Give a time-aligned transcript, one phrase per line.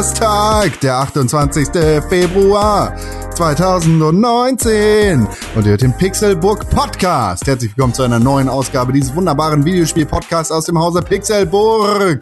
[0.00, 1.68] Donnerstag, der 28.
[2.08, 2.96] Februar
[3.34, 7.46] 2019 und ihr hört den Pixelburg Podcast.
[7.46, 12.20] Herzlich willkommen zu einer neuen Ausgabe dieses wunderbaren Videospiel-Podcasts aus dem Hause Pixelburg.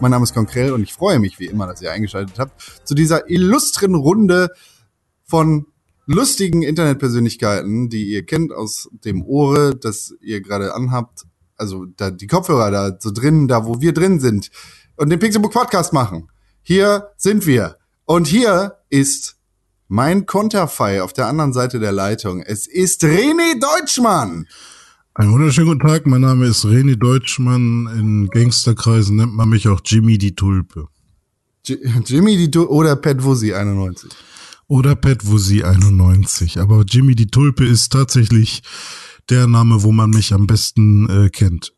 [0.00, 2.94] Mein Name ist Konkrell und ich freue mich wie immer, dass ihr eingeschaltet habt zu
[2.94, 4.50] dieser illustren Runde
[5.24, 5.66] von
[6.06, 11.24] lustigen Internetpersönlichkeiten, die ihr kennt aus dem Ohre, das ihr gerade anhabt.
[11.56, 14.50] Also da, die Kopfhörer da so drin, da wo wir drin sind
[14.94, 16.28] und den Pixelbook Podcast machen.
[16.68, 17.76] Hier sind wir.
[18.06, 19.36] Und hier ist
[19.86, 22.42] mein Konterfei auf der anderen Seite der Leitung.
[22.42, 24.48] Es ist René Deutschmann.
[25.14, 27.88] Einen wunderschönen guten Tag, mein Name ist René Deutschmann.
[27.96, 30.88] In Gangsterkreisen nennt man mich auch Jimmy die Tulpe.
[31.62, 34.10] Jimmy die Tulpe oder Pat Wuzzy 91.
[34.66, 36.58] Oder Pat Wuzzy 91.
[36.58, 38.64] Aber Jimmy die Tulpe ist tatsächlich
[39.30, 41.72] der Name, wo man mich am besten äh, kennt.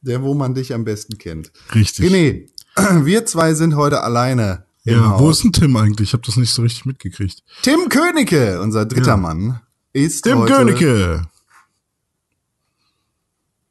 [0.00, 1.52] Der, wo man dich am besten kennt.
[1.74, 2.06] Richtig.
[2.06, 2.46] René,
[3.04, 4.64] wir zwei sind heute alleine.
[4.84, 5.38] Ja, wo Haus.
[5.38, 6.10] ist denn Tim eigentlich?
[6.10, 7.42] Ich habe das nicht so richtig mitgekriegt.
[7.62, 9.16] Tim Königke, unser dritter Ja.
[9.16, 9.60] Mann,
[9.92, 11.26] ist Tim heute, Königke.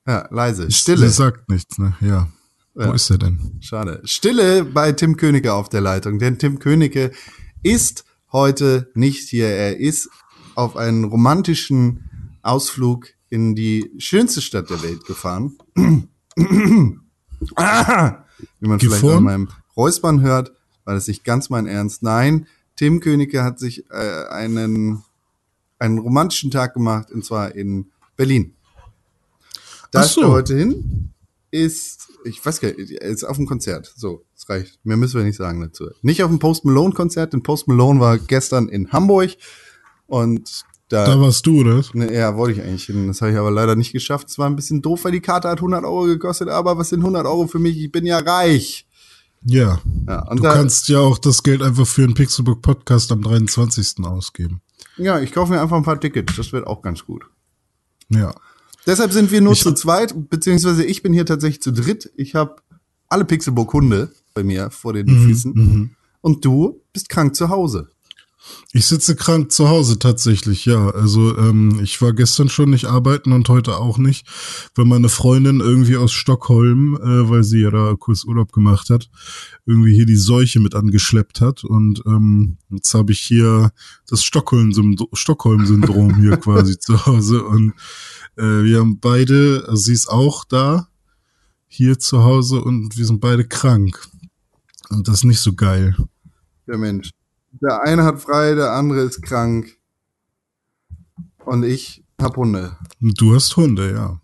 [0.07, 0.69] Ja, leise.
[0.71, 1.07] Stille.
[1.07, 1.95] Sie sagt nichts, ne?
[2.01, 2.29] Ja.
[2.73, 2.93] Wo Ja.
[2.93, 3.57] ist er denn?
[3.61, 4.01] Schade.
[4.03, 7.11] Stille bei Tim Königke auf der Leitung, denn Tim Königke
[7.63, 9.47] ist heute nicht hier.
[9.47, 10.09] Er ist
[10.55, 15.57] auf einen romantischen Ausflug in die schönste Stadt der Welt gefahren.
[17.55, 18.24] ah,
[18.59, 19.17] wie man vielleicht Gifhorn?
[19.17, 22.03] an meinem Räuspern hört, war das nicht ganz mein Ernst.
[22.03, 25.03] Nein, Tim Königke hat sich äh, einen,
[25.79, 28.53] einen romantischen Tag gemacht, und zwar in Berlin.
[29.91, 30.21] Da Ach ist so.
[30.21, 31.13] er heute hin,
[31.51, 33.93] ist, ich weiß gar nicht, ist auf dem Konzert.
[33.95, 34.79] So, das reicht.
[34.85, 35.89] Mehr müssen wir nicht sagen dazu.
[36.01, 39.31] Nicht auf dem Post Malone Konzert, denn Post Malone war gestern in Hamburg
[40.07, 41.81] und da, Da warst du, oder?
[41.93, 43.07] ne, ja, wollte ich eigentlich hin.
[43.07, 44.29] Das habe ich aber leider nicht geschafft.
[44.29, 46.99] Es war ein bisschen doof, weil die Karte hat 100 Euro gekostet, aber was sind
[46.99, 47.77] 100 Euro für mich?
[47.77, 48.85] Ich bin ja reich.
[49.43, 49.79] Ja.
[50.07, 54.03] Ja, Du da, kannst ja auch das Geld einfach für einen Pixelbook Podcast am 23.
[54.05, 54.61] ausgeben.
[54.97, 56.35] ja, ich kaufe mir einfach ein paar Tickets.
[56.35, 57.23] Das wird auch ganz gut.
[58.09, 58.33] Ja.
[58.87, 62.11] Deshalb sind wir nur Ich zu zweit, beziehungsweise ich bin hier tatsächlich zu dritt.
[62.15, 62.55] Ich habe
[63.09, 65.95] alle Pixelburg-Hunde bei mir vor den Mhm, Füßen.
[66.21, 67.89] Und du bist krank zu Hause.
[68.71, 70.89] Ich sitze krank zu Hause tatsächlich, ja.
[70.89, 74.27] Also ähm, ich war gestern schon nicht arbeiten und heute auch nicht,
[74.75, 79.09] weil meine Freundin irgendwie aus Stockholm, äh, weil sie ja da kurz Urlaub gemacht hat,
[79.65, 81.63] irgendwie hier die Seuche mit angeschleppt hat.
[81.63, 83.71] Und ähm, jetzt habe ich hier
[84.07, 87.43] das Stockholm-Syndrom Stockholm hier quasi zu Hause.
[87.43, 87.73] Und
[88.37, 90.89] äh, wir haben beide, also sie ist auch da,
[91.67, 94.07] hier zu Hause und wir sind beide krank.
[94.89, 95.95] Und das ist nicht so geil.
[96.67, 97.09] Der Mensch.
[97.61, 99.77] Der eine hat frei, der andere ist krank.
[101.45, 102.77] Und ich hab Hunde.
[103.01, 104.19] Und du hast Hunde, ja.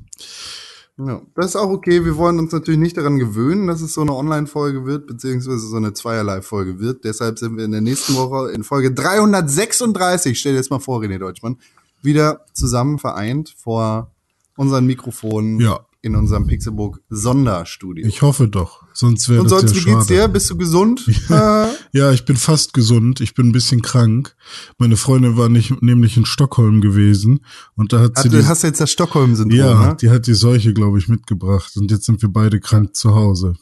[0.98, 2.06] Ja, das ist auch okay.
[2.06, 5.78] Wir wollen uns natürlich nicht daran gewöhnen, dass es so eine Online-Folge wird, beziehungsweise so
[5.78, 7.06] eine Zweierlei-Folge wird.
[7.06, 11.02] Deshalb sind wir in der nächsten Woche in Folge 336, stell dir das mal vor,
[11.02, 11.58] René Deutschmann,
[12.02, 14.12] wieder zusammen vereint vor
[14.58, 15.80] unseren Mikrofonen Ja.
[16.04, 18.06] In unserem Pixelbook Sonderstudio.
[18.08, 18.84] Ich hoffe doch.
[18.94, 20.14] Sonst wäre Und das sonst, ja wie geht's schade.
[20.22, 20.28] dir?
[20.28, 21.08] Bist du gesund?
[21.30, 23.22] äh, Ja, ich bin fast gesund.
[23.22, 24.36] Ich bin ein bisschen krank.
[24.80, 27.42] Meine Freundin war nicht, nämlich in Stockholm gewesen
[27.76, 29.98] und da hat sie du die, hast jetzt das Stockholm-Syndrom, ja, ne?
[30.02, 33.56] die hat die Seuche, glaube ich, mitgebracht und jetzt sind wir beide krank zu Hause.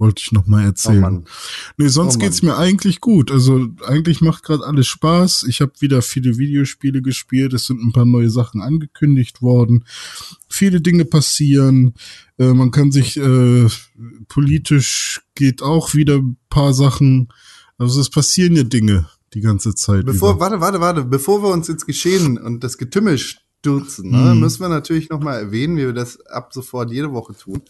[0.00, 1.00] Wollte ich noch mal Oh erzählen.
[1.00, 1.24] Mann.
[1.76, 3.32] nee, sonst Oh geht's mir eigentlich gut.
[3.32, 5.42] Also eigentlich macht gerade alles Spaß.
[5.48, 7.52] Ich habe wieder viele Videospiele gespielt.
[7.52, 9.84] Es sind ein paar neue Sachen angekündigt worden.
[10.58, 11.94] Viele Dinge passieren.
[12.38, 13.66] Äh, man kann sich äh,
[14.28, 17.28] politisch geht auch wieder ein paar Sachen.
[17.78, 20.04] Also es passieren ja Dinge die ganze Zeit.
[20.04, 20.40] Bevor, über.
[20.40, 24.40] warte, warte, warte, bevor wir uns ins Geschehen und das Getümmel stürzen, ne, Mhm.
[24.40, 27.62] müssen wir natürlich noch mal erwähnen, wie wir das ab sofort jede Woche tun.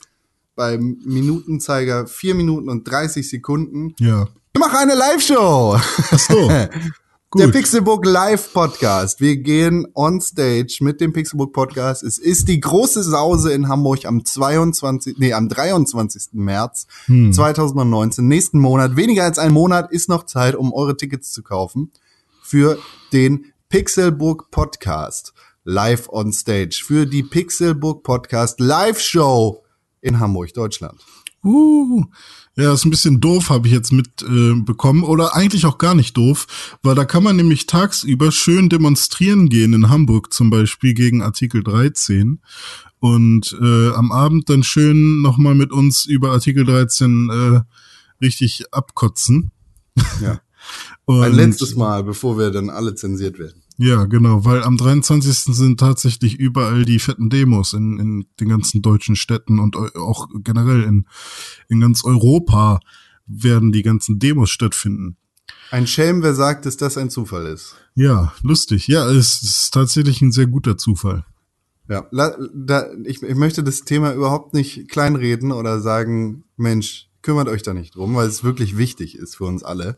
[0.54, 3.94] Beim Minutenzeiger 4 Minuten und 30 Sekunden.
[4.00, 4.28] Ja.
[4.54, 5.76] Ich mache eine Live-Show.
[5.76, 6.50] Ach so.
[7.30, 7.42] Gut.
[7.42, 9.20] Der Pixelbook Live Podcast.
[9.20, 12.02] Wir gehen on stage mit dem Pixelbook Podcast.
[12.02, 16.28] Es ist die große Sause in Hamburg am 22, nee, am 23.
[16.32, 17.30] März Hm.
[17.30, 18.26] 2019.
[18.26, 18.96] Nächsten Monat.
[18.96, 21.92] Weniger als ein Monat ist noch Zeit, um eure Tickets zu kaufen
[22.42, 22.78] für
[23.12, 25.34] den Pixelbook Podcast
[25.64, 26.82] live on stage.
[26.82, 29.62] Für die Pixelbook Podcast Live Show
[30.00, 31.04] in Hamburg, Deutschland.
[31.44, 32.04] Uh,
[32.58, 34.60] ja, ist ein bisschen doof, habe ich jetzt mitbekommen.
[34.60, 35.04] Äh, bekommen.
[35.04, 39.72] Oder eigentlich auch gar nicht doof, weil da kann man nämlich tagsüber schön demonstrieren gehen
[39.72, 42.40] in Hamburg zum Beispiel gegen Artikel 13
[42.98, 49.52] und äh, am Abend dann schön nochmal mit uns über Artikel 13 äh, richtig abkotzen.
[50.20, 50.40] Ja.
[51.06, 53.62] Und, Ein letztes Mal, bevor wir dann alle zensiert werden.
[53.80, 55.54] Ja, genau, weil am 23.
[55.54, 60.82] sind tatsächlich überall die fetten Demos in, in den ganzen deutschen Städten und auch generell
[60.82, 61.06] in,
[61.68, 62.80] in ganz Europa,
[63.26, 65.16] werden die ganzen Demos stattfinden.
[65.70, 67.76] Ein Schelm, wer sagt, dass das ein Zufall ist.
[67.94, 68.88] Ja, lustig.
[68.88, 71.24] Ja, es ist tatsächlich ein sehr guter Zufall.
[71.88, 77.62] Ja, da, ich, ich möchte das Thema überhaupt nicht kleinreden oder sagen, Mensch, kümmert euch
[77.62, 79.96] da nicht drum, weil es wirklich wichtig ist für uns alle.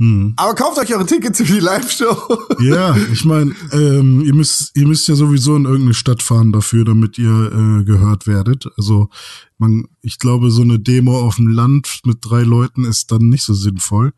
[0.00, 0.34] Hm.
[0.36, 2.46] Aber kauft euch eure Tickets für die Live-Show.
[2.60, 6.84] Ja, ich meine, ähm, ihr müsst, ihr müsst ja sowieso in irgendeine Stadt fahren dafür,
[6.84, 8.66] damit ihr äh, gehört werdet.
[8.76, 9.10] Also
[9.58, 13.44] man, ich glaube, so eine Demo auf dem Land mit drei Leuten ist dann nicht
[13.44, 14.12] so sinnvoll.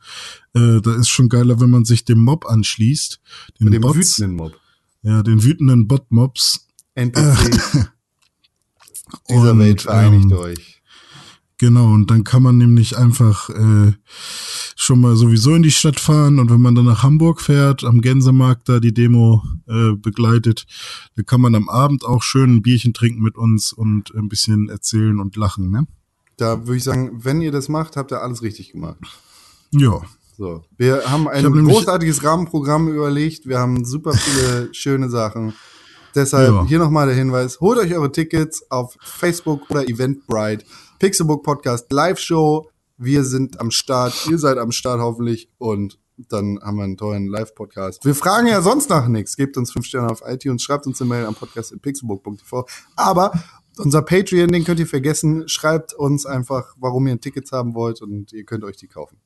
[0.54, 3.20] Äh, da ist schon geiler, wenn man sich dem Mob anschließt.
[3.60, 4.52] Den dem Bots, wütenden Mob.
[5.02, 6.66] Ja, den wütenden Bot-Mobs.
[6.94, 7.90] NPC.
[9.28, 10.79] Dieser Welt vereinigt ähm, euch.
[11.60, 13.92] Genau, und dann kann man nämlich einfach äh,
[14.76, 18.00] schon mal sowieso in die Stadt fahren und wenn man dann nach Hamburg fährt, am
[18.00, 20.64] Gänsemarkt da die Demo äh, begleitet,
[21.16, 24.70] dann kann man am Abend auch schön ein Bierchen trinken mit uns und ein bisschen
[24.70, 25.86] erzählen und lachen, ne?
[26.38, 28.96] Da würde ich sagen, wenn ihr das macht, habt ihr alles richtig gemacht.
[29.70, 30.00] Ja.
[30.38, 35.52] So, wir haben ein hab großartiges Rahmenprogramm überlegt, wir haben super viele schöne Sachen.
[36.14, 36.64] Deshalb ja.
[36.64, 40.64] hier nochmal der Hinweis, holt euch eure Tickets auf Facebook oder Eventbrite
[41.00, 42.68] Pixelbook Podcast Live Show.
[42.98, 45.98] Wir sind am Start, ihr seid am Start hoffentlich und
[46.28, 48.04] dann haben wir einen tollen Live-Podcast.
[48.04, 49.34] Wir fragen ja sonst nach nichts.
[49.34, 52.66] Gebt uns fünf Sterne auf iTunes, schreibt uns eine Mail am Podcast in pixelbook.tv.
[52.96, 53.32] Aber
[53.78, 55.48] unser Patreon, den könnt ihr vergessen.
[55.48, 59.22] Schreibt uns einfach, warum ihr ein Ticket haben wollt und ihr könnt euch die kaufen.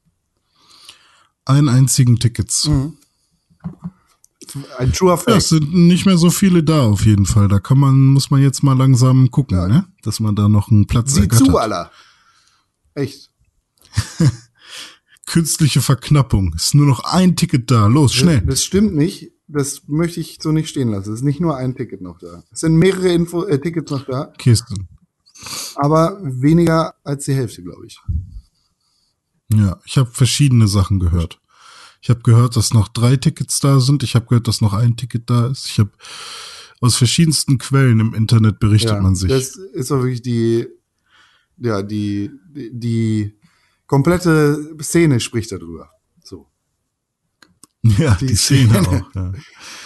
[1.45, 2.69] Einen einzigen Tickets.
[2.69, 2.99] Mhm.
[4.79, 5.31] Ein truer Fact.
[5.31, 7.49] Ja, es sind nicht mehr so viele da auf jeden Fall.
[7.49, 9.69] Da kann man, muss man jetzt mal langsam gucken, ja.
[9.69, 9.87] ne?
[10.03, 11.91] dass man da noch einen Platz Sieh zu, aller.
[12.95, 13.31] Echt.
[15.27, 16.55] Künstliche Verknappung.
[16.55, 17.87] Ist nur noch ein Ticket da.
[17.87, 18.41] Los, schnell.
[18.41, 19.33] Das, das stimmt nicht.
[19.47, 21.13] Das möchte ich so nicht stehen lassen.
[21.13, 22.45] Es ist nicht nur ein Ticket noch da.
[22.51, 24.33] Es sind mehrere Info äh, Tickets noch da.
[24.39, 24.89] Kisten.
[25.75, 28.01] Aber weniger als die Hälfte, glaube ich.
[29.53, 31.41] Ja, ich habe verschiedene Sachen gehört.
[32.05, 34.03] Ich habe gehört, dass noch drei Tickets da sind.
[34.03, 35.65] Ich habe gehört, dass noch ein Ticket da ist.
[35.65, 35.91] Ich habe
[36.83, 39.31] aus verschiedensten Quellen im Internet berichtet ja, man sich.
[39.31, 40.67] Das ist doch wirklich die,
[41.57, 43.35] ja, die, die, die
[43.87, 45.93] komplette Szene spricht darüber.
[46.23, 46.47] So.
[47.97, 49.15] Ja, die, die Szene, Szene, auch.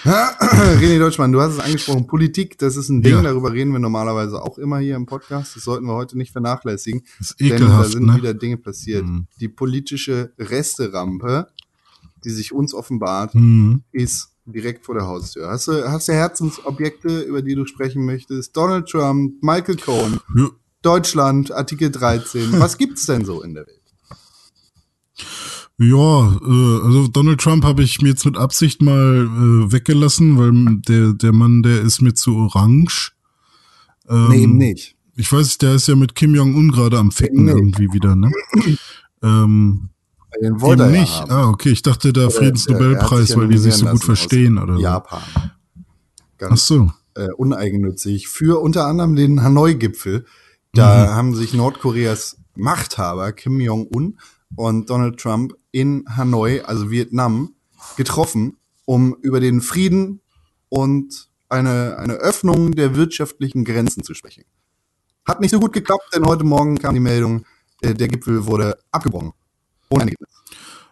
[0.05, 0.39] Ja.
[0.81, 3.23] René Deutschmann, du hast es angesprochen, Politik, das ist ein Ding, ja.
[3.23, 5.55] darüber reden wir normalerweise auch immer hier im Podcast.
[5.55, 7.05] Das sollten wir heute nicht vernachlässigen.
[7.19, 8.17] Das ist ekelhaft, denn da sind ne?
[8.17, 9.05] wieder Dinge passiert.
[9.05, 9.29] Mhm.
[9.41, 11.47] Die politische Resterampe
[12.25, 13.83] die sich uns offenbart, mhm.
[13.93, 15.49] ist direkt vor der Haustür.
[15.49, 18.57] Hast du, hast du Herzensobjekte, über die du sprechen möchtest?
[18.57, 20.49] Donald Trump, Michael Cohen, ja.
[20.83, 22.59] Deutschland, Artikel 13.
[22.59, 23.79] Was gibt's denn so in der Welt?
[25.81, 30.81] Ja, äh, also Donald Trump habe ich mir jetzt mit Absicht mal äh, weggelassen, weil
[30.89, 33.13] der, der Mann, der ist mir zu orange.
[34.09, 34.97] Ähm, nee, eben nicht.
[35.15, 37.53] Ich weiß, der ist ja mit Kim Jong-un gerade am Ficken nee.
[37.53, 38.33] irgendwie wieder, ne?
[39.23, 39.91] ähm,
[40.43, 41.21] den wollte er nicht.
[41.21, 41.31] Haben.
[41.31, 41.71] Ah, okay.
[41.71, 44.81] Ich dachte, der Friedensnobelpreis, weil die sich so gut verstehen oder so.
[44.81, 45.23] Japan.
[46.37, 46.93] Ganz Ach so.
[47.15, 48.29] Äh, uneigennützig.
[48.29, 50.27] Für unter anderem den Hanoi-Gipfel.
[50.73, 51.11] Da mhm.
[51.15, 54.19] haben sich Nordkoreas Machthaber Kim Jong-un
[54.55, 57.55] und Donald Trump in Hanoi, also Vietnam,
[57.97, 60.21] getroffen, um über den Frieden
[60.69, 64.45] und eine, eine Öffnung der wirtschaftlichen Grenzen zu sprechen.
[65.27, 67.45] Hat nicht so gut geklappt, denn heute Morgen kam die Meldung,
[67.81, 69.33] äh, der Gipfel wurde abgebrochen
[69.91, 70.31] ohne Ergebnis.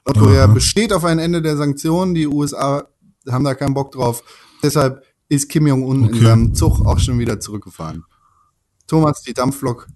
[0.07, 0.53] Nordkorea Aha.
[0.53, 2.15] besteht auf ein Ende der Sanktionen.
[2.15, 2.87] Die USA
[3.29, 4.23] haben da keinen Bock drauf.
[4.63, 6.19] Deshalb ist Kim Jong-un okay.
[6.19, 8.05] in seinem Zug auch schon wieder zurückgefahren.
[8.87, 9.89] Thomas, die Dampflok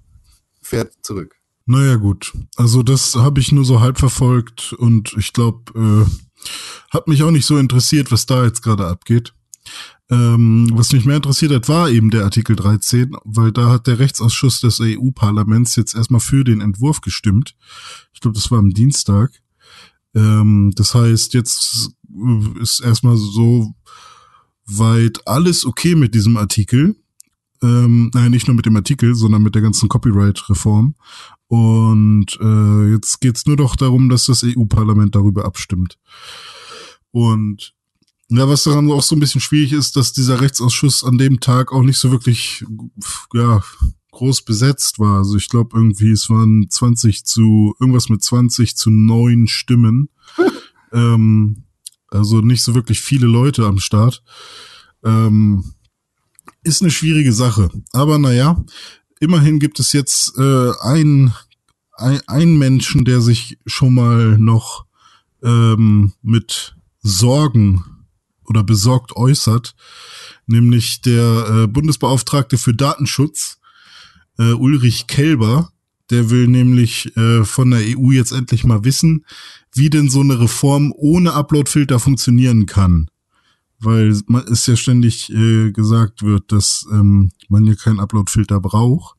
[0.61, 1.37] fährt zurück.
[1.67, 2.33] Naja, gut.
[2.57, 6.11] Also das habe ich nur so halb verfolgt und ich glaube, äh,
[6.91, 9.33] hat mich auch nicht so interessiert, was da jetzt gerade abgeht.
[10.11, 14.01] Ähm, was mich mehr interessiert hat, war eben der Artikel 13, weil da hat der
[14.01, 17.55] Rechtsausschuss des EU-Parlaments jetzt erstmal für den Entwurf gestimmt.
[18.13, 19.31] Ich glaube, das war am Dienstag.
[20.15, 21.91] Ähm, das heißt, jetzt
[22.61, 23.73] ist erstmal so
[24.67, 26.97] weit alles okay mit diesem Artikel.
[27.63, 30.97] Ähm, nein, nicht nur mit dem Artikel, sondern mit der ganzen Copyright-Reform.
[31.47, 35.99] Und äh, jetzt geht's nur doch darum, dass das EU-Parlament darüber abstimmt.
[37.13, 37.75] Und
[38.31, 41.73] ja, was daran auch so ein bisschen schwierig ist, dass dieser Rechtsausschuss an dem Tag
[41.73, 42.65] auch nicht so wirklich,
[43.35, 43.63] ja,
[44.13, 45.19] groß besetzt war.
[45.19, 50.11] Also ich glaube irgendwie, es waren 20 zu, irgendwas mit 20 zu 9 Stimmen.
[50.93, 51.65] ähm,
[52.09, 54.23] also nicht so wirklich viele Leute am Start.
[55.05, 55.65] Ähm,
[56.63, 57.71] ist eine schwierige Sache.
[57.93, 58.63] Aber naja,
[59.21, 61.35] immerhin gibt es jetzt äh, einen
[62.27, 64.87] ein Menschen, der sich schon mal noch
[65.43, 67.85] ähm, mit Sorgen
[68.51, 69.75] oder besorgt äußert,
[70.47, 73.59] nämlich der äh, Bundesbeauftragte für Datenschutz,
[74.39, 75.73] äh, Ulrich Kelber,
[76.11, 79.25] Der will nämlich äh, von der EU jetzt endlich mal wissen,
[79.73, 83.09] wie denn so eine Reform ohne Uploadfilter funktionieren kann.
[83.79, 89.17] Weil man es ja ständig äh, gesagt wird, dass ähm, man ja keinen Uploadfilter braucht.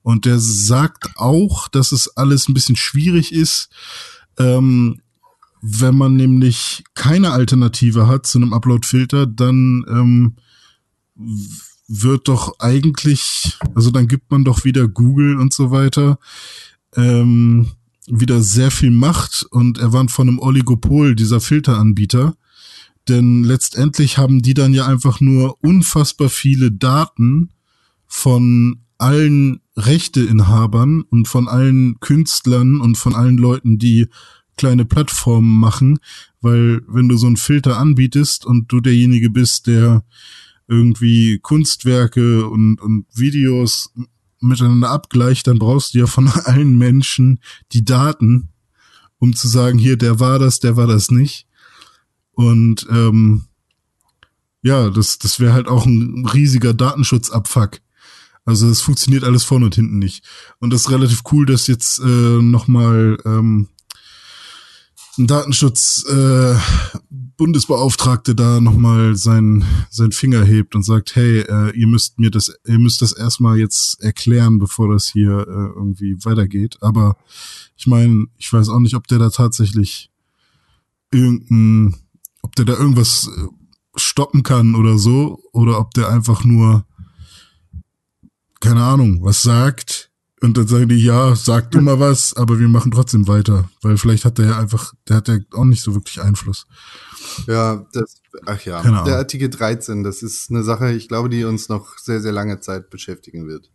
[0.00, 3.68] Und der sagt auch, dass es alles ein bisschen schwierig ist,
[4.38, 5.02] ähm,
[5.66, 10.36] wenn man nämlich keine Alternative hat zu einem Uploadfilter, dann ähm,
[11.88, 16.18] wird doch eigentlich, also dann gibt man doch wieder Google und so weiter
[16.96, 17.68] ähm,
[18.06, 22.36] wieder sehr viel Macht und er war von einem Oligopol dieser Filteranbieter.
[23.08, 27.50] Denn letztendlich haben die dann ja einfach nur unfassbar viele Daten
[28.06, 34.08] von allen Rechteinhabern und von allen Künstlern und von allen Leuten, die
[34.56, 35.98] kleine Plattformen machen,
[36.40, 40.04] weil wenn du so einen Filter anbietest und du derjenige bist, der
[40.66, 43.92] irgendwie Kunstwerke und, und Videos
[44.40, 47.40] miteinander abgleicht, dann brauchst du ja von allen Menschen
[47.72, 48.50] die Daten,
[49.18, 51.46] um zu sagen, hier, der war das, der war das nicht.
[52.32, 53.44] Und ähm,
[54.62, 57.80] ja, das, das wäre halt auch ein riesiger Datenschutzabfuck.
[58.46, 60.24] Also es funktioniert alles vorne und hinten nicht.
[60.58, 63.68] Und das ist relativ cool, dass jetzt äh, nochmal ähm,
[65.18, 66.56] Datenschutz äh,
[67.36, 72.52] Bundesbeauftragte da nochmal sein sein Finger hebt und sagt, hey, äh, ihr müsst mir das,
[72.66, 76.78] ihr müsst das erstmal jetzt erklären, bevor das hier äh, irgendwie weitergeht.
[76.80, 77.16] Aber
[77.76, 80.10] ich meine, ich weiß auch nicht, ob der da tatsächlich
[81.12, 81.96] irgendein,
[82.42, 83.48] ob der da irgendwas äh,
[83.96, 86.86] stoppen kann oder so, oder ob der einfach nur,
[88.60, 90.10] keine Ahnung, was sagt
[90.44, 93.68] und dann sagen die, ja, sag du mal was, aber wir machen trotzdem weiter.
[93.82, 96.66] Weil vielleicht hat der ja einfach, der hat ja auch nicht so wirklich Einfluss.
[97.46, 99.16] Ja, das, ach ja, Keine der.
[99.16, 102.90] Artikel 13, das ist eine Sache, ich glaube, die uns noch sehr, sehr lange Zeit
[102.90, 103.70] beschäftigen wird.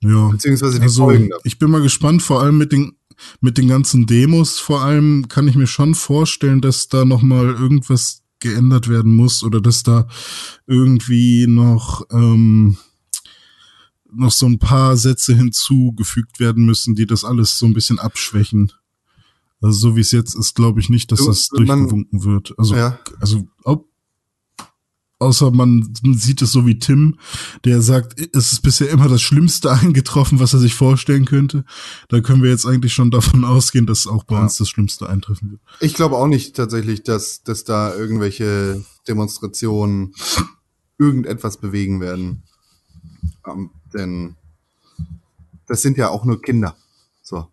[0.00, 0.28] Ja.
[0.28, 1.42] Beziehungsweise die Also, Folgen davon.
[1.44, 2.96] ich bin mal gespannt, vor allem mit den,
[3.40, 8.22] mit den ganzen Demos, vor allem kann ich mir schon vorstellen, dass da nochmal irgendwas
[8.40, 10.06] geändert werden muss oder dass da
[10.66, 12.76] irgendwie noch, ähm,
[14.12, 18.72] noch so ein paar Sätze hinzugefügt werden müssen, die das alles so ein bisschen abschwächen.
[19.60, 22.54] Also so wie es jetzt ist, glaube ich nicht, dass das man- durchgewunken wird.
[22.58, 22.98] Also, Ja.
[23.20, 23.86] also ob,
[25.18, 27.18] außer man sieht es so wie Tim,
[27.64, 31.64] der sagt, es ist bisher immer das Schlimmste eingetroffen, was er sich vorstellen könnte.
[32.08, 34.42] Da können wir jetzt eigentlich schon davon ausgehen, dass auch bei Ja.
[34.42, 35.60] uns das Schlimmste eintreffen wird.
[35.80, 40.14] Ich glaube auch nicht tatsächlich, dass, dass da irgendwelche Demonstrationen
[40.98, 42.44] irgendetwas bewegen werden.
[43.46, 44.36] Ähm, denn
[45.66, 46.76] das sind ja auch nur Kinder.
[47.22, 47.46] So.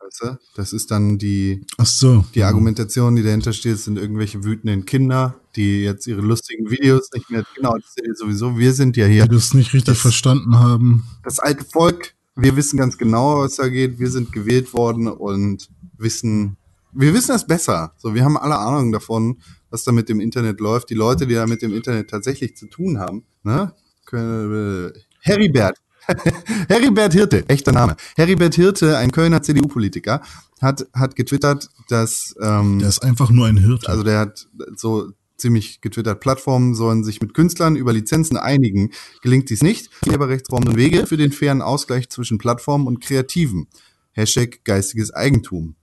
[0.00, 0.38] Weißt du?
[0.54, 2.24] Das ist dann die, Ach so.
[2.34, 7.30] die Argumentation, die dahinter steht, sind irgendwelche wütenden Kinder, die jetzt ihre lustigen Videos nicht
[7.30, 10.58] mehr, genau, das ihr sowieso, wir sind ja hier Die das nicht richtig Das- verstanden
[10.58, 11.04] haben.
[11.24, 13.98] das alte Volk, wir wissen ganz genau, was da geht.
[13.98, 16.56] Wir sind gewählt worden und wissen,
[16.92, 17.94] wir wissen es besser.
[17.96, 19.38] So, wir haben alle Ahnung davon,
[19.70, 20.90] was da mit dem Internet läuft.
[20.90, 23.72] Die Leute, die da mit dem Internet tatsächlich zu tun haben, ne?
[24.04, 24.92] Können,
[25.26, 25.78] Heribert.
[26.68, 27.96] Heribert Hirte, echter Name.
[28.16, 30.22] Heribert Hirte, ein Kölner CDU-Politiker,
[30.60, 33.88] hat, hat getwittert, dass, ähm, Der ist einfach nur ein Hirte.
[33.88, 38.90] also der hat so ziemlich getwittert, Plattformen sollen sich mit Künstlern über Lizenzen einigen.
[39.22, 43.66] Gelingt dies nicht, Urheberrechtsformen und Wege für den fairen Ausgleich zwischen Plattformen und Kreativen.
[44.12, 45.74] Hashtag geistiges Eigentum.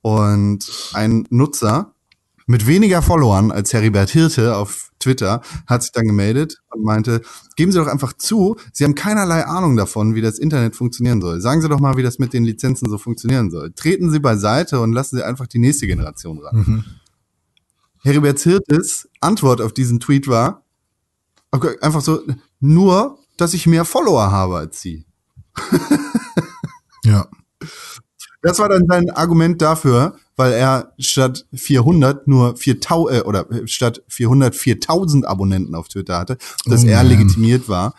[0.00, 1.94] Und ein Nutzer
[2.46, 7.22] mit weniger Followern als Heribert Hirte auf Twitter hat sich dann gemeldet und meinte,
[7.56, 11.40] geben Sie doch einfach zu, Sie haben keinerlei Ahnung davon, wie das Internet funktionieren soll.
[11.40, 13.72] Sagen Sie doch mal, wie das mit den Lizenzen so funktionieren soll.
[13.72, 16.56] Treten Sie beiseite und lassen Sie einfach die nächste Generation ran.
[16.56, 16.84] Mhm.
[18.02, 20.62] Heribert Hirtes Antwort auf diesen Tweet war
[21.50, 22.22] okay, einfach so,
[22.60, 25.06] nur, dass ich mehr Follower habe als Sie.
[27.04, 27.26] ja.
[28.42, 33.66] Das war dann sein Argument dafür, weil er statt 400 nur 4000 äh, oder äh,
[33.66, 37.94] statt 400 4000 Abonnenten auf Twitter hatte, dass Oh er legitimiert war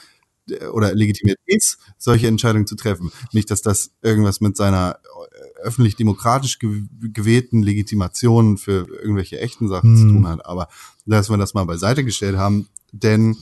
[0.50, 3.12] äh, oder legitimiert ist, solche Entscheidungen zu treffen.
[3.34, 9.98] Nicht, dass das irgendwas mit seiner äh, öffentlich-demokratisch gew- gewählten Legitimation für irgendwelche echten Sachen
[9.98, 10.10] zu Hm.
[10.15, 10.46] tun hat.
[10.46, 10.69] Aber
[11.05, 13.36] dass wir das mal beiseite gestellt haben, denn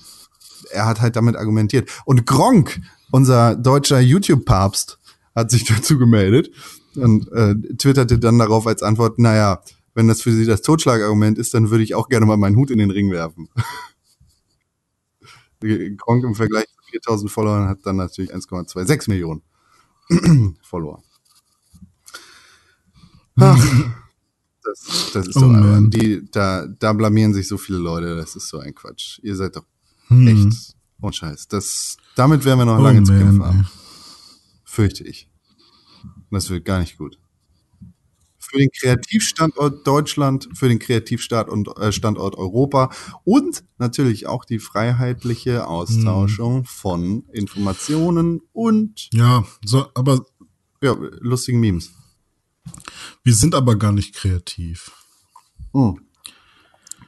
[0.72, 1.88] er hat halt damit argumentiert.
[2.06, 4.98] Und Gronk, unser deutscher YouTube-Papst,
[5.36, 6.50] hat sich dazu gemeldet
[6.98, 9.62] und äh, twitterte dann darauf als Antwort, naja,
[9.94, 12.70] wenn das für Sie das Totschlagargument ist, dann würde ich auch gerne mal meinen Hut
[12.72, 13.50] in den Ring werfen.
[15.98, 19.42] Gronk im Vergleich zu 4000 Followern hat dann natürlich 1,26 Millionen
[20.62, 21.01] Follower.
[23.39, 23.58] Ach,
[24.63, 25.89] das, das ist Oh doch man.
[25.89, 29.20] die, da, da blamieren sich so viele Leute, das ist so ein Quatsch.
[29.24, 29.66] Ihr seid doch
[30.08, 30.27] Hm.
[30.27, 31.48] echt ohne Scheiß.
[31.50, 33.68] Das, damit werden wir noch Oh lange zu kämpfen man, haben.
[34.63, 35.30] Fürchte ich.
[36.29, 37.17] Und das wird gar nicht gut.
[38.39, 42.89] Für den Kreativstandort Deutschland, für den Kreativstandort äh, Standort Europa
[43.25, 50.25] und natürlich auch die freiheitliche Austauschung von Informationen und Ja, so, aber
[50.81, 51.91] ja, lustigen Memes.
[53.24, 54.91] wir sind aber gar nicht kreativ.
[55.74, 56.00] Hm.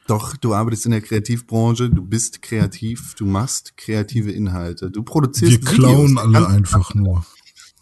[0.08, 5.52] Doch, du arbeitest in der Kreativbranche, du bist kreativ, du machst kreative Inhalte, du produzierst
[5.52, 6.34] Wir klauen Videos.
[6.34, 7.24] alle einfach nur.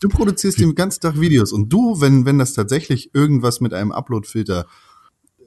[0.00, 3.92] Du produzierst den ganzen Tag Videos und du, wenn, wenn das tatsächlich irgendwas mit einem
[3.92, 4.66] Upload-Filter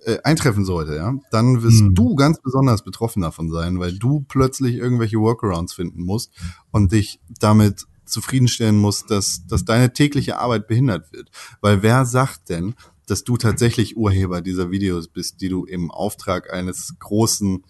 [0.03, 1.95] äh, eintreffen sollte, ja, dann wirst Hm.
[1.95, 6.33] du ganz besonders betroffen davon sein, weil du plötzlich irgendwelche Workarounds finden musst
[6.71, 11.29] und dich damit zufriedenstellen musst, dass, dass deine tägliche Arbeit behindert wird.
[11.61, 16.51] Weil wer sagt denn, dass du tatsächlich Urheber dieser Videos bist, die du im Auftrag
[16.51, 17.63] eines großen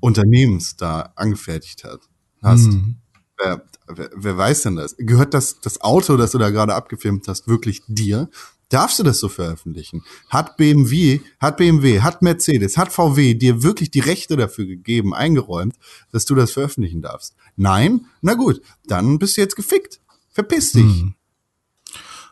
[0.00, 2.00] Unternehmens da angefertigt hat,
[2.42, 2.66] hast?
[2.72, 2.96] Hm.
[3.38, 4.94] Wer, wer, wer weiß denn das?
[4.98, 8.28] Gehört das, das Auto, das du da gerade abgefilmt hast, wirklich dir?
[8.68, 10.04] Darfst du das so veröffentlichen?
[10.30, 15.76] Hat BMW, hat BMW, hat Mercedes, hat VW dir wirklich die Rechte dafür gegeben, eingeräumt,
[16.10, 17.34] dass du das veröffentlichen darfst?
[17.56, 18.06] Nein?
[18.20, 20.00] Na gut, dann bist du jetzt gefickt.
[20.30, 20.82] Verpiss dich.
[20.82, 21.14] Hm.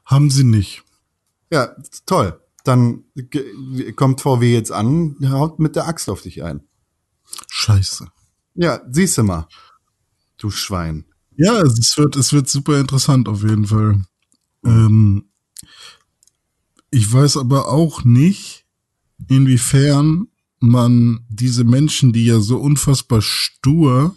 [0.05, 0.83] Haben sie nicht.
[1.51, 2.41] Ja, toll.
[2.65, 3.05] Dann
[3.97, 6.67] kommt VW jetzt an, haut mit der Axt auf dich ein.
[7.49, 8.09] Scheiße.
[8.55, 9.47] Ja, siehst du mal.
[10.43, 11.05] Du Schwein.
[11.37, 14.03] Ja, es wird, es wird super interessant auf jeden Fall.
[14.65, 15.27] Ähm,
[16.91, 18.65] ich weiß aber auch nicht,
[19.29, 20.27] inwiefern
[20.59, 24.17] man diese Menschen, die ja so unfassbar stur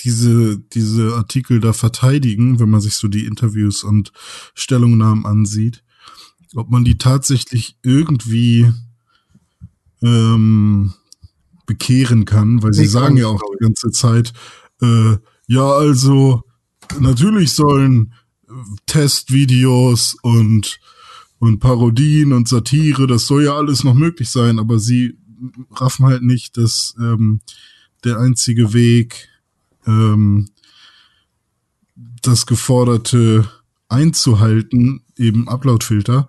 [0.00, 4.12] diese, diese Artikel da verteidigen, wenn man sich so die Interviews und
[4.54, 5.84] Stellungnahmen ansieht,
[6.54, 8.72] ob man die tatsächlich irgendwie
[10.00, 10.94] ähm,
[11.66, 14.32] bekehren kann, weil sie sagen ja auch die ganze Zeit,
[14.80, 15.16] äh,
[15.46, 16.42] ja, also
[16.98, 18.14] natürlich sollen
[18.48, 18.52] äh,
[18.86, 20.80] Testvideos und
[21.38, 25.16] und Parodien und Satire, das soll ja alles noch möglich sein, aber sie
[25.70, 27.40] raffen halt nicht, dass ähm,
[28.04, 29.28] der einzige Weg,
[29.86, 30.50] ähm,
[32.22, 33.50] das Geforderte
[33.88, 36.28] einzuhalten, eben Uploadfilter,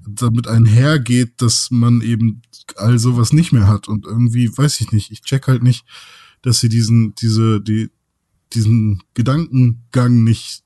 [0.00, 2.42] damit einhergeht, dass man eben
[2.76, 3.88] all sowas nicht mehr hat.
[3.88, 5.84] Und irgendwie, weiß ich nicht, ich check halt nicht,
[6.42, 7.90] dass sie diesen, diese, die,
[8.52, 10.62] diesen Gedankengang nicht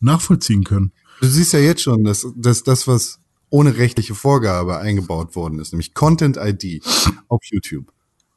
[0.00, 0.92] nachvollziehen können.
[1.20, 5.72] Du siehst ja jetzt schon, dass, dass das, was ohne rechtliche Vorgabe eingebaut worden ist,
[5.72, 6.82] nämlich Content ID
[7.28, 7.92] auf YouTube,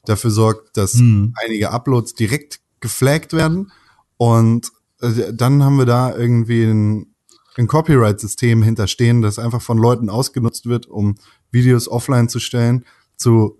[0.06, 1.34] dafür sorgt, dass Hm.
[1.43, 3.72] einige Uploads direkt geflaggt werden
[4.17, 7.15] und äh, dann haben wir da irgendwie ein,
[7.56, 11.15] ein Copyright-System hinterstehen, das einfach von Leuten ausgenutzt wird, um
[11.52, 13.60] Videos offline zu stellen, zu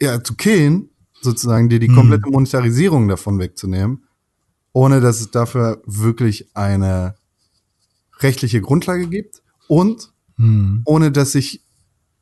[0.00, 1.94] ja, zu killen, sozusagen, dir die Hm.
[1.94, 4.04] komplette Monetarisierung davon wegzunehmen,
[4.72, 7.14] ohne dass es dafür wirklich eine
[8.20, 10.82] rechtliche Grundlage gibt und Hm.
[10.84, 11.62] ohne dass sich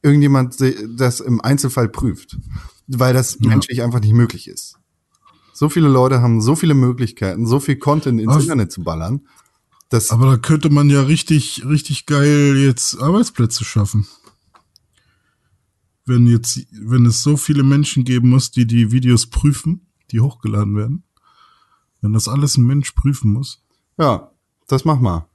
[0.02, 0.56] irgendjemand
[0.96, 2.38] das im Einzelfall prüft,
[2.87, 3.48] weil das Ja.
[3.48, 4.76] menschlich einfach nicht möglich ist.
[5.52, 9.26] So viele Leute haben so viele Möglichkeiten, so viel Content ins Aber- Internet zu ballern,
[9.88, 14.06] dass Aber da könnte man ja richtig, richtig geil jetzt Arbeitsplätze schaffen.
[16.06, 20.76] Wenn jetzt, wenn es so viele Menschen geben muss, die die Videos prüfen, die hochgeladen
[20.76, 21.02] werden.
[22.00, 23.62] Wenn das alles ein Mensch prüfen muss.
[23.98, 24.30] ja,
[24.68, 25.26] das mach mal.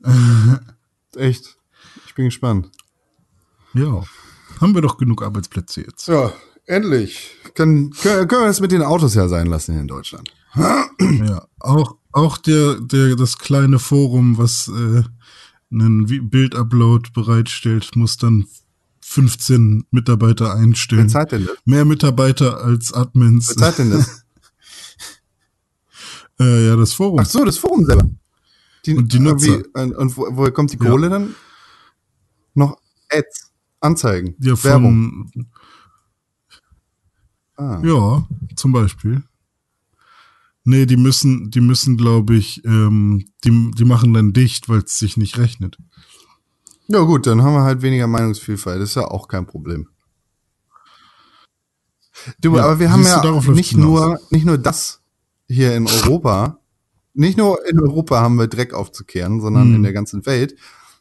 [1.16, 1.58] Echt.
[2.06, 2.70] Ich bin gespannt.
[3.74, 4.02] Ja.
[4.60, 6.08] Haben wir doch genug Arbeitsplätze jetzt.
[6.08, 6.32] Ja,
[6.66, 7.30] endlich.
[7.54, 10.30] Können, können, können wir das mit den Autos ja sein lassen hier in Deutschland.
[11.00, 11.46] Ja.
[11.60, 15.04] Auch, auch der, der, das kleine Forum, was äh,
[15.70, 18.46] einen Bildupload bereitstellt, muss dann
[19.08, 21.08] 15 Mitarbeiter Wer einstellen.
[21.08, 21.56] zahlt denn das?
[21.64, 23.48] Mehr Mitarbeiter als Admins.
[23.48, 24.24] Wer zahlt denn das?
[26.40, 27.18] Äh, ja, das Forum.
[27.18, 28.08] Ach so, das Forum selber.
[28.86, 29.60] Die, Und die Nutzer.
[29.74, 30.88] Und, und wo, woher kommt die Ja.
[30.88, 31.34] Kohle dann?
[32.54, 32.76] Noch
[33.10, 35.30] Ads, Anzeigen, ja, von, Werbung.
[37.56, 37.82] Ah.
[37.84, 39.24] Ja, zum Beispiel.
[40.62, 44.96] Nee, die müssen, die müssen, glaube ich, ähm, die, die machen dann dicht, weil es
[44.96, 45.76] sich nicht rechnet.
[46.88, 48.80] Ja gut, dann haben wir halt weniger Meinungsvielfalt.
[48.80, 49.88] Das ist ja auch kein Problem.
[52.40, 53.22] Du, Ja, aber wir haben ja
[53.52, 53.84] nicht hinaus.
[53.84, 55.00] nur, nicht nur das
[55.48, 56.58] hier in Europa.
[57.14, 59.74] nicht nur in Europa haben wir Dreck aufzukehren, sondern Hm.
[59.76, 60.54] in der ganzen Welt.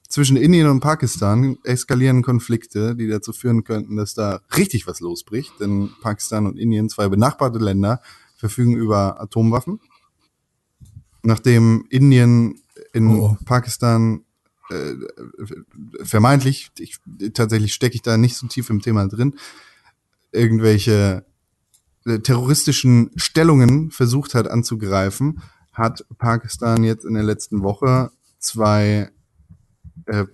[0.09, 5.51] Zwischen Indien und Pakistan eskalieren Konflikte, die dazu führen könnten, dass da richtig was losbricht.
[5.59, 8.01] Denn Pakistan und Indien, zwei benachbarte Länder,
[8.37, 9.79] verfügen über Atomwaffen.
[11.23, 12.61] Nachdem Indien
[12.93, 13.37] in Oh.
[13.45, 14.21] Pakistan
[14.69, 14.95] äh,
[16.03, 16.97] vermeintlich, ich,
[17.33, 19.35] tatsächlich stecke ich da nicht so tief im Thema drin,
[20.31, 21.25] irgendwelche
[22.05, 25.41] äh, terroristischen Stellungen versucht hat anzugreifen,
[25.73, 29.11] hat Pakistan jetzt in der letzten Woche zwei
[30.05, 30.25] äh,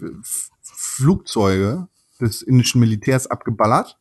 [0.61, 1.87] Flugzeuge
[2.19, 3.97] des indischen Militärs abgeballert.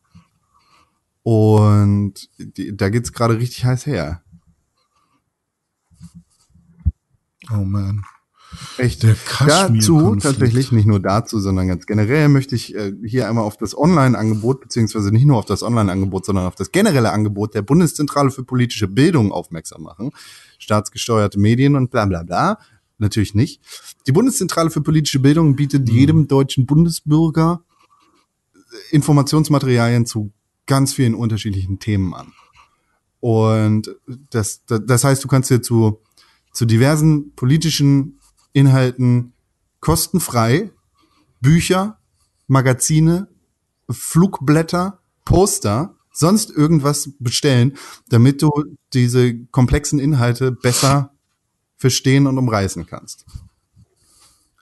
[1.23, 4.23] Und die, da geht's gerade richtig heiß her.
[7.51, 8.03] Oh man.
[8.79, 9.03] Echt.
[9.03, 13.57] Der dazu tatsächlich, nicht nur dazu, sondern ganz generell möchte ich äh, hier einmal auf
[13.57, 18.31] das Online-Angebot, beziehungsweise nicht nur auf das Online-Angebot, sondern auf das generelle Angebot der Bundeszentrale
[18.31, 20.11] für politische Bildung aufmerksam machen.
[20.59, 22.59] Staatsgesteuerte Medien und bla bla bla.
[22.99, 23.61] Natürlich nicht.
[24.07, 25.95] Die Bundeszentrale für politische Bildung bietet mhm.
[25.95, 27.65] jedem deutschen Bundesbürger
[28.55, 30.33] äh, Informationsmaterialien zu
[30.67, 32.33] ganz vielen unterschiedlichen Themen an.
[33.21, 33.95] Und
[34.31, 36.01] das, das, das heißt, du kannst dir zu,
[36.53, 38.19] zu diversen politischen
[38.53, 39.33] Inhalten
[39.81, 40.71] kostenfrei
[41.41, 41.99] Bücher,
[42.47, 43.29] Magazine,
[43.91, 47.77] Flugblätter, Poster, sonst irgendwas bestellen,
[48.09, 48.51] damit du
[48.93, 51.13] diese komplexen Inhalte besser
[51.77, 53.27] verstehen und umreißen kannst.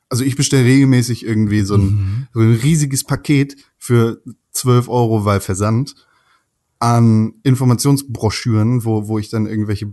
[0.09, 2.29] Also ich bestelle regelmäßig irgendwie so ein, mhm.
[2.33, 4.23] so ein riesiges Paket für
[4.53, 5.95] 12 Euro, weil Versand
[6.79, 9.93] an Informationsbroschüren, wo, wo ich dann irgendwelche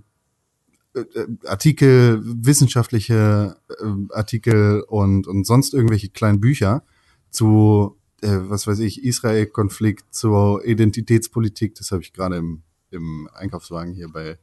[1.46, 6.84] Artikel, wissenschaftliche äh, Artikel und, und sonst irgendwelche kleinen Bücher
[7.30, 13.94] zu, äh, was weiß ich, Israel-Konflikt, zur Identitätspolitik, das habe ich gerade im, im Einkaufswagen
[13.94, 14.38] hier bei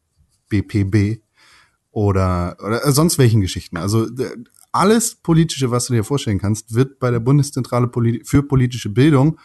[0.48, 1.20] BPB
[1.90, 3.76] oder, oder sonst welchen Geschichten.
[3.76, 4.08] Also
[4.72, 7.90] alles Politische, was du dir vorstellen kannst, wird bei der Bundeszentrale
[8.24, 9.38] für politische Bildung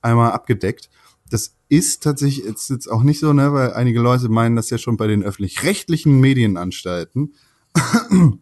[0.00, 0.88] einmal abgedeckt.
[1.30, 4.78] Das ist tatsächlich jetzt, jetzt auch nicht so, ne, weil einige Leute meinen das ja
[4.78, 7.34] schon bei den öffentlich-rechtlichen Medienanstalten.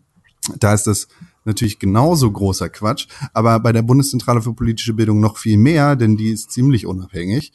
[0.59, 1.09] da ist das
[1.45, 6.17] natürlich genauso großer Quatsch, aber bei der Bundeszentrale für politische Bildung noch viel mehr, denn
[6.17, 7.53] die ist ziemlich unabhängig.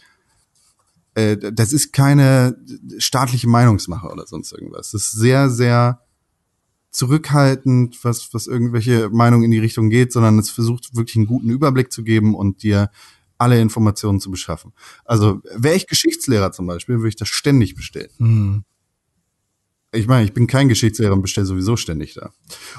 [1.15, 2.57] Äh, das ist keine
[2.97, 4.91] staatliche Meinungsmache oder sonst irgendwas.
[4.91, 6.01] Das ist sehr, sehr
[6.91, 11.49] zurückhaltend, was, was irgendwelche Meinungen in die Richtung geht, sondern es versucht wirklich einen guten
[11.49, 12.89] Überblick zu geben und dir
[13.39, 14.73] alle Informationen zu beschaffen.
[15.05, 18.11] Also wäre ich Geschichtslehrer zum Beispiel, würde ich das ständig bestellen.
[18.19, 18.63] Mhm.
[19.91, 22.29] Ich meine, ich bin kein Geschichtslehrer und bestelle sowieso ständig da.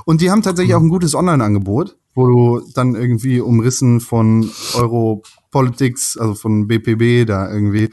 [0.04, 6.16] Und die haben tatsächlich auch ein gutes Online-Angebot, wo du dann irgendwie umrissen von Europolitics,
[6.16, 7.90] also von BPB, da irgendwie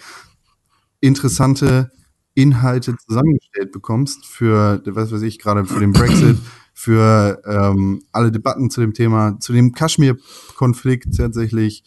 [0.99, 1.91] interessante
[2.35, 6.37] Inhalte zusammengestellt bekommst für, was weiß ich, gerade für den Brexit,
[6.75, 11.83] für ähm, alle Debatten zu dem Thema, zu dem Kaschmir-Konflikt tatsächlich,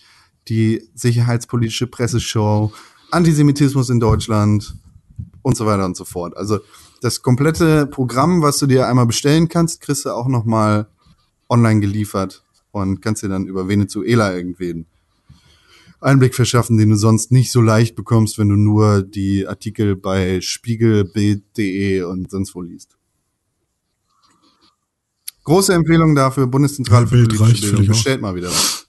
[0.48, 2.72] die sicherheitspolitische Presseshow,
[3.10, 4.74] Antisemitismus in Deutschland
[5.42, 6.36] und so weiter und so fort.
[6.36, 6.60] Also
[7.00, 10.88] das komplette Programm, was du dir einmal bestellen kannst, kriegst du auch noch mal
[11.48, 14.86] online geliefert und kannst dir dann über Venezuela irgendwen
[16.00, 20.40] Einblick verschaffen, den du sonst nicht so leicht bekommst, wenn du nur die Artikel bei
[20.40, 22.96] Spiegelbild.de und sonst wo liest.
[25.44, 27.88] Große Empfehlung dafür, Bundeszentrale für politische Bildung.
[27.88, 28.79] Bestellt mal wieder was.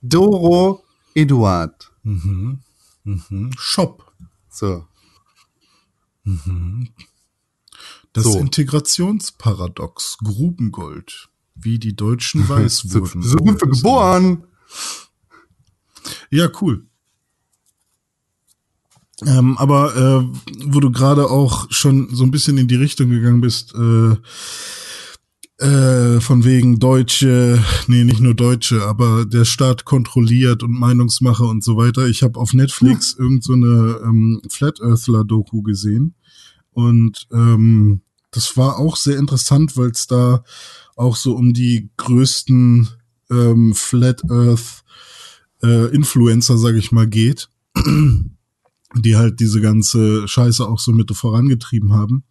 [0.00, 1.90] Doro Eduard.
[2.02, 2.60] Mhm.
[3.04, 3.50] Mhm.
[3.58, 4.12] Shop.
[4.50, 4.86] So.
[6.24, 6.90] Mhm.
[8.12, 8.38] Das so.
[8.38, 11.28] Integrationsparadox Grubengold.
[11.54, 13.22] Wie die Deutschen weiß wurden.
[13.22, 14.44] So sind wir geboren.
[16.30, 16.86] Ja, cool.
[19.26, 23.40] Ähm, aber äh, wo du gerade auch schon so ein bisschen in die Richtung gegangen
[23.40, 24.16] bist, äh,
[25.60, 31.64] äh, von wegen Deutsche, nee, nicht nur Deutsche, aber der Staat kontrolliert und Meinungsmache und
[31.64, 32.06] so weiter.
[32.06, 33.24] Ich habe auf Netflix hm.
[33.24, 36.14] irgend so eine ähm, Flat Earthler Doku gesehen
[36.70, 40.44] und ähm, das war auch sehr interessant, weil es da
[40.94, 42.88] auch so um die größten
[43.30, 44.84] ähm, Flat Earth
[45.62, 47.48] äh, Influencer, sage ich mal, geht
[48.94, 52.24] die halt diese ganze Scheiße auch so mit vorangetrieben haben.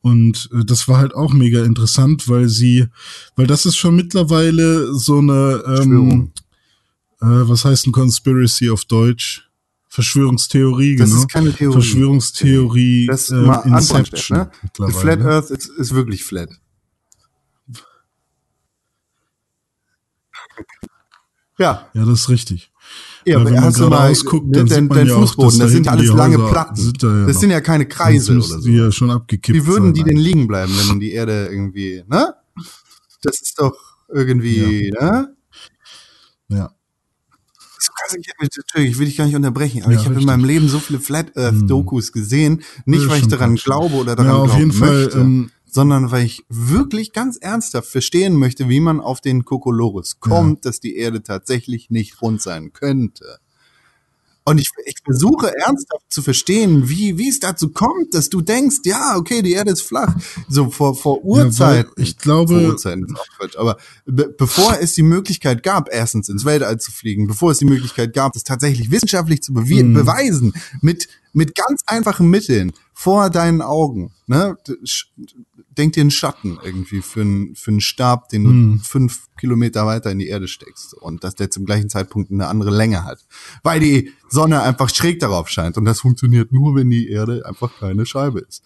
[0.00, 2.86] Und äh, das war halt auch mega interessant, weil sie,
[3.36, 6.32] weil das ist schon mittlerweile so eine, ähm,
[7.20, 9.48] äh, was heißt ein Conspiracy auf Deutsch?
[9.88, 11.22] Verschwörungstheorie, das genau.
[11.22, 11.72] Das ist keine Theorie.
[11.72, 13.06] Verschwörungstheorie.
[13.06, 14.38] Das ist äh, mal Inception.
[14.38, 14.50] Ne?
[14.76, 16.50] The Flat Earth ist, ist wirklich flat.
[21.56, 21.88] Ja.
[21.94, 22.72] Ja, das ist richtig.
[23.26, 26.08] Ja, aber wenn man gerade ausguckt, dann sieht man ja Fußboden, auch, das sind alles
[26.08, 26.92] lange Platten.
[26.98, 28.60] Da ja das sind ja keine Kreise oder so.
[28.60, 32.34] Die ja schon abgekippt Wie würden die denn liegen bleiben, wenn die Erde irgendwie, ne?
[33.22, 33.74] Das ist doch
[34.12, 35.10] irgendwie, ja.
[35.10, 35.36] ne?
[36.48, 36.70] Ja.
[38.76, 41.00] Ich will dich gar nicht unterbrechen, aber ja, ich habe in meinem Leben so viele
[41.00, 41.68] Flat Earth hm.
[41.68, 46.12] Dokus gesehen, nicht weil ich daran glaube oder daran ja, auf jeden Fall, ähm, sondern
[46.12, 50.70] weil ich wirklich ganz ernsthaft verstehen möchte, wie man auf den Kokolores kommt, ja.
[50.70, 53.40] dass die Erde tatsächlich nicht rund sein könnte.
[54.46, 58.80] Und ich, ich versuche ernsthaft zu verstehen, wie, wie es dazu kommt, dass du denkst,
[58.84, 60.14] ja, okay, die Erde ist flach.
[60.48, 61.92] So vor, vor Urzeiten.
[61.96, 62.60] Ja, ich glaube.
[62.60, 63.56] Vor Urzeiten ist auch Quatsch.
[63.56, 67.64] Aber be bevor es die Möglichkeit gab, erstens ins Weltall zu fliegen, bevor es die
[67.64, 69.94] Möglichkeit gab, das tatsächlich wissenschaftlich zu hm.
[69.94, 74.56] beweisen, mit, mit ganz einfachen Mitteln, vor deinen Augen, ne?
[75.76, 78.80] Denk dir einen Schatten irgendwie für einen, für einen Stab, den du hm.
[78.80, 82.70] fünf Kilometer weiter in die Erde steckst und dass der zum gleichen Zeitpunkt eine andere
[82.70, 83.24] Länge hat,
[83.62, 87.78] weil die Sonne einfach schräg darauf scheint und das funktioniert nur, wenn die Erde einfach
[87.78, 88.62] keine Scheibe ist.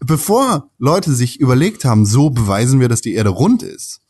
[0.00, 4.00] Bevor Leute sich überlegt haben, so beweisen wir, dass die Erde rund ist,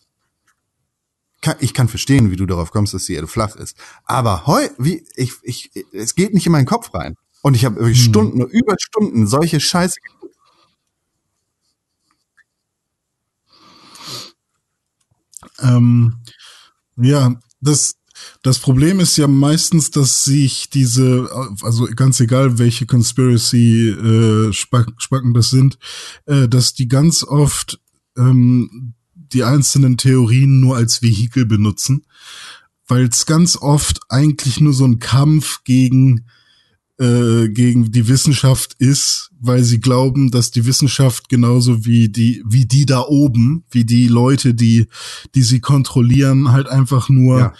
[1.40, 4.68] kann, ich kann verstehen, wie du darauf kommst, dass die Erde flach ist, aber heu,
[4.77, 7.94] wie ich, ich, es geht nicht in meinen Kopf rein und ich habe hm.
[7.94, 10.01] Stunden, über Stunden solche Scheiße
[15.61, 16.16] Ähm,
[16.97, 17.97] ja, das,
[18.42, 21.29] das Problem ist ja meistens, dass sich diese,
[21.62, 24.53] also ganz egal, welche Conspiracy äh,
[25.35, 25.79] das sind,
[26.27, 27.81] äh, dass die ganz oft
[28.16, 32.07] ähm, die einzelnen Theorien nur als Vehikel benutzen,
[32.87, 36.25] weil es ganz oft eigentlich nur so ein Kampf gegen
[36.98, 42.66] äh, gegen die Wissenschaft ist, weil sie glauben, dass die Wissenschaft genauso wie die wie
[42.66, 44.87] die da oben, wie die Leute, die
[45.34, 47.54] die sie kontrollieren, halt einfach nur ja.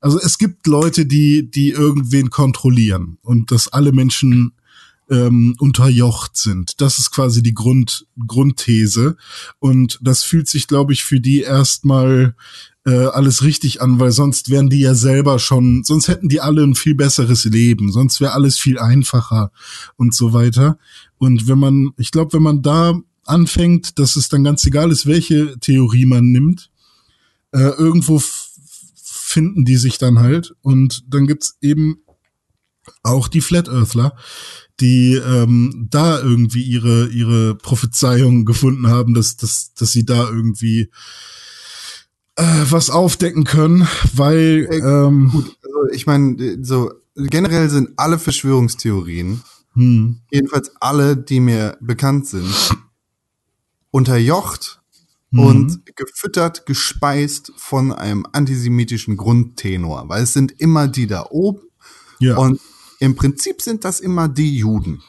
[0.00, 4.52] Also es gibt Leute, die die irgendwen kontrollieren und dass alle Menschen
[5.10, 6.80] ähm, unterjocht sind.
[6.80, 9.16] Das ist quasi die Grund, Grundthese.
[9.58, 12.34] Und das fühlt sich, glaube ich, für die erstmal
[12.84, 16.62] äh, alles richtig an, weil sonst wären die ja selber schon, sonst hätten die alle
[16.62, 19.50] ein viel besseres Leben, sonst wäre alles viel einfacher
[19.96, 20.78] und so weiter.
[21.18, 25.06] Und wenn man, ich glaube, wenn man da anfängt, dass es dann ganz egal ist,
[25.06, 26.70] welche Theorie man nimmt,
[27.52, 28.22] äh, irgendwo
[29.28, 30.54] finden die sich dann halt.
[30.62, 31.98] Und dann gibt's eben
[33.02, 34.16] auch die Flat Earthler,
[34.80, 40.90] die ähm, da irgendwie ihre ihre Prophezeiung gefunden haben, dass dass dass sie da irgendwie
[42.36, 48.18] äh, was aufdecken können, weil äh, ähm, gut, also ich meine so generell sind alle
[48.18, 49.42] Verschwörungstheorien
[49.74, 50.20] hm.
[50.30, 52.52] jedenfalls alle, die mir bekannt sind,
[53.90, 54.80] unterjocht
[55.30, 55.40] mhm.
[55.40, 61.60] und gefüttert, gespeist von einem antisemitischen Grundtenor, weil es sind immer die da oben
[62.18, 62.36] ja.
[62.36, 62.60] und
[62.98, 65.02] im Prinzip sind das immer die Juden.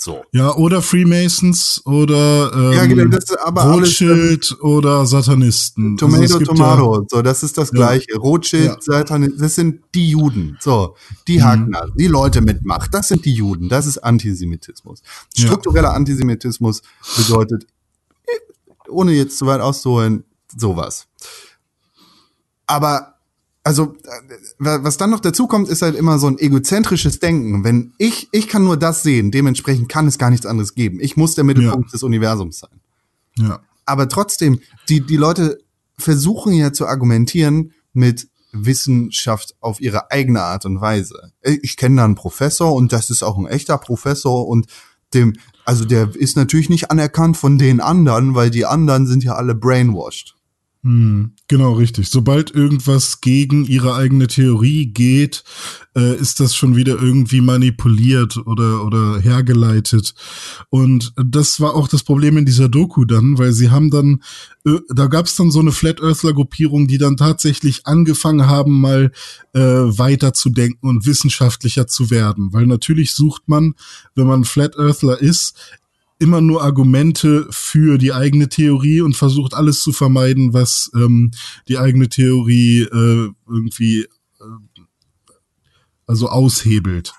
[0.00, 0.24] So.
[0.30, 5.96] Ja, oder Freemasons oder ähm, ja, genau, das ist aber Rothschild alles, oder Satanisten.
[5.96, 8.12] Tomato, also Tomato, ja, so, das ist das gleiche.
[8.12, 8.18] Ja.
[8.18, 8.76] Rothschild, ja.
[8.80, 10.56] Satanisten, das sind die Juden.
[10.60, 10.94] So,
[11.26, 11.74] die mhm.
[11.96, 13.68] die Leute mitmacht, das sind die Juden.
[13.68, 15.02] Das ist Antisemitismus.
[15.36, 16.82] Struktureller Antisemitismus
[17.16, 17.66] bedeutet,
[18.88, 20.22] ohne jetzt zu weit auszuholen,
[20.56, 21.08] sowas.
[22.66, 23.17] Aber
[23.68, 27.64] also äh, was dann noch dazu kommt, ist halt immer so ein egozentrisches Denken.
[27.64, 31.00] Wenn ich, ich kann nur das sehen, dementsprechend kann es gar nichts anderes geben.
[31.02, 31.92] Ich muss der Mittelpunkt ja.
[31.92, 32.80] des Universums sein.
[33.36, 33.60] Ja.
[33.84, 35.58] Aber trotzdem, die, die Leute
[35.98, 41.32] versuchen ja zu argumentieren mit Wissenschaft auf ihre eigene Art und Weise.
[41.42, 44.64] Ich kenne da einen Professor und das ist auch ein echter Professor und
[45.12, 45.34] dem,
[45.66, 49.54] also der ist natürlich nicht anerkannt von den anderen, weil die anderen sind ja alle
[49.54, 50.37] brainwashed.
[50.88, 52.08] Hm, genau, richtig.
[52.08, 55.44] Sobald irgendwas gegen ihre eigene Theorie geht,
[55.94, 60.14] äh, ist das schon wieder irgendwie manipuliert oder, oder hergeleitet.
[60.70, 64.22] Und das war auch das Problem in dieser Doku dann, weil sie haben dann,
[64.64, 69.12] äh, da gab es dann so eine Flat Earthler-Gruppierung, die dann tatsächlich angefangen haben, mal
[69.52, 72.54] äh, weiter zu denken und wissenschaftlicher zu werden.
[72.54, 73.74] Weil natürlich sucht man,
[74.14, 75.54] wenn man Flat Earthler ist,
[76.18, 81.30] immer nur Argumente für die eigene Theorie und versucht alles zu vermeiden, was ähm,
[81.68, 84.80] die eigene Theorie äh, irgendwie äh,
[86.06, 87.12] also aushebelt.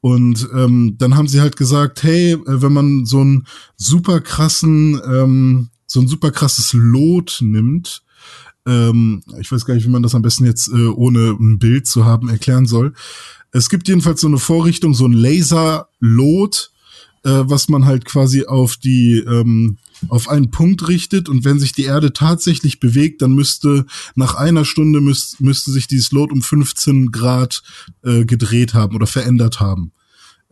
[0.00, 5.00] Und ähm, dann haben sie halt gesagt, hey, äh, wenn man so einen super krassen,
[5.06, 8.02] ähm, so ein super krasses Lot nimmt,
[8.66, 11.86] ähm, ich weiß gar nicht, wie man das am besten jetzt äh, ohne ein Bild
[11.86, 12.94] zu haben erklären soll.
[13.52, 16.71] Es gibt jedenfalls so eine Vorrichtung, so ein Laserlot,
[17.24, 21.72] äh, was man halt quasi auf die ähm, auf einen Punkt richtet und wenn sich
[21.72, 26.42] die Erde tatsächlich bewegt, dann müsste nach einer Stunde müß, müsste sich dieses Lot um
[26.42, 27.62] 15 Grad
[28.02, 29.92] äh, gedreht haben oder verändert haben.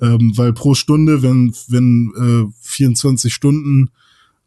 [0.01, 3.91] Ähm, weil pro Stunde, wenn, wenn äh, 24 Stunden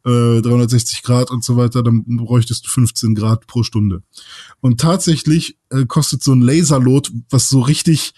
[0.05, 4.03] äh, 360 Grad und so weiter, dann bräuchtest du 15 Grad pro Stunde.
[4.61, 8.13] Und tatsächlich äh, kostet so ein Laserlot, was so richtig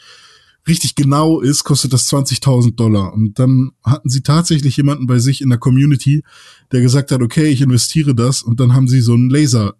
[0.67, 3.13] richtig genau ist, kostet das 20.000 Dollar.
[3.13, 6.23] Und dann hatten sie tatsächlich jemanden bei sich in der Community,
[6.71, 8.41] der gesagt hat, okay, ich investiere das.
[8.41, 9.75] Und dann haben sie so ein Laser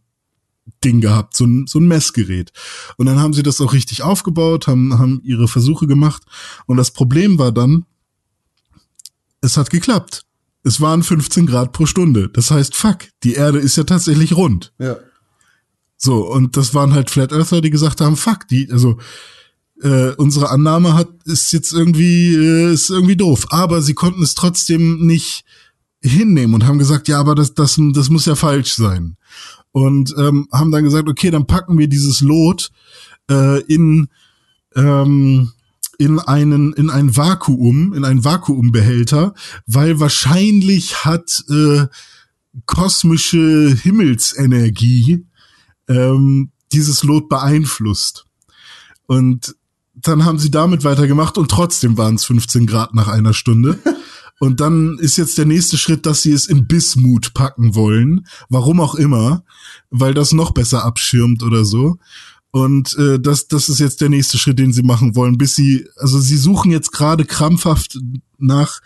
[0.84, 2.52] Ding gehabt, so ein, so ein Messgerät.
[2.98, 6.24] Und dann haben sie das auch richtig aufgebaut, haben, haben ihre Versuche gemacht.
[6.66, 7.86] Und das Problem war dann,
[9.42, 10.24] es hat geklappt.
[10.64, 12.30] Es waren 15 Grad pro Stunde.
[12.30, 14.74] Das heißt, fuck, die Erde ist ja tatsächlich rund.
[14.80, 14.98] Ja.
[15.98, 18.98] So, und das waren halt Flat Earther, die gesagt haben, fuck, die, also
[19.82, 23.48] äh, unsere Annahme hat, ist jetzt irgendwie, äh, ist irgendwie doof.
[23.50, 25.44] Aber sie konnten es trotzdem nicht
[26.02, 29.18] hinnehmen und haben gesagt, ja, aber das, das, das muss ja falsch sein.
[29.72, 32.72] Und ähm, haben dann gesagt, okay, dann packen wir dieses Lot
[33.30, 34.08] äh, in,
[34.76, 35.52] ähm,
[35.98, 39.34] in einen, in ein Vakuum, in einen Vakuumbehälter,
[39.66, 41.88] weil wahrscheinlich hat äh,
[42.66, 45.26] kosmische Himmelsenergie
[45.90, 48.26] ähm, dieses Lot beeinflusst.
[49.08, 49.56] Und
[49.96, 53.80] dann haben sie damit weitergemacht und trotzdem waren es 15 Grad nach einer Stunde.
[54.40, 58.28] Und dann ist jetzt der nächste Schritt, dass sie es in Bismut packen wollen.
[58.50, 59.46] Warum auch immer,
[59.92, 61.98] weil das noch besser abschirmt oder so.
[62.52, 65.88] Und äh, das, das ist jetzt der nächste Schritt, den sie machen wollen, bis sie,
[65.98, 67.98] also sie suchen jetzt gerade krampfhaft
[68.38, 68.82] nach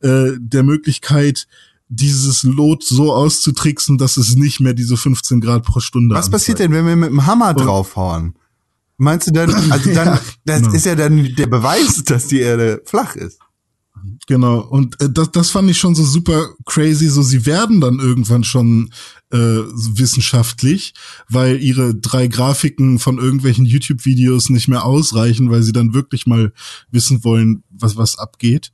[0.00, 1.46] äh, der Möglichkeit,
[1.88, 6.58] dieses Lot so auszutricksen, dass es nicht mehr diese 15 Grad pro Stunde Was passiert
[6.58, 8.34] denn, wenn wir mit dem Hammer draufhauen?
[8.96, 10.74] Meinst du dann, also dann, ja, das genau.
[10.74, 13.38] ist ja dann der Beweis, dass die Erde flach ist.
[14.26, 17.08] Genau, und äh, das, das fand ich schon so super crazy.
[17.08, 18.90] So, sie werden dann irgendwann schon
[19.30, 20.94] äh, wissenschaftlich,
[21.28, 26.52] weil ihre drei Grafiken von irgendwelchen YouTube-Videos nicht mehr ausreichen, weil sie dann wirklich mal
[26.90, 28.72] wissen wollen, was, was abgeht.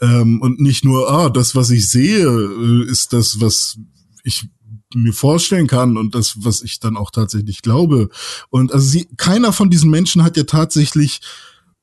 [0.00, 3.78] Ähm, und nicht nur, ah, das, was ich sehe, äh, ist das, was
[4.22, 4.48] ich
[4.94, 8.08] mir vorstellen kann und das, was ich dann auch tatsächlich glaube.
[8.50, 11.20] Und also sie, keiner von diesen Menschen hat ja tatsächlich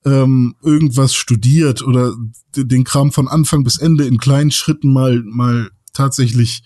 [0.04, 2.14] ähm, irgendwas studiert oder
[2.56, 6.62] den Kram von Anfang bis Ende in kleinen Schritten mal mal tatsächlich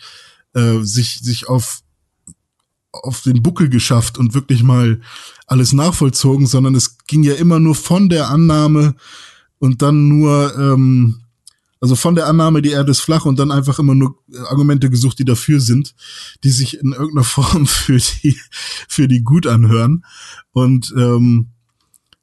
[0.55, 1.81] äh, sich sich auf
[2.93, 5.01] auf den Buckel geschafft und wirklich mal
[5.47, 8.95] alles nachvollzogen, sondern es ging ja immer nur von der Annahme
[9.59, 11.23] und dann nur ähm,
[11.81, 15.19] also von der Annahme, die Erde ist flach und dann einfach immer nur Argumente gesucht,
[15.19, 15.95] die dafür sind,
[16.45, 18.39] die sich in irgendeiner Form für die,
[18.89, 20.05] für die gut anhören.
[20.53, 21.49] Und ähm,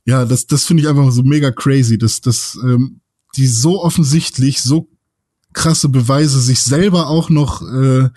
[0.06, 3.02] ja, das, das finde ich einfach so mega crazy, dass, dass ähm,
[3.36, 4.90] die so offensichtlich, so
[5.54, 8.10] krasse Beweise sich selber auch noch äh,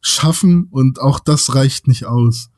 [0.00, 2.50] schaffen und auch das reicht nicht aus.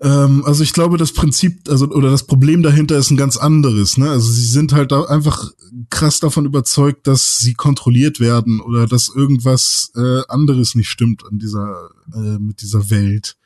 [0.00, 3.96] Ähm, also ich glaube, das Prinzip, also oder das Problem dahinter ist ein ganz anderes.
[3.96, 4.10] Ne?
[4.10, 5.50] Also sie sind halt da einfach
[5.90, 11.38] krass davon überzeugt, dass sie kontrolliert werden oder dass irgendwas äh, anderes nicht stimmt an
[11.38, 13.36] dieser äh, mit dieser Welt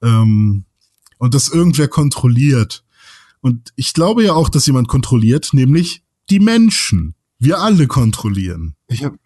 [0.00, 0.64] ähm,
[1.18, 2.84] und dass irgendwer kontrolliert.
[3.40, 7.14] Und ich glaube ja auch, dass jemand kontrolliert, nämlich die Menschen.
[7.38, 8.76] Wir alle kontrollieren.
[8.86, 9.18] Ich habe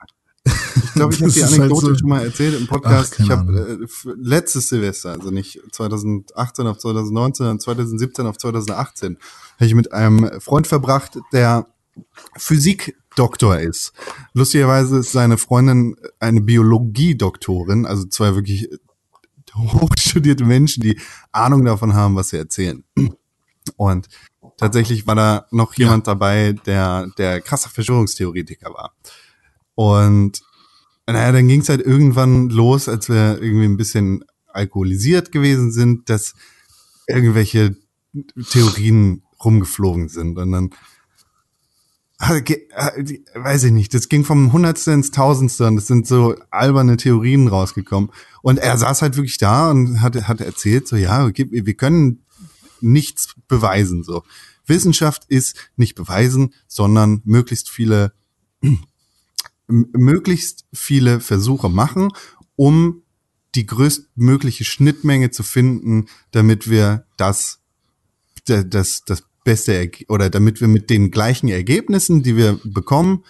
[0.97, 3.15] glaube, ich habe die halt Anekdote halt so schon mal erzählt im Podcast.
[3.15, 9.19] Ach, ich habe äh, letztes Silvester, also nicht 2018 auf 2019, sondern 2017 auf 2018,
[9.57, 11.67] habe ich mit einem Freund verbracht, der
[12.37, 13.93] Physikdoktor ist.
[14.35, 18.69] Lustigerweise ist seine Freundin eine Biologiedoktorin, also zwei wirklich
[19.55, 21.01] hochstudierte Menschen, die
[21.33, 22.85] Ahnung davon haben, was sie erzählen.
[23.77, 24.09] Und
[24.57, 26.15] tatsächlich war da noch jemand ja.
[26.15, 28.95] dabei, der der krasser Verschwörungstheoretiker war.
[29.75, 30.43] Und
[31.07, 36.11] naja, dann ging es halt irgendwann los, als wir irgendwie ein bisschen alkoholisiert gewesen sind,
[36.11, 36.35] dass
[37.07, 37.77] irgendwelche
[38.51, 40.39] Theorien rumgeflogen sind.
[40.39, 40.71] Und dann
[42.19, 47.47] weiß ich nicht, das ging vom Hundertste ins Tausendste und es sind so alberne Theorien
[47.47, 48.11] rausgekommen.
[48.43, 52.25] Und er saß halt wirklich da und hat, hat erzählt, so ja, wir können
[52.81, 54.03] nichts beweisen.
[54.03, 54.23] So
[54.67, 58.13] Wissenschaft ist nicht beweisen, sondern möglichst viele
[59.69, 62.11] möglichst viele Versuche machen,
[62.55, 63.03] um
[63.55, 67.61] die größtmögliche Schnittmenge zu finden, damit wir das,
[68.45, 73.25] das, das beste oder damit wir mit den gleichen Ergebnissen, die wir bekommen,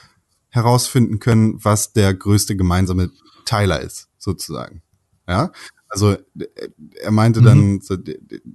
[0.49, 3.11] herausfinden können, was der größte gemeinsame
[3.45, 4.82] Teiler ist, sozusagen.
[5.28, 5.53] Ja,
[5.89, 6.16] also
[7.01, 7.80] er meinte dann, mhm.
[7.80, 7.97] so,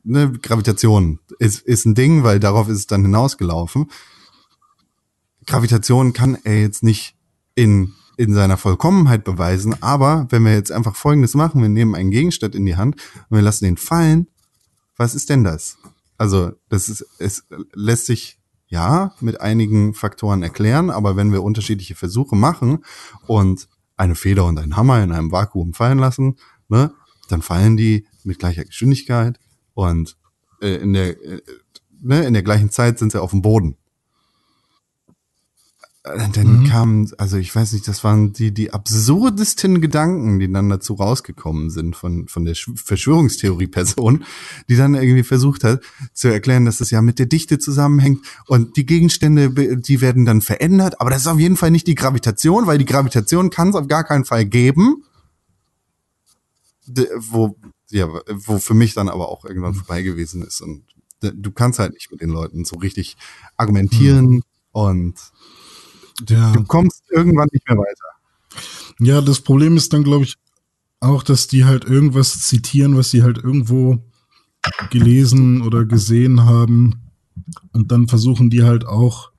[0.03, 3.89] ne, Gravitation ist, ist ein Ding, weil darauf ist es dann hinausgelaufen.
[5.45, 7.15] Gravitation kann er jetzt nicht
[7.55, 9.75] in, in seiner Vollkommenheit beweisen.
[9.81, 12.95] Aber wenn wir jetzt einfach Folgendes machen, wir nehmen einen Gegenstand in die Hand
[13.29, 14.27] und wir lassen ihn fallen,
[14.97, 15.77] was ist denn das?
[16.17, 21.95] Also, das ist, es lässt sich ja mit einigen Faktoren erklären, aber wenn wir unterschiedliche
[21.95, 22.85] Versuche machen
[23.27, 26.37] und eine Feder und einen Hammer in einem Vakuum fallen lassen,
[26.69, 26.93] ne,
[27.27, 29.39] dann fallen die mit gleicher Geschwindigkeit
[29.73, 30.17] und
[30.61, 31.41] äh, in der äh,
[32.01, 33.77] ne, in der gleichen Zeit sind sie auf dem Boden.
[36.03, 36.65] Dann mhm.
[36.65, 41.69] kam, also ich weiß nicht, das waren die, die absurdesten Gedanken, die dann dazu rausgekommen
[41.69, 44.25] sind von, von der Verschwörungstheorie-Person,
[44.67, 45.83] die dann irgendwie versucht hat
[46.13, 50.41] zu erklären, dass das ja mit der Dichte zusammenhängt und die Gegenstände, die werden dann
[50.41, 53.75] verändert, aber das ist auf jeden Fall nicht die Gravitation, weil die Gravitation kann es
[53.75, 55.03] auf gar keinen Fall geben.
[57.19, 57.55] Wo,
[57.91, 60.83] ja, wo für mich dann aber auch irgendwann vorbei gewesen ist und
[61.21, 63.17] du kannst halt nicht mit den Leuten so richtig
[63.55, 64.43] argumentieren mhm.
[64.71, 65.15] und
[66.29, 66.51] ja.
[66.53, 68.63] Du kommst irgendwann nicht mehr weiter.
[68.99, 70.37] Ja, das Problem ist dann, glaube ich,
[70.99, 74.03] auch, dass die halt irgendwas zitieren, was sie halt irgendwo
[74.91, 77.01] gelesen oder gesehen haben.
[77.73, 79.31] Und dann versuchen die halt auch.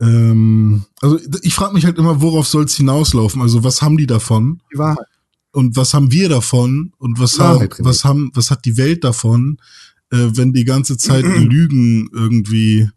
[0.00, 3.42] Ähm, also ich frage mich halt immer, worauf soll es hinauslaufen?
[3.42, 4.62] Also was haben die davon?
[4.72, 5.06] Die Wahrheit.
[5.52, 6.92] Und was haben wir davon?
[6.98, 9.56] Und was, haben, was haben, was hat die Welt davon,
[10.10, 12.90] äh, wenn die ganze Zeit Lügen irgendwie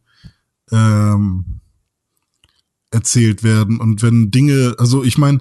[0.71, 1.61] ähm,
[2.91, 5.39] erzählt werden und wenn Dinge, also ich meine,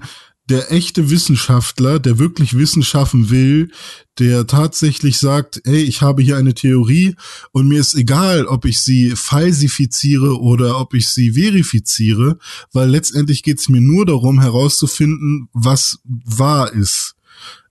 [0.49, 3.71] der echte Wissenschaftler, der wirklich Wissenschaften will,
[4.17, 7.15] der tatsächlich sagt, ey, ich habe hier eine Theorie
[7.51, 12.39] und mir ist egal, ob ich sie falsifiziere oder ob ich sie verifiziere,
[12.73, 17.15] weil letztendlich geht es mir nur darum herauszufinden, was wahr ist.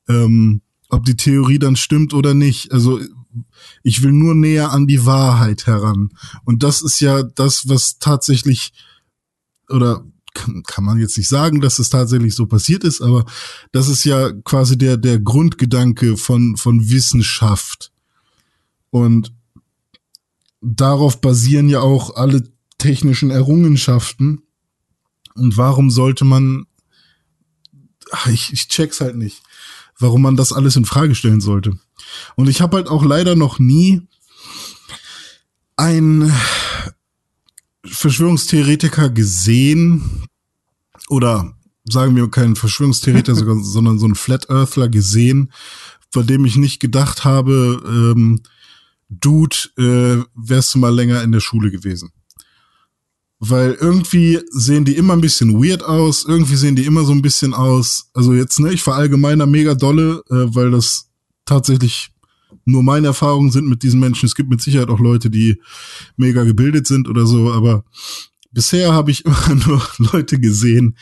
[0.09, 2.72] Ähm, ob die Theorie dann stimmt oder nicht.
[2.72, 3.01] Also
[3.83, 6.11] ich will nur näher an die Wahrheit heran.
[6.45, 8.72] Und das ist ja das, was tatsächlich
[9.69, 10.05] oder
[10.66, 13.25] kann man jetzt nicht sagen, dass es tatsächlich so passiert ist, aber
[13.73, 17.91] das ist ja quasi der, der Grundgedanke von, von Wissenschaft.
[18.91, 19.33] Und
[20.61, 22.45] darauf basieren ja auch alle
[22.79, 24.43] technischen Errungenschaften.
[25.35, 26.66] Und warum sollte man,
[28.33, 29.43] ich, ich check's halt nicht,
[29.99, 31.79] warum man das alles in Frage stellen sollte.
[32.37, 34.03] Und ich habe halt auch leider noch nie
[35.77, 36.33] ein
[37.91, 40.26] Verschwörungstheoretiker gesehen
[41.09, 45.53] oder sagen wir keinen Verschwörungstheoretiker, sondern so einen Flat Earthler gesehen,
[46.12, 48.41] bei dem ich nicht gedacht habe, ähm,
[49.11, 52.11] Dude, äh, wärst du mal länger in der Schule gewesen.
[53.39, 57.22] Weil irgendwie sehen die immer ein bisschen weird aus, irgendwie sehen die immer so ein
[57.22, 61.09] bisschen aus, also jetzt, ne, ich verallgemeiner mega dolle, äh, weil das
[61.45, 62.11] tatsächlich
[62.69, 64.27] nur meine Erfahrungen sind mit diesen Menschen.
[64.27, 65.61] Es gibt mit Sicherheit auch Leute, die
[66.16, 67.85] mega gebildet sind oder so, aber
[68.53, 70.97] bisher habe ich immer nur Leute gesehen,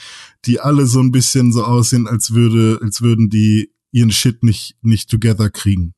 [0.44, 4.76] die alle so ein bisschen so aussehen, als würde, als würden die ihren Shit nicht,
[4.82, 5.94] nicht together kriegen.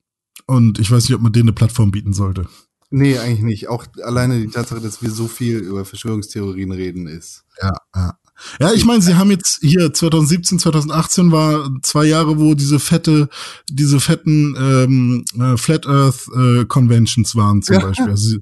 [0.47, 2.49] Und ich weiß nicht, ob man denen eine Plattform bieten sollte.
[2.91, 3.69] Nee, eigentlich nicht.
[3.69, 7.45] Auch alleine die Tatsache, dass wir so viel über Verschwörungstheorien reden, ist.
[7.61, 8.19] Ja, ja.
[8.61, 13.29] Ja, ich meine, sie haben jetzt hier 2017, 2018 war zwei Jahre, wo diese fette,
[13.69, 17.87] diese fetten ähm, äh, Flat Earth äh, Conventions waren zum ja.
[17.87, 18.11] Beispiel.
[18.11, 18.39] Also sie,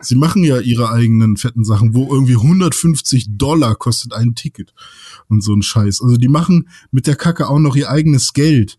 [0.00, 4.72] sie machen ja ihre eigenen fetten Sachen, wo irgendwie 150 Dollar kostet ein Ticket
[5.28, 6.02] und so ein Scheiß.
[6.02, 8.78] Also die machen mit der Kacke auch noch ihr eigenes Geld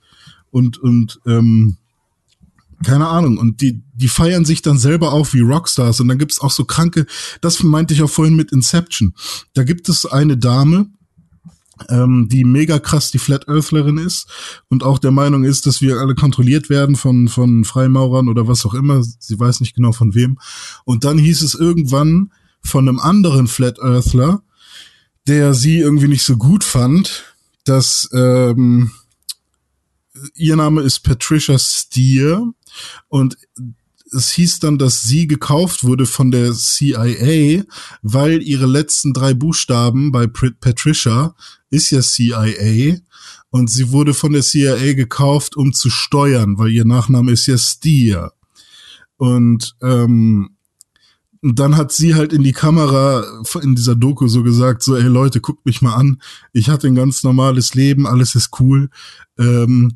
[0.52, 1.78] und und ähm,
[2.84, 3.38] keine Ahnung.
[3.38, 6.00] Und die, die feiern sich dann selber auf wie Rockstars.
[6.00, 7.06] Und dann gibt es auch so kranke,
[7.42, 9.14] das meinte ich auch vorhin mit Inception.
[9.54, 10.88] Da gibt es eine Dame,
[11.90, 14.28] ähm, die mega krass die Flat Earthlerin ist
[14.70, 18.66] und auch der Meinung ist, dass wir alle kontrolliert werden von, von Freimaurern oder was
[18.66, 19.04] auch immer.
[19.04, 20.38] Sie weiß nicht genau von wem.
[20.86, 24.44] Und dann hieß es irgendwann von einem anderen Flat Earthler,
[25.28, 28.92] der sie irgendwie nicht so gut fand, dass ähm,
[30.36, 32.52] ihr Name ist Patricia Steer
[33.08, 33.38] und
[34.14, 37.64] es hieß dann, dass sie gekauft wurde von der CIA,
[38.02, 41.34] weil ihre letzten drei Buchstaben bei Patricia
[41.70, 42.98] ist ja CIA
[43.50, 47.58] und sie wurde von der CIA gekauft, um zu steuern, weil ihr Nachname ist ja
[47.58, 48.34] Steer.
[49.18, 50.58] Und ähm,
[51.42, 53.24] dann hat sie halt in die Kamera
[53.62, 56.22] in dieser Doku so gesagt, so, ey Leute, guckt mich mal an,
[56.54, 58.90] ich hatte ein ganz normales Leben, alles ist cool.
[59.40, 59.96] Ähm,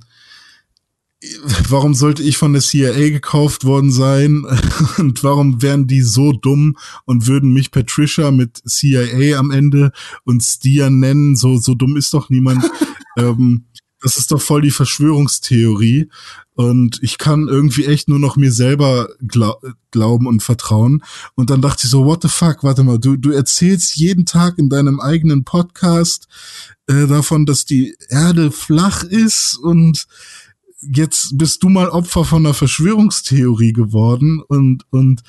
[1.70, 4.46] warum sollte ich von der CIA gekauft worden sein
[4.98, 9.92] und warum wären die so dumm und würden mich Patricia mit CIA am Ende
[10.24, 11.36] und Stia nennen?
[11.36, 12.64] So, so dumm ist doch niemand.
[13.18, 13.66] ähm,
[14.02, 16.10] das ist doch voll die Verschwörungstheorie.
[16.54, 21.04] Und ich kann irgendwie echt nur noch mir selber glaub, glauben und vertrauen.
[21.34, 24.60] Und dann dachte ich so, what the fuck, warte mal, du, du erzählst jeden Tag
[24.60, 26.28] in deinem eigenen Podcast
[26.88, 30.06] äh, davon, dass die Erde flach ist und
[30.92, 35.22] jetzt bist du mal Opfer von einer Verschwörungstheorie geworden und, und,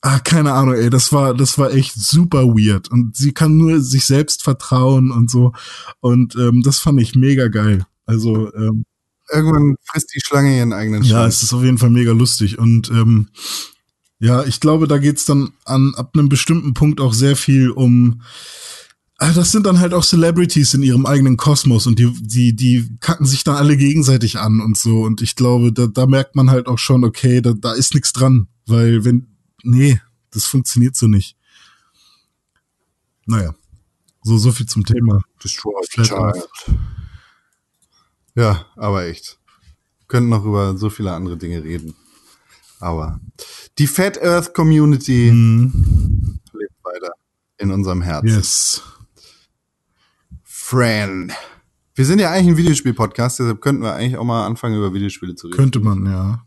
[0.00, 2.90] ah, keine Ahnung, ey, das war, das war echt super weird.
[2.90, 5.52] Und sie kann nur sich selbst vertrauen und so.
[6.00, 7.84] Und ähm, das fand ich mega geil.
[8.06, 8.84] Also, ähm,
[9.32, 11.12] Irgendwann frisst die Schlange ihren eigenen Schwanz.
[11.12, 12.58] Ja, es ist auf jeden Fall mega lustig.
[12.58, 13.28] Und ähm,
[14.18, 18.22] Ja, ich glaube, da geht's dann an ab einem bestimmten Punkt auch sehr viel um.
[19.22, 22.96] Ah, Das sind dann halt auch Celebrities in ihrem eigenen Kosmos und die, die, die
[23.00, 25.02] kacken sich dann alle gegenseitig an und so.
[25.02, 28.14] Und ich glaube, da, da merkt man halt auch schon, okay, da, da ist nichts
[28.14, 28.48] dran.
[28.66, 30.00] Weil wenn, nee,
[30.30, 31.36] das funktioniert so nicht.
[33.26, 33.54] Naja.
[34.22, 35.20] So, so viel zum Thema.
[35.44, 36.48] Destroy Flat Child.
[38.34, 39.38] Ja, aber echt.
[40.08, 41.94] Könnten noch über so viele andere Dinge reden.
[42.80, 43.20] Aber
[43.78, 46.40] die Fat Earth Community Mhm.
[46.54, 47.12] lebt weiter
[47.58, 48.28] in unserem Herzen.
[48.28, 48.82] Yes.
[50.70, 51.32] Fran.
[51.96, 55.34] Wir sind ja eigentlich ein Videospiel-Podcast, deshalb könnten wir eigentlich auch mal anfangen, über Videospiele
[55.34, 55.56] zu reden.
[55.56, 56.46] Könnte man, ja.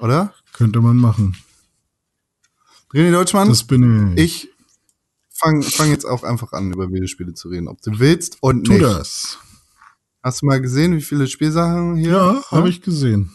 [0.00, 0.34] Oder?
[0.52, 1.36] Könnte man machen.
[2.92, 4.46] René Deutschmann, Das bin ich.
[4.46, 4.50] ich
[5.30, 8.72] fang, fang jetzt auch einfach an, über Videospiele zu reden, ob du willst und Tu
[8.72, 8.82] nicht.
[8.84, 9.38] das.
[10.24, 12.10] Hast du mal gesehen, wie viele Spielsachen hier?
[12.10, 13.30] Ja, habe ich gesehen.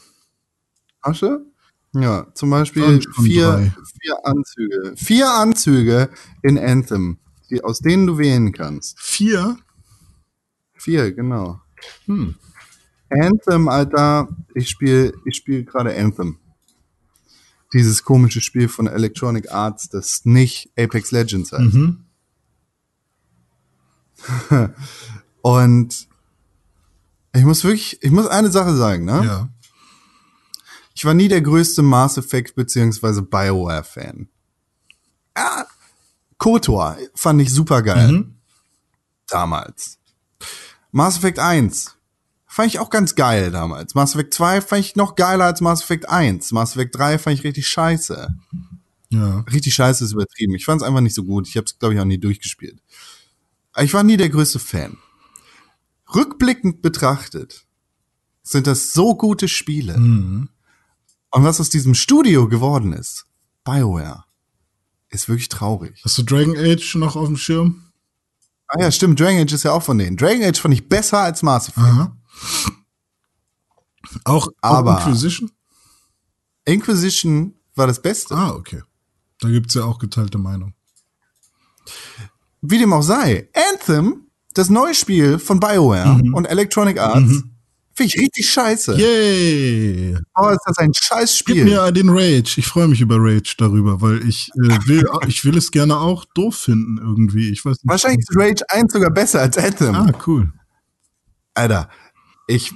[1.00, 1.40] Asche?
[1.94, 3.74] Ja, zum Beispiel vier, drei.
[4.02, 4.94] vier Anzüge.
[4.98, 6.10] Vier Anzüge
[6.42, 7.18] in Anthem,
[7.54, 9.00] die, aus denen du wählen kannst.
[9.00, 9.58] Vier?
[10.74, 11.62] Vier, genau.
[12.06, 12.36] Hm.
[13.10, 16.40] Anthem, Alter, ich spiele ich spiel gerade Anthem.
[17.74, 21.74] Dieses komische Spiel von Electronic Arts, das nicht Apex Legends heißt.
[21.74, 22.06] Mhm.
[25.42, 26.08] Und
[27.36, 29.24] ich muss wirklich, ich muss eine Sache sagen, ne?
[29.26, 29.50] Ja.
[30.96, 34.30] Ich war nie der größte Mass Effect beziehungsweise Bioware Fan.
[35.36, 35.66] Ja,
[36.44, 38.12] KOTOR fand ich super geil.
[38.12, 38.36] Mhm.
[39.30, 39.98] Damals.
[40.92, 41.96] Mass Effect 1
[42.48, 43.96] fand ich auch ganz geil damals.
[43.96, 46.52] Mass Effect 2 fand ich noch geiler als Mass Effect 1.
[46.52, 48.36] Mass Effect 3 fand ich richtig scheiße.
[49.08, 49.40] Ja.
[49.54, 50.54] Richtig scheiße ist übertrieben.
[50.56, 51.48] Ich fand es einfach nicht so gut.
[51.48, 52.78] Ich habe es, glaube ich, auch nie durchgespielt.
[53.72, 54.98] Aber ich war nie der größte Fan.
[56.14, 57.66] Rückblickend betrachtet
[58.42, 59.98] sind das so gute Spiele.
[59.98, 60.50] Mhm.
[61.32, 63.28] Und was aus diesem Studio geworden ist,
[63.64, 64.26] BioWare,
[65.14, 66.02] ist wirklich traurig.
[66.04, 67.84] Hast du Dragon Age noch auf dem Schirm?
[68.68, 70.18] Ah ja, stimmt, Dragon Age ist ja auch von denen.
[70.18, 72.12] Dragon Age fand ich besser als Mass Effect.
[74.26, 75.52] Auch, Aber- auch Inquisition?
[76.66, 78.36] Inquisition war das Beste.
[78.36, 78.82] Ah, okay.
[79.40, 80.74] Da gibt's ja auch geteilte Meinung.
[82.62, 87.44] Wie dem auch sei, Anthem, das neue Spiel von BioWare und Electronic Arts,
[87.94, 88.96] finde ich richtig scheiße.
[88.96, 90.18] Yay!
[90.34, 92.56] Aber ist das ein scheiß Gib mir den Rage.
[92.58, 96.26] Ich freue mich über Rage darüber, weil ich äh, will, ich will es gerne auch
[96.34, 97.50] doof finden irgendwie.
[97.52, 97.88] Ich weiß nicht.
[97.90, 99.96] Wahrscheinlich ist Rage 1 sogar besser als Anthem.
[99.96, 100.52] Ah, cool.
[101.54, 101.90] Alter,
[102.48, 102.74] ich,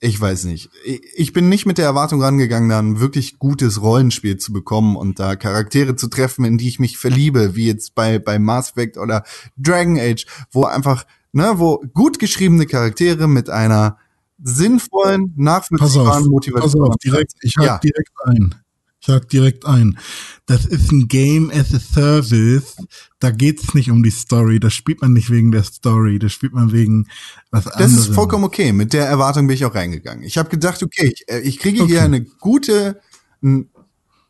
[0.00, 0.70] ich weiß nicht.
[0.84, 4.96] Ich, ich bin nicht mit der Erwartung rangegangen, da ein wirklich gutes Rollenspiel zu bekommen
[4.96, 8.70] und da Charaktere zu treffen, in die ich mich verliebe, wie jetzt bei, bei Mass
[8.70, 9.24] Effect oder
[9.56, 13.98] Dragon Age, wo einfach, ne, wo gut geschriebene Charaktere mit einer
[14.44, 16.82] sinnvollen, Pass auf, nachvollziehbaren Motivation.
[16.82, 17.78] pass auf, direkt, ich hake Ja.
[17.78, 18.54] direkt ein.
[19.00, 19.98] Ich hake direkt ein.
[20.46, 22.76] Das ist ein Game as a Service.
[23.18, 24.60] Da geht's nicht um die Story.
[24.60, 26.18] Das spielt man nicht wegen der Story.
[26.18, 27.06] Das spielt man wegen
[27.50, 27.98] was Das anderem.
[27.98, 28.72] ist vollkommen okay.
[28.72, 30.24] Mit der Erwartung bin ich auch reingegangen.
[30.24, 31.92] Ich habe gedacht, okay, ich, äh, ich kriege Okay.
[31.92, 33.00] hier eine gute,
[33.42, 33.68] einen,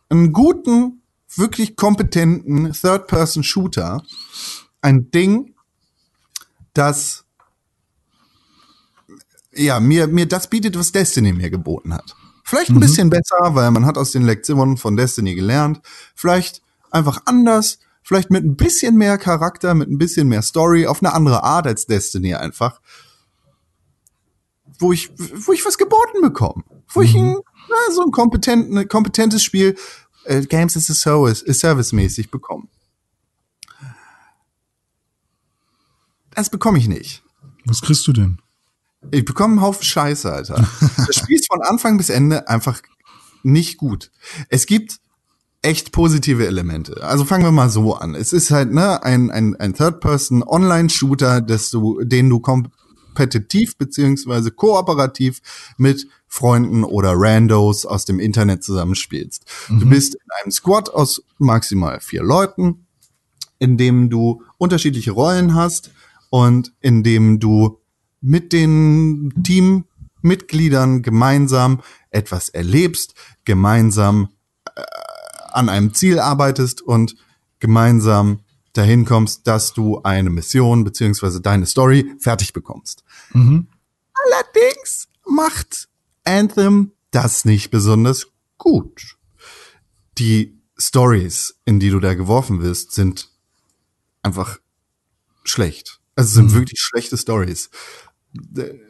[0.09, 1.03] einen guten,
[1.37, 4.03] wirklich kompetenten Third-Person-Shooter.
[4.81, 5.55] Ein Ding,
[6.73, 7.24] das
[9.57, 12.15] ja mir mir das bietet, was Destiny mir geboten hat.
[12.45, 15.81] Vielleicht ein bisschen besser, weil man hat aus den Lektionen von Destiny gelernt.
[16.15, 17.79] Vielleicht einfach anders.
[18.03, 21.67] Vielleicht mit ein bisschen mehr Charakter, mit ein bisschen mehr Story, auf eine andere Art
[21.67, 22.81] als Destiny einfach
[24.79, 26.65] wo ich, wo ich was geboten bekomme.
[26.89, 27.37] Wo ich ein,
[27.69, 29.77] na, so ein kompetenten, kompetentes Spiel,
[30.25, 32.69] äh, Games as a Service, Service-mäßig bekomme.
[36.35, 37.23] Das bekomme ich nicht.
[37.65, 38.39] Was kriegst du denn?
[39.11, 40.67] Ich bekomme einen Haufen Scheiße, Alter.
[40.97, 42.81] Das Spiel ist von Anfang bis Ende einfach
[43.43, 44.11] nicht gut.
[44.49, 44.99] Es gibt
[45.63, 47.03] echt positive Elemente.
[47.03, 48.15] Also fangen wir mal so an.
[48.15, 55.41] Es ist halt ne ein ein, ein Third-Person-Online-Shooter, dass du, den du kompetitiv beziehungsweise kooperativ
[55.79, 59.45] mit Freunden oder Randos aus dem Internet zusammenspielst.
[59.69, 62.87] Du bist in einem Squad aus maximal vier Leuten,
[63.59, 65.93] in dem du unterschiedliche Rollen hast
[66.31, 67.79] und in dem du
[68.25, 73.15] mit den Teammitgliedern gemeinsam etwas erlebst,
[73.45, 74.31] gemeinsam
[74.75, 74.83] äh,
[75.53, 77.17] an einem Ziel arbeitest und
[77.61, 78.41] gemeinsam
[78.73, 83.05] dahin kommst, dass du eine Mission beziehungsweise deine Story fertig bekommst.
[83.33, 83.69] Mhm.
[84.25, 85.89] Allerdings macht
[86.25, 89.17] Anthem das nicht besonders gut.
[90.19, 93.29] Die Stories, in die du da geworfen wirst, sind
[94.23, 94.59] einfach
[95.45, 96.01] schlecht.
[96.17, 97.71] Also es sind wirklich schlechte Stories.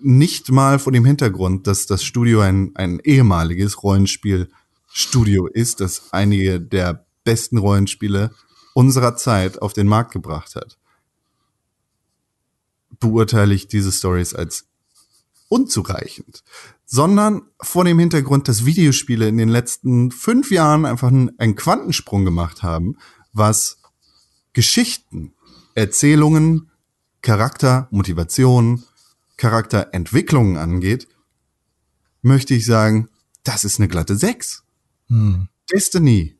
[0.00, 4.48] Nicht mal vor dem Hintergrund, dass das Studio ein, ein ehemaliges Rollenspiel
[4.96, 8.30] Studio ist, das einige der besten Rollenspiele
[8.74, 10.78] unserer Zeit auf den Markt gebracht hat,
[13.00, 14.66] beurteile ich diese Stories als
[15.48, 16.42] unzureichend,
[16.84, 22.62] sondern vor dem Hintergrund, dass Videospiele in den letzten fünf Jahren einfach einen, Quantensprung gemacht
[22.62, 22.96] haben,
[23.32, 23.78] was
[24.52, 25.34] Geschichten,
[25.74, 26.70] Erzählungen,
[27.20, 28.84] Charakter, Motivation,
[29.44, 31.06] Charakterentwicklungen angeht,
[32.22, 33.10] möchte ich sagen,
[33.42, 34.64] das ist eine glatte Sechs.
[35.08, 35.48] Hm.
[35.70, 36.38] Destiny,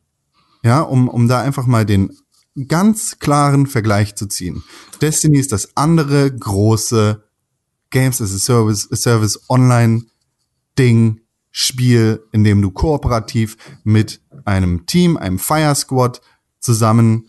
[0.63, 2.17] ja, um, um da einfach mal den
[2.67, 4.63] ganz klaren Vergleich zu ziehen.
[5.01, 7.23] Destiny ist das andere große
[7.91, 10.05] Games as a Service, a Service Online
[10.79, 16.21] Ding, Spiel, in dem du kooperativ mit einem Team, einem Fire Squad
[16.59, 17.27] zusammen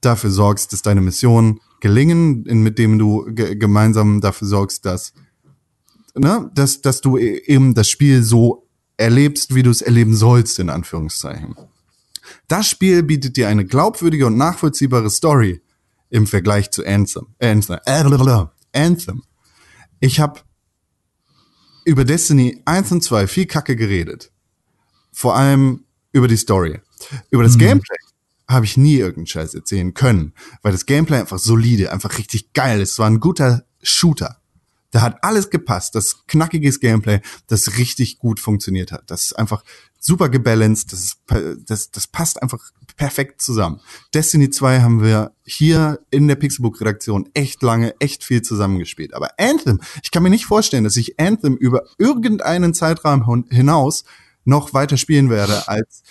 [0.00, 5.12] dafür sorgst, dass deine Missionen gelingen, in, mit dem du gemeinsam dafür sorgst, dass,
[6.14, 8.66] ne, dass, dass du e-, eben das Spiel so
[8.96, 11.54] erlebst, wie du es erleben sollst, in Anführungszeichen.
[12.48, 15.62] Das Spiel bietet dir eine glaubwürdige und nachvollziehbare Story
[16.10, 17.26] im Vergleich zu Anthem.
[17.40, 17.78] Anthem.
[18.72, 19.22] Anthem.
[20.00, 20.40] Ich habe
[21.84, 24.32] über Destiny 1 und 2 viel Kacke geredet.
[25.12, 26.80] Vor allem über die Story.
[27.30, 27.60] Über das mhm.
[27.60, 27.96] Gameplay
[28.48, 30.32] habe ich nie irgendeinen Scheiß erzählen können,
[30.62, 32.92] weil das Gameplay einfach solide, einfach richtig geil ist.
[32.92, 34.40] Es war ein guter Shooter.
[34.92, 35.94] Da hat alles gepasst.
[35.94, 39.10] Das knackiges Gameplay, das richtig gut funktioniert hat.
[39.10, 39.62] Das ist einfach
[39.98, 40.92] super gebalanced.
[40.92, 41.16] Das, ist,
[41.66, 42.60] das, das passt einfach
[42.96, 43.80] perfekt zusammen.
[44.14, 49.12] Destiny 2 haben wir hier in der Pixelbook-Redaktion echt lange, echt viel zusammengespielt.
[49.12, 54.04] Aber Anthem, ich kann mir nicht vorstellen, dass ich Anthem über irgendeinen Zeitraum hinaus
[54.44, 56.04] noch weiter spielen werde als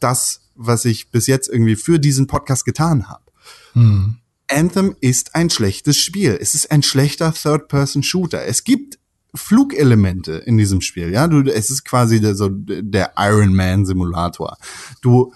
[0.00, 3.24] das, was ich bis jetzt irgendwie für diesen Podcast getan habe.
[3.72, 4.16] Hm.
[4.48, 6.36] Anthem ist ein schlechtes Spiel.
[6.40, 8.44] Es ist ein schlechter Third-Person-Shooter.
[8.44, 8.98] Es gibt
[9.34, 11.26] Flugelemente in diesem Spiel, ja.
[11.26, 14.58] Du, es ist quasi der, so der Iron Man Simulator.
[15.00, 15.32] Du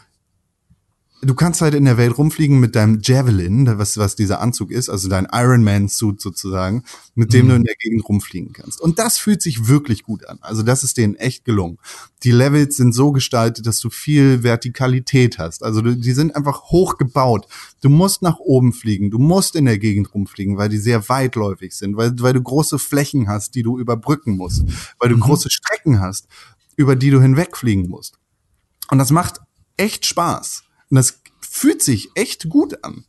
[1.22, 4.88] du kannst halt in der Welt rumfliegen mit deinem Javelin, was, was dieser Anzug ist,
[4.88, 7.50] also dein Iron Man Suit sozusagen, mit dem mhm.
[7.50, 8.80] du in der Gegend rumfliegen kannst.
[8.80, 10.38] Und das fühlt sich wirklich gut an.
[10.42, 11.78] Also das ist denen echt gelungen.
[12.22, 15.62] Die Levels sind so gestaltet, dass du viel Vertikalität hast.
[15.62, 17.46] Also du, die sind einfach hoch gebaut.
[17.80, 21.74] Du musst nach oben fliegen, du musst in der Gegend rumfliegen, weil die sehr weitläufig
[21.74, 24.64] sind, weil, weil du große Flächen hast, die du überbrücken musst,
[24.98, 25.20] weil du mhm.
[25.20, 26.26] große Strecken hast,
[26.76, 28.18] über die du hinwegfliegen musst.
[28.90, 29.40] Und das macht
[29.76, 30.65] echt Spaß.
[30.90, 33.04] Und das fühlt sich echt gut an,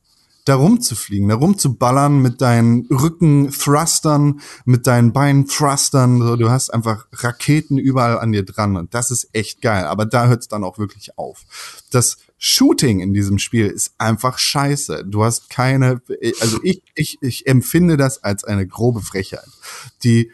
[0.46, 6.20] da rumzufliegen, da rumzuballern mit deinen Rücken-Thrustern, mit deinen Beinen-Thrustern.
[6.20, 9.84] So, du hast einfach Raketen überall an dir dran und das ist echt geil.
[9.86, 11.44] Aber da hört es dann auch wirklich auf.
[11.92, 15.04] Das Shooting in diesem Spiel ist einfach scheiße.
[15.06, 16.02] Du hast keine,
[16.40, 19.50] also ich, ich, ich empfinde das als eine grobe Frechheit.
[20.04, 20.32] Die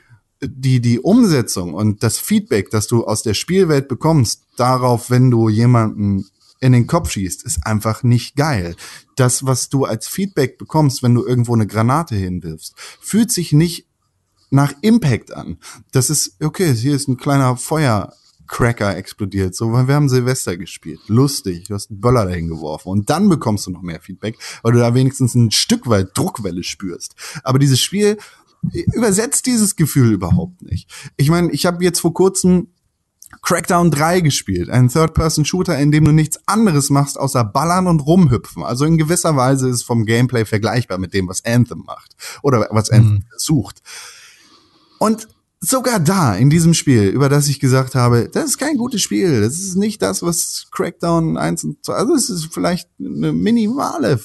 [0.47, 5.49] die, die Umsetzung und das Feedback, das du aus der Spielwelt bekommst, darauf, wenn du
[5.49, 6.25] jemanden
[6.64, 8.78] in den Kopf schießt, ist einfach nicht geil.
[9.18, 13.86] Das, was du als Feedback bekommst, wenn du irgendwo eine Granate hinwirfst, fühlt sich nicht
[14.49, 15.57] nach Impact an.
[15.91, 19.55] Das ist, okay, hier ist ein kleiner Feuercracker explodiert.
[19.55, 21.01] So, wir haben Silvester gespielt.
[21.07, 21.66] Lustig.
[21.68, 22.88] Du hast einen Böller dahin geworfen.
[22.89, 26.64] Und dann bekommst du noch mehr Feedback, weil du da wenigstens ein Stück weit Druckwelle
[26.64, 27.16] spürst.
[27.43, 28.18] Aber dieses Spiel
[28.93, 30.89] übersetzt dieses Gefühl überhaupt nicht.
[31.18, 32.70] Ich meine, ich habe jetzt vor kurzem
[33.41, 38.63] Crackdown 3 gespielt, ein Third-Person-Shooter, in dem du nichts anderes machst, außer ballern und rumhüpfen.
[38.63, 42.67] Also in gewisser Weise ist es vom Gameplay vergleichbar mit dem, was Anthem macht oder
[42.71, 43.23] was Anthem mhm.
[43.38, 43.81] sucht.
[44.99, 45.27] Und
[45.59, 49.41] sogar da, in diesem Spiel, über das ich gesagt habe, das ist kein gutes Spiel.
[49.41, 54.19] Das ist nicht das, was Crackdown 1 und 2, also es ist vielleicht eine minimale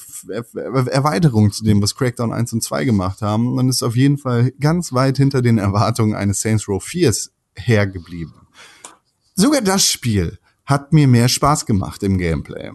[0.87, 4.51] Erweiterung zu dem, was Crackdown 1 und 2 gemacht haben und ist auf jeden Fall
[4.59, 7.13] ganz weit hinter den Erwartungen eines Saints Row 4
[7.55, 8.33] hergeblieben
[9.39, 12.71] sogar das Spiel hat mir mehr Spaß gemacht im Gameplay.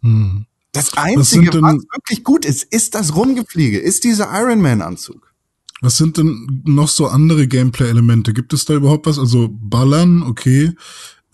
[0.00, 0.46] Hm.
[0.72, 5.34] Das Einzige, was, was wirklich gut ist, ist das Rumgefliege, ist dieser Iron Man-Anzug.
[5.80, 8.32] Was sind denn noch so andere Gameplay-Elemente?
[8.32, 9.18] Gibt es da überhaupt was?
[9.18, 10.72] Also Ballern, okay.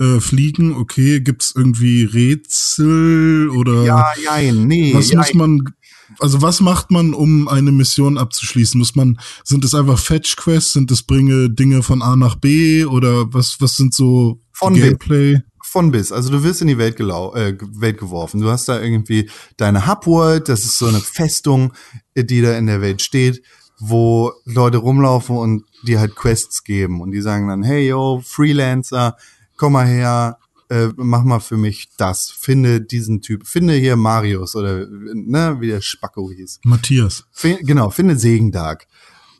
[0.00, 1.20] Äh, Fliegen, okay.
[1.20, 3.84] Gibt es irgendwie Rätsel oder?
[3.84, 4.94] Ja, ja, nee.
[4.94, 5.72] Was ja, muss man
[6.18, 8.78] also was macht man, um eine Mission abzuschließen?
[8.78, 10.74] Muss man, sind es einfach Fetch-Quests?
[10.74, 12.84] Sind es bringe Dinge von A nach B?
[12.84, 15.34] Oder was, was sind so von Gameplay?
[15.34, 15.42] Bis.
[15.64, 16.12] Von bis.
[16.12, 18.40] Also du wirst in die Welt, gelau äh, Welt geworfen.
[18.40, 21.72] Du hast da irgendwie deine Hubworld, das ist so eine Festung,
[22.16, 23.42] die da in der Welt steht,
[23.78, 27.00] wo Leute rumlaufen und dir halt Quests geben.
[27.00, 29.16] Und die sagen dann, hey yo, Freelancer,
[29.56, 30.38] komm mal her,
[30.68, 35.68] äh, mach mal für mich das, finde diesen Typ, finde hier Marius oder ne, wie
[35.68, 36.60] der Spacko hieß.
[36.64, 37.24] Matthias.
[37.32, 38.86] F genau, finde Segendark.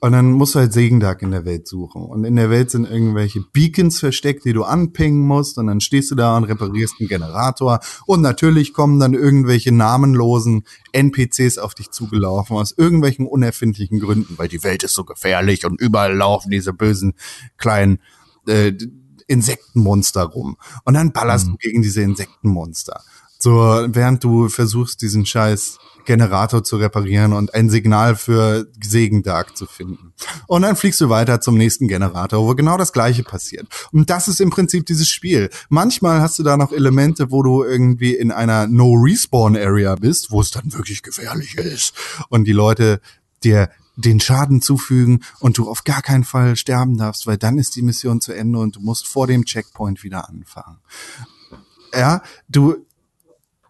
[0.03, 2.03] Und dann musst du halt Segendag in der Welt suchen.
[2.03, 5.59] Und in der Welt sind irgendwelche Beacons versteckt, die du anpingen musst.
[5.59, 7.79] Und dann stehst du da und reparierst einen Generator.
[8.05, 14.49] Und natürlich kommen dann irgendwelche namenlosen NPCs auf dich zugelaufen, aus irgendwelchen unerfindlichen Gründen, weil
[14.49, 17.13] die Welt ist so gefährlich und überall laufen diese bösen
[17.57, 18.01] kleinen
[18.49, 18.73] äh,
[19.29, 20.57] Insektenmonster rum.
[20.85, 21.53] Und dann ballerst mhm.
[21.53, 23.05] du gegen diese Insektenmonster.
[23.43, 23.51] So,
[23.89, 30.13] während du versuchst, diesen scheiß Generator zu reparieren und ein Signal für Segendark zu finden.
[30.47, 33.67] Und dann fliegst du weiter zum nächsten Generator, wo genau das gleiche passiert.
[33.91, 35.51] Und das ist im Prinzip dieses Spiel.
[35.69, 40.53] Manchmal hast du da noch Elemente, wo du irgendwie in einer No-Respawn-Area bist, wo es
[40.53, 41.95] dann wirklich gefährlich ist
[42.29, 43.01] und die Leute
[43.43, 47.75] dir den Schaden zufügen und du auf gar keinen Fall sterben darfst, weil dann ist
[47.75, 50.79] die Mission zu Ende und du musst vor dem Checkpoint wieder anfangen.
[51.93, 52.77] Ja, du,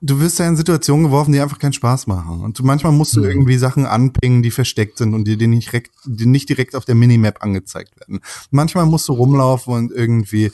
[0.03, 2.40] du wirst ja in Situationen geworfen, die einfach keinen Spaß machen.
[2.40, 3.30] Und du, manchmal musst du mhm.
[3.30, 6.84] irgendwie Sachen anpingen, die versteckt sind und die dir nicht direkt, die nicht direkt auf
[6.84, 8.20] der Minimap angezeigt werden.
[8.50, 10.50] Manchmal musst du rumlaufen und irgendwie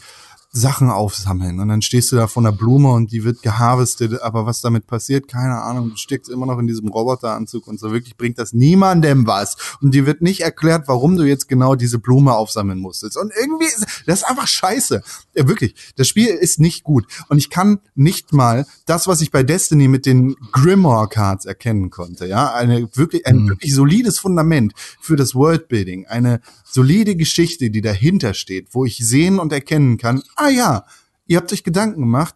[0.51, 1.61] Sachen aufsammeln.
[1.61, 4.87] Und dann stehst du da vor einer Blume und die wird geharvestet, aber was damit
[4.87, 5.91] passiert, keine Ahnung.
[5.91, 9.57] Du steckst immer noch in diesem Roboteranzug und so wirklich bringt das niemandem was.
[9.83, 13.19] Und dir wird nicht erklärt, warum du jetzt genau diese Blume aufsammeln musstest.
[13.19, 13.67] Und irgendwie,
[14.07, 15.03] das ist einfach scheiße.
[15.35, 15.75] Ja, wirklich.
[15.97, 17.07] Das Spiel ist nicht gut.
[17.29, 21.91] Und ich kann nicht mal das, was ich bei Destiny mit den Grimoire Cards erkennen
[21.91, 23.49] konnte, ja, eine wirklich, ein mhm.
[23.51, 29.39] wirklich solides Fundament für das Worldbuilding, eine solide Geschichte, die dahinter steht, wo ich sehen
[29.39, 30.85] und erkennen kann, ah ja,
[31.27, 32.35] ihr habt euch Gedanken gemacht,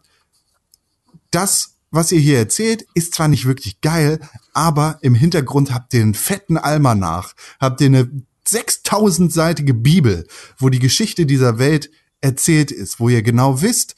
[1.31, 4.19] das, was ihr hier erzählt, ist zwar nicht wirklich geil,
[4.53, 8.11] aber im Hintergrund habt ihr einen fetten Almanach, habt ihr eine
[8.47, 10.27] 6000-seitige Bibel,
[10.57, 11.89] wo die Geschichte dieser Welt
[12.21, 13.95] erzählt ist, wo ihr genau wisst,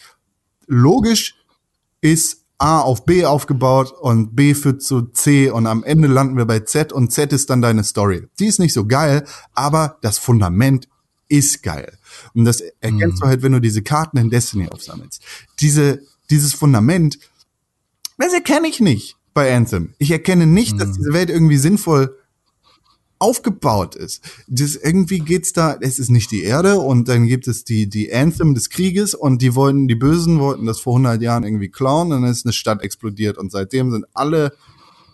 [0.67, 1.35] logisch
[2.01, 6.45] ist A auf B aufgebaut und B führt zu C und am Ende landen wir
[6.45, 8.27] bei Z und Z ist dann deine Story.
[8.39, 10.87] Die ist nicht so geil, aber das Fundament
[11.27, 11.97] ist geil.
[12.33, 13.21] Und das erkennst mhm.
[13.21, 15.21] du halt, wenn du diese Karten in Destiny aufsammelst.
[15.59, 17.19] Diese, dieses Fundament,
[18.17, 19.93] das erkenne ich nicht bei Anthem.
[19.97, 20.77] Ich erkenne nicht, mhm.
[20.79, 22.17] dass diese Welt irgendwie sinnvoll
[23.19, 24.23] aufgebaut ist.
[24.47, 28.13] Das, irgendwie geht's da, es ist nicht die Erde und dann gibt es die, die
[28.13, 32.11] Anthem des Krieges und die wollten, die Bösen wollten das vor 100 Jahren irgendwie klauen
[32.11, 34.51] und dann ist eine Stadt explodiert und seitdem sind alle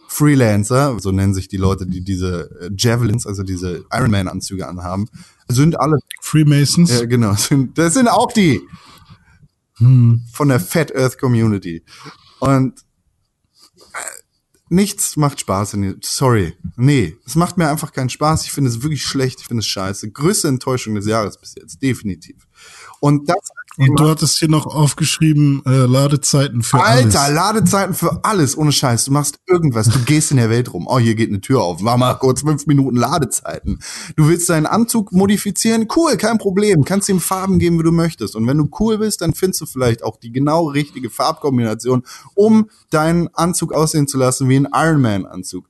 [0.07, 4.67] Freelancer, so nennen sich die Leute, die diese äh, Javelins, also diese Iron Man Anzüge
[4.67, 5.07] anhaben,
[5.47, 6.91] sind alle Freemasons.
[6.91, 8.61] Ja, genau, sind, das sind auch die
[9.77, 10.23] hm.
[10.31, 11.83] von der Fat Earth Community.
[12.39, 12.83] Und
[14.73, 16.53] Nichts macht Spaß in Sorry.
[16.77, 18.45] Nee, es macht mir einfach keinen Spaß.
[18.45, 19.41] Ich finde es wirklich schlecht.
[19.41, 20.09] Ich finde es scheiße.
[20.11, 21.81] Größte Enttäuschung des Jahres bis jetzt.
[21.81, 22.47] Definitiv.
[23.01, 27.15] Und das und du hattest hier noch aufgeschrieben, äh, Ladezeiten für Alter, alles.
[27.15, 29.05] Alter, Ladezeiten für alles, ohne Scheiß.
[29.05, 30.87] Du machst irgendwas, du gehst in der Welt rum.
[30.87, 31.83] Oh, hier geht eine Tür auf.
[31.83, 33.79] War mal kurz fünf Minuten Ladezeiten.
[34.17, 35.87] Du willst deinen Anzug modifizieren?
[35.95, 36.83] Cool, kein Problem.
[36.83, 38.35] Kannst ihm Farben geben, wie du möchtest.
[38.35, 42.03] Und wenn du cool bist, dann findest du vielleicht auch die genau richtige Farbkombination,
[42.33, 45.67] um deinen Anzug aussehen zu lassen wie ein Iron Man Anzug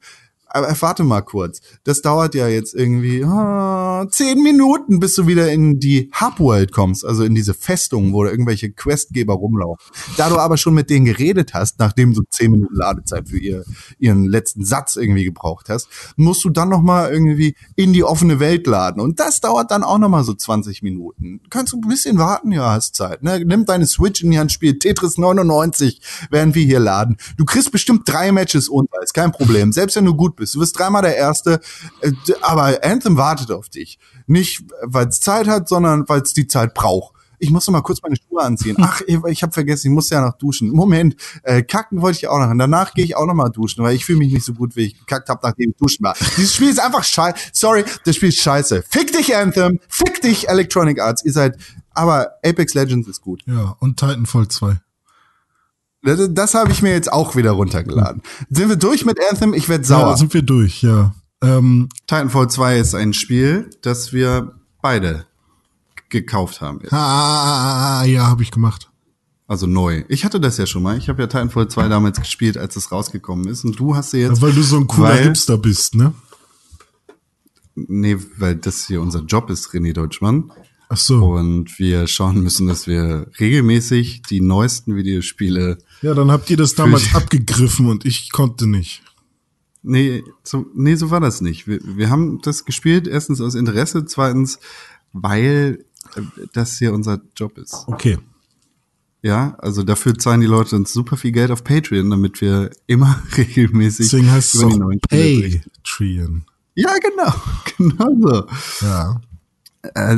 [0.54, 1.62] aber warte mal kurz.
[1.84, 7.06] Das dauert ja jetzt irgendwie oh, zehn Minuten, bis du wieder in die Hubworld kommst,
[7.06, 9.80] also in diese Festung, wo da irgendwelche Questgeber rumlaufen.
[10.18, 13.64] Da du aber schon mit denen geredet hast, nachdem du zehn Minuten Ladezeit für ihr,
[13.98, 15.88] ihren letzten Satz irgendwie gebraucht hast,
[16.18, 19.02] musst du dann noch mal irgendwie in die offene Welt laden.
[19.02, 21.40] Und das dauert dann auch noch mal so 20 Minuten.
[21.50, 22.52] Kannst du ein bisschen warten?
[22.52, 23.24] Ja, hast Zeit.
[23.24, 23.42] Ne?
[23.46, 27.16] Nimm deine Switch in die Hand, spiel Tetris 99, während wir hier laden.
[27.38, 29.72] Du kriegst bestimmt drei Matches unter, ist kein Problem.
[29.72, 30.41] Selbst wenn du gut.
[30.50, 31.60] Du bist dreimal der Erste,
[32.02, 32.12] äh,
[32.42, 34.00] aber Anthem wartet auf dich.
[34.28, 37.16] Nicht, weil es Zeit hat, sondern weil es die Zeit braucht.
[37.44, 38.78] Ich muss noch mal kurz meine Schuhe anziehen.
[38.82, 40.70] Ach, ich, ich habe vergessen, ich muss ja noch duschen.
[40.70, 42.50] Moment, äh, kacken wollte ich auch noch.
[42.50, 44.76] Und danach gehe ich auch noch mal duschen, weil ich fühle mich nicht so gut,
[44.76, 46.16] wie ich gekackt habe, nachdem ich duschen war.
[46.38, 47.36] Dieses Spiel ist einfach scheiße.
[47.52, 48.84] Sorry, das Spiel ist scheiße.
[48.88, 49.80] Fick dich, Anthem.
[49.90, 51.26] Fick dich, Electronic Arts.
[51.26, 51.58] Ihr seid,
[51.94, 53.42] aber Apex Legends ist gut.
[53.48, 54.80] Ja, und Titanfall 2.
[56.04, 58.22] Das, das habe ich mir jetzt auch wieder runtergeladen.
[58.50, 59.54] Sind wir durch mit Anthem?
[59.54, 60.12] Ich werde sauer.
[60.12, 61.14] Ja, sind wir durch, ja.
[61.44, 65.26] Ähm, Titanfall 2 ist ein Spiel, das wir beide
[66.10, 66.80] gekauft haben.
[66.82, 66.94] Jetzt.
[66.94, 68.90] Ah, ja, habe ich gemacht.
[69.48, 70.04] Also neu.
[70.08, 70.98] Ich hatte das ja schon mal.
[70.98, 73.64] Ich habe ja Titanfall 2 damals gespielt, als es rausgekommen ist.
[73.64, 74.38] Und du hast sie jetzt.
[74.38, 76.14] Ja, weil du so ein cooler weil, Hipster bist, ne?
[77.76, 80.52] Nee, weil das hier unser Job ist, René Deutschmann.
[80.90, 81.34] Ach so.
[81.34, 85.78] Und wir schauen müssen, dass wir regelmäßig die neuesten Videospiele.
[86.02, 89.04] Ja, dann habt ihr das damals abgegriffen und ich konnte nicht.
[89.84, 91.68] Nee, so, nee, so war das nicht.
[91.68, 94.60] Wir, wir haben das gespielt, erstens aus Interesse, zweitens,
[95.12, 95.86] weil
[96.16, 96.22] äh,
[96.54, 97.86] das hier unser Job ist.
[97.88, 98.18] Okay.
[99.24, 103.22] Ja, also dafür zahlen die Leute uns super viel Geld auf Patreon, damit wir immer
[103.38, 104.80] regelmäßig Deswegen heißt es auch
[105.10, 106.46] Patreon.
[106.76, 107.34] Ja, genau.
[107.78, 108.86] Genau so.
[108.86, 109.22] Ja.
[109.84, 110.18] Äh,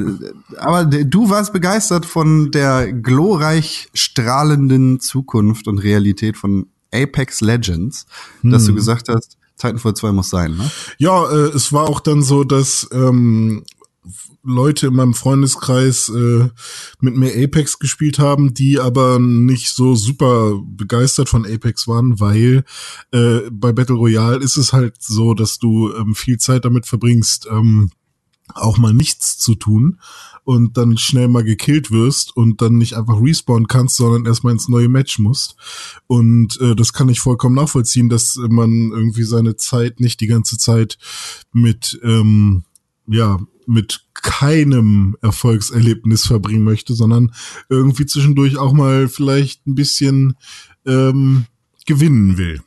[0.57, 8.05] aber du warst begeistert von der glorreich strahlenden Zukunft und Realität von Apex Legends,
[8.41, 8.51] hm.
[8.51, 8.75] dass du hm.
[8.75, 10.69] gesagt hast, Titanfall 2 muss sein, ne?
[10.97, 13.63] Ja, äh, es war auch dann so, dass ähm,
[14.43, 16.49] Leute in meinem Freundeskreis äh,
[16.99, 22.65] mit mir Apex gespielt haben, die aber nicht so super begeistert von Apex waren, weil
[23.11, 27.47] äh, bei Battle Royale ist es halt so, dass du ähm, viel Zeit damit verbringst,
[27.49, 27.91] ähm,
[28.55, 29.99] auch mal nichts zu tun
[30.43, 34.67] und dann schnell mal gekillt wirst und dann nicht einfach respawnen kannst, sondern erstmal ins
[34.67, 35.55] neue Match musst.
[36.07, 40.57] Und äh, das kann ich vollkommen nachvollziehen, dass man irgendwie seine Zeit nicht die ganze
[40.57, 40.97] Zeit
[41.53, 42.63] mit, ähm,
[43.07, 47.33] ja, mit keinem Erfolgserlebnis verbringen möchte, sondern
[47.69, 50.35] irgendwie zwischendurch auch mal vielleicht ein bisschen
[50.85, 51.45] ähm,
[51.85, 52.61] gewinnen will.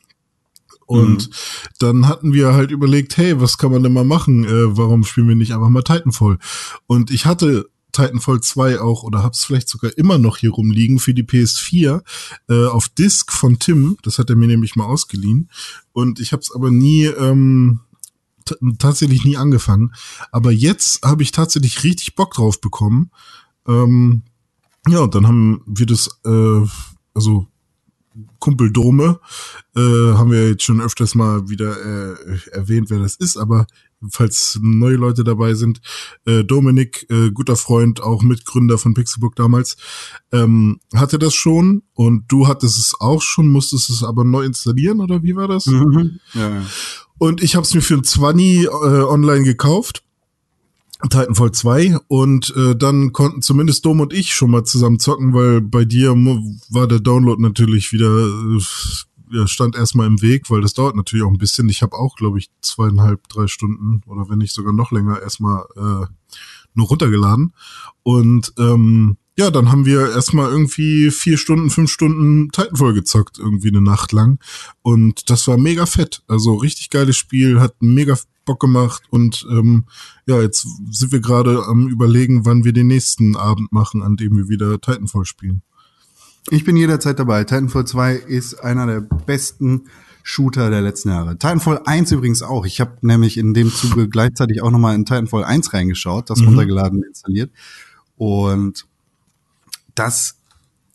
[0.87, 1.33] Und mhm.
[1.79, 4.45] dann hatten wir halt überlegt, hey, was kann man denn mal machen?
[4.45, 6.39] Äh, warum spielen wir nicht einfach mal Titanfall?
[6.87, 11.13] Und ich hatte Titanfall 2 auch oder hab's vielleicht sogar immer noch hier rumliegen für
[11.13, 12.01] die PS4
[12.49, 13.97] äh, auf Disc von Tim.
[14.03, 15.49] Das hat er mir nämlich mal ausgeliehen.
[15.91, 17.81] Und ich hab's aber nie ähm,
[18.79, 19.93] tatsächlich nie angefangen.
[20.31, 23.11] Aber jetzt habe ich tatsächlich richtig Bock drauf bekommen.
[23.67, 24.23] Ähm,
[24.87, 26.65] ja, und dann haben wir das, äh,
[27.13, 27.47] also
[28.39, 29.19] Kumpel Dome,
[29.75, 33.67] äh, haben wir jetzt schon öfters mal wieder äh, erwähnt, wer das ist, aber
[34.09, 35.81] falls neue Leute dabei sind,
[36.25, 39.77] äh, Dominik, äh, guter Freund, auch Mitgründer von Pixelbook damals,
[40.31, 44.99] ähm, hatte das schon und du hattest es auch schon, musstest es aber neu installieren
[44.99, 45.65] oder wie war das?
[45.65, 46.19] Mhm.
[46.33, 46.65] Ja, ja.
[47.17, 50.03] Und ich habe es mir für ein 20 äh, online gekauft
[51.03, 55.61] Titanfall 2 und äh, dann konnten zumindest Dom und ich schon mal zusammen zocken, weil
[55.61, 56.11] bei dir
[56.69, 58.27] war der Download natürlich wieder
[59.33, 61.69] äh, stand erstmal im Weg, weil das dauert natürlich auch ein bisschen.
[61.69, 65.65] Ich habe auch, glaube ich, zweieinhalb, drei Stunden oder wenn nicht sogar noch länger erstmal
[65.75, 66.05] äh,
[66.73, 67.53] nur runtergeladen.
[68.03, 73.69] Und ähm, ja, dann haben wir erstmal irgendwie vier Stunden, fünf Stunden Titanfall gezockt, irgendwie
[73.69, 74.39] eine Nacht lang.
[74.81, 76.23] Und das war mega fett.
[76.27, 78.17] Also richtig geiles Spiel, hat mega
[78.47, 79.85] Bock gemacht und ähm,
[80.25, 84.35] ja, jetzt sind wir gerade am überlegen, wann wir den nächsten Abend machen, an dem
[84.35, 85.61] wir wieder Titanfall spielen.
[86.49, 87.43] Ich bin jederzeit dabei.
[87.43, 89.83] Titanfall 2 ist einer der besten
[90.23, 91.37] Shooter der letzten Jahre.
[91.37, 92.65] Titanfall 1 übrigens auch.
[92.65, 96.47] Ich habe nämlich in dem Zuge gleichzeitig auch nochmal in Titanfall 1 reingeschaut, das mhm.
[96.47, 97.51] runtergeladen installiert.
[98.17, 98.87] Und
[99.93, 100.37] das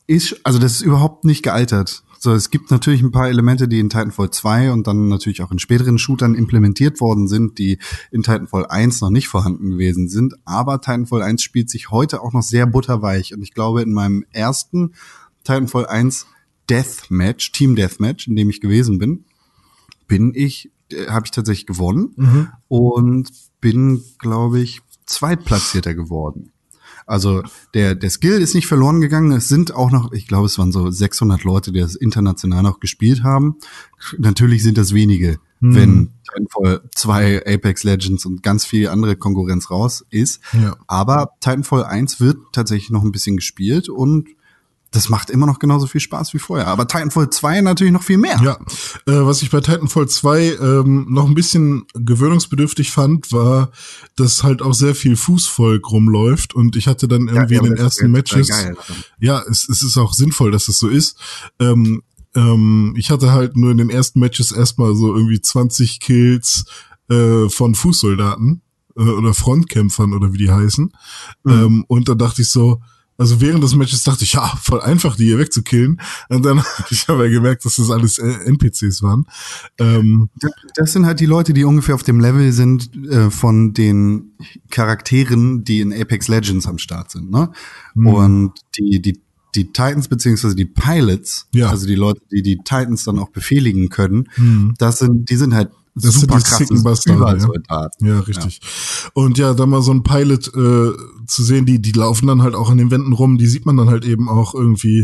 [0.07, 2.03] ist, also das ist überhaupt nicht gealtert.
[2.25, 5.51] So, es gibt natürlich ein paar Elemente, die in Titanfall 2 und dann natürlich auch
[5.51, 7.79] in späteren Shootern implementiert worden sind, die
[8.13, 10.35] in Titanfall 1 noch nicht vorhanden gewesen sind.
[10.45, 13.35] Aber Titanfall 1 spielt sich heute auch noch sehr butterweich.
[13.35, 14.93] Und ich glaube, in meinem ersten
[15.43, 16.29] Titanfall 1
[16.71, 19.25] Deathmatch, Team Deathmatch, in dem ich gewesen bin,
[20.07, 22.49] bin ich, äh, habe ich tatsächlich gewonnen mhm.
[22.69, 26.53] und bin, glaube ich, Zweitplatzierter geworden.
[27.07, 27.43] Also
[27.75, 29.33] der, der Skill ist nicht verloren gegangen.
[29.33, 32.81] Es sind auch noch, ich glaube, es waren so 600 Leute, die das international noch
[32.81, 33.57] gespielt haben.
[34.19, 35.75] Natürlich sind das wenige, hm.
[35.75, 40.41] wenn Titanfall 2, Apex Legends und ganz viel andere Konkurrenz raus ist.
[40.53, 40.77] Ja.
[40.87, 44.29] Aber Titanfall 1 wird tatsächlich noch ein bisschen gespielt und
[44.93, 46.69] das macht immer noch genauso viel Spaß wie vorher.
[46.69, 48.41] Aber Titanfall 2 natürlich noch viel mehr.
[48.45, 48.59] Ja,
[49.07, 53.71] äh, was ich bei Titanfall 2 ähm, noch ein bisschen gewöhnungsbedürftig fand, war,
[54.17, 57.77] dass halt auch sehr viel Fußvolk rumläuft und ich hatte dann irgendwie ja, in den
[57.77, 58.77] ersten Matches, geil,
[59.19, 61.19] ja, es, es ist auch sinnvoll, dass es so ist.
[61.59, 62.03] Ähm,
[62.35, 66.67] ähm, ich hatte halt nur in den ersten Matches erstmal so irgendwie 20 Kills
[67.09, 68.61] äh, von Fußsoldaten
[68.97, 70.93] äh, oder Frontkämpfern oder wie die heißen.
[71.45, 71.51] Mhm.
[71.51, 72.81] Ähm, und da dachte ich so,
[73.23, 76.01] also während des Matches dachte ich, ja, voll einfach, die hier wegzukillen.
[76.29, 76.61] Und dann
[76.91, 79.27] ich habe ja gemerkt, dass das alles äh, NPCs waren.
[79.79, 80.29] Ähm,
[80.75, 84.33] das sind halt die Leute, die ungefähr auf dem Level sind äh, von den
[84.71, 87.31] Charakteren, die in Apex Legends am Start sind.
[87.31, 87.53] Ne?
[87.95, 88.07] Mhm.
[88.09, 89.21] Und die, die,
[89.55, 91.69] die Titans beziehungsweise die Pilots, ja.
[91.69, 94.75] also die Leute, die die Titans dann auch befehligen können, mhm.
[94.79, 97.91] das sind, die sind halt das super sind die krasses ja.
[98.01, 98.61] ja, richtig.
[98.63, 99.11] Ja.
[99.13, 100.93] Und ja, da mal so ein Pilot äh,
[101.27, 103.77] zu sehen, die die laufen dann halt auch an den Wänden rum, die sieht man
[103.77, 105.01] dann halt eben auch irgendwie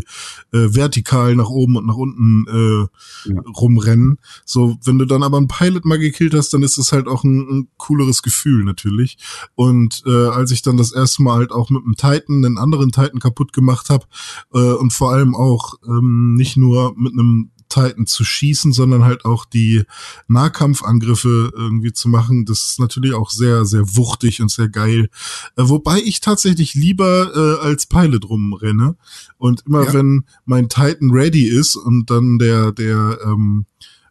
[0.53, 3.41] äh, vertikal nach oben und nach unten äh, ja.
[3.57, 4.19] rumrennen.
[4.47, 7.23] So, wenn du dann aber einen Pilot mal gekillt hast, dann ist das halt auch
[7.23, 9.19] ein, ein cooleres Gefühl natürlich.
[9.55, 12.93] Und äh, als ich dann das erste Mal halt auch mit einem Titan, einen anderen
[12.93, 14.07] Titan kaputt gemacht habe
[14.55, 19.25] äh, und vor allem auch ähm, nicht nur mit einem Titan zu schießen, sondern halt
[19.25, 19.85] auch die
[20.27, 22.45] Nahkampfangriffe irgendwie zu machen.
[22.45, 25.09] Das ist natürlich auch sehr, sehr wuchtig und sehr geil.
[25.57, 28.97] Äh, wobei ich tatsächlich lieber äh, als Pilot rumrenne.
[29.37, 29.93] Und immer ja.
[29.95, 33.67] wenn mein Titan ready ist und dann der, der, ähm,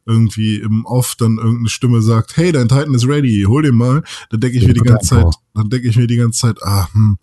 [0.05, 4.03] irgendwie im Off dann irgendeine Stimme sagt, hey, dein Titan ist ready, hol den mal,
[4.30, 6.88] dann denke ich mir die ganze Zeit, dann denke ich mir die ganze Zeit, ah,
[6.93, 7.18] hm,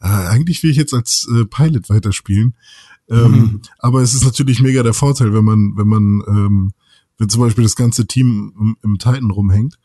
[0.00, 2.54] äh, eigentlich will ich jetzt als äh, Pilot weiterspielen.
[3.10, 3.60] Ähm, mhm.
[3.78, 6.72] Aber es ist natürlich mega der Vorteil, wenn man, wenn man, ähm,
[7.18, 9.78] wenn zum Beispiel das ganze Team im, im Titan rumhängt.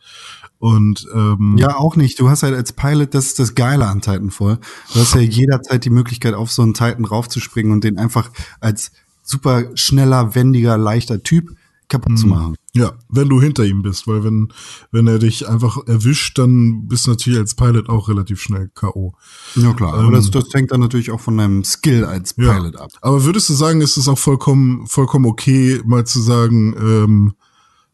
[0.59, 2.19] Und ähm, ja, auch nicht.
[2.19, 4.59] Du hast halt als Pilot, das ist das Geile an Titanfall.
[4.93, 8.91] Du hast ja jederzeit die Möglichkeit, auf so einen Titan raufzuspringen und den einfach als
[9.23, 11.49] super schneller, wendiger, leichter Typ
[11.93, 12.31] kaputt zu mhm.
[12.31, 12.55] machen.
[12.73, 14.51] Ja, wenn du hinter ihm bist, weil wenn,
[14.91, 19.13] wenn er dich einfach erwischt, dann bist du natürlich als Pilot auch relativ schnell K.O.
[19.55, 22.73] Ja klar, ähm, aber das, das hängt dann natürlich auch von deinem Skill als Pilot
[22.73, 22.79] ja.
[22.79, 22.91] ab.
[23.01, 27.33] Aber würdest du sagen, ist es auch vollkommen, vollkommen okay, mal zu sagen, ähm,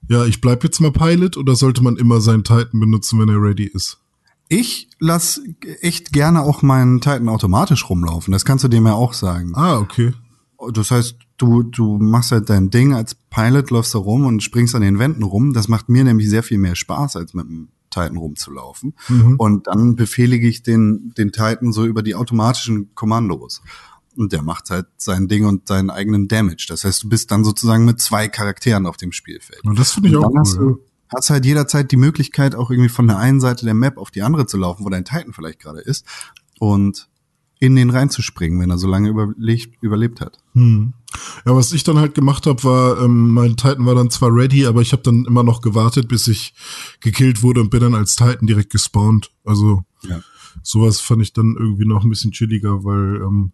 [0.08, 3.42] ja, ich bleib jetzt mal Pilot oder sollte man immer seinen Titan benutzen, wenn er
[3.42, 4.00] ready ist?
[4.48, 5.42] Ich lass
[5.82, 8.32] echt gerne auch meinen Titan automatisch rumlaufen.
[8.32, 9.52] Das kannst du dem ja auch sagen.
[9.56, 10.14] Ah, okay.
[10.74, 14.76] Das heißt, du, du machst halt dein Ding als Pilot, läufst da rum und springst
[14.76, 15.54] an den Wänden rum.
[15.54, 18.94] Das macht mir nämlich sehr viel mehr Spaß, als mit dem Titan rumzulaufen.
[19.08, 19.36] Mhm.
[19.38, 23.64] Und dann befehlige ich den, den Titan so über die automatischen Kommandos.
[24.16, 26.66] Und der macht halt sein Ding und seinen eigenen Damage.
[26.68, 29.64] Das heißt, du bist dann sozusagen mit zwei Charakteren auf dem Spielfeld.
[29.64, 30.40] Und das finde ich auch cool.
[30.40, 33.98] Hast du, hast halt jederzeit die Möglichkeit, auch irgendwie von der einen Seite der Map
[33.98, 36.06] auf die andere zu laufen, wo dein Titan vielleicht gerade ist.
[36.60, 37.08] Und
[37.60, 40.38] in den reinzuspringen, wenn er so lange überlebt, überlebt hat.
[40.54, 40.94] Hm.
[41.46, 44.66] Ja, was ich dann halt gemacht habe, war, ähm, mein Titan war dann zwar ready,
[44.66, 46.54] aber ich habe dann immer noch gewartet, bis ich
[47.02, 49.32] gekillt wurde und bin dann als Titan direkt gespawnt.
[49.44, 50.22] Also ja.
[50.64, 53.52] sowas fand ich dann irgendwie noch ein bisschen chilliger, weil ähm,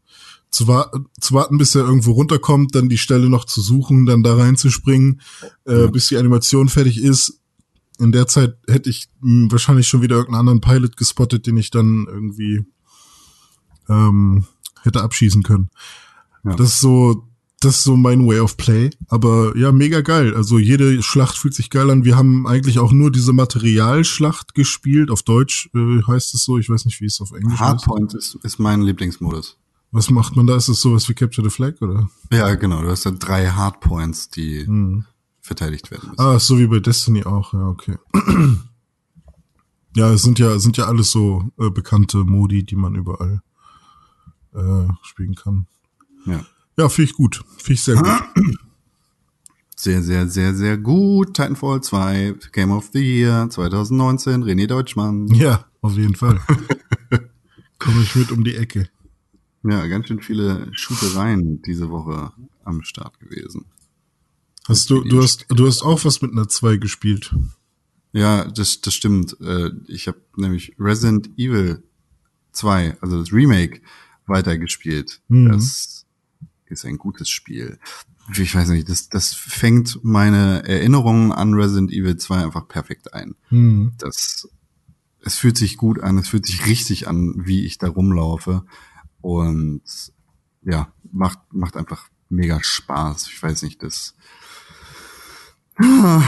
[0.51, 4.22] zu, wa zu warten, bis er irgendwo runterkommt, dann die Stelle noch zu suchen, dann
[4.22, 5.22] da reinzuspringen,
[5.66, 5.88] äh, ja.
[5.88, 7.41] bis die Animation fertig ist.
[7.97, 11.58] In der Zeit hätte ich mh, hm, wahrscheinlich schon wieder irgendeinen anderen Pilot gespottet, den
[11.58, 12.66] ich dann irgendwie
[13.89, 14.45] ähm,
[14.83, 15.69] hätte abschießen können.
[16.43, 16.55] Ja.
[16.55, 17.27] Das ist so,
[17.59, 18.91] das ist so mein Way of Play.
[19.07, 20.36] Aber ja, mega geil.
[20.36, 22.05] Also jede Schlacht fühlt sich geil an.
[22.05, 25.09] Wir haben eigentlich auch nur diese Materialschlacht gespielt.
[25.09, 26.57] Auf Deutsch äh, heißt es so.
[26.57, 28.36] Ich weiß nicht, wie es auf Englisch Hardpoint ist.
[28.36, 29.57] ist, ist mein Lieblingsmodus.
[29.91, 30.55] Was macht man da?
[30.57, 32.09] Ist es sowas wie Capture the Flag, oder?
[32.31, 32.81] Ja, genau.
[32.81, 35.05] Du hast da drei Hardpoints, die hm.
[35.39, 36.21] verteidigt werden müssen.
[36.21, 37.53] Ah, so wie bei Destiny auch.
[37.53, 37.95] Ja, okay.
[39.95, 43.41] ja, es sind ja, sind ja alles so äh, bekannte Modi, die man überall
[44.56, 45.68] äh, spielen kann.
[46.26, 46.45] Ja.
[46.78, 47.43] Ja, finde ich gut.
[47.58, 48.24] Finde ich sehr gut.
[49.78, 51.34] Sehr, sehr, sehr, sehr gut.
[51.34, 55.28] Titanfall 2, Game of the Year 2019, René Deutschmann.
[55.28, 56.39] Ja, auf jeden Fall.
[57.78, 58.88] Komme ich mit um die Ecke.
[59.64, 62.32] Ja, ganz schön viele Shootereien diese Woche
[62.64, 63.66] am Start gewesen.
[64.66, 67.36] Hast du, du hast, du hast auch was mit einer 2 gespielt.
[68.14, 69.36] Ja, das, das stimmt.
[69.41, 71.84] Äh, ich habe nämlich Resident Evil
[72.53, 73.82] 2, also das Remake,
[74.28, 75.21] weitergespielt.
[75.28, 75.49] Mhm.
[75.49, 76.05] Das
[76.67, 77.80] ist ein gutes Spiel.
[78.38, 83.36] Ich weiß nicht, das, das fängt meine Erinnerungen an Resident Evil 2 einfach perfekt ein.
[83.51, 83.93] Mhm.
[83.99, 84.49] Das,
[85.21, 88.65] es fühlt sich gut an, es fühlt sich richtig an, wie ich da rumlaufe.
[89.21, 89.84] Und
[90.63, 93.28] ja, macht, macht einfach mega Spaß.
[93.28, 94.15] Ich weiß nicht, das,
[95.80, 96.23] ja,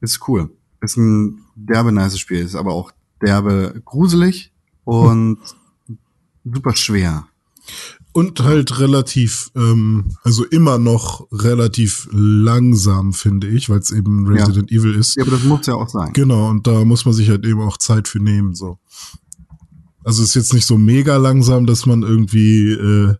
[0.00, 0.50] ist cool.
[0.80, 4.52] Ist ein derbe nice Spiel, ist aber auch derbe gruselig
[4.84, 5.38] und
[6.52, 7.26] super schwer.
[8.12, 14.70] Und halt relativ, ähm, also immer noch relativ langsam, finde ich, weil es eben Resident
[14.70, 14.80] ja.
[14.80, 15.16] Evil ist.
[15.16, 16.12] Ja, aber das muss ja auch sein.
[16.14, 18.78] Genau, und da muss man sich halt eben auch Zeit für nehmen, so.
[20.04, 23.14] Also ist jetzt nicht so mega langsam, dass man irgendwie, äh,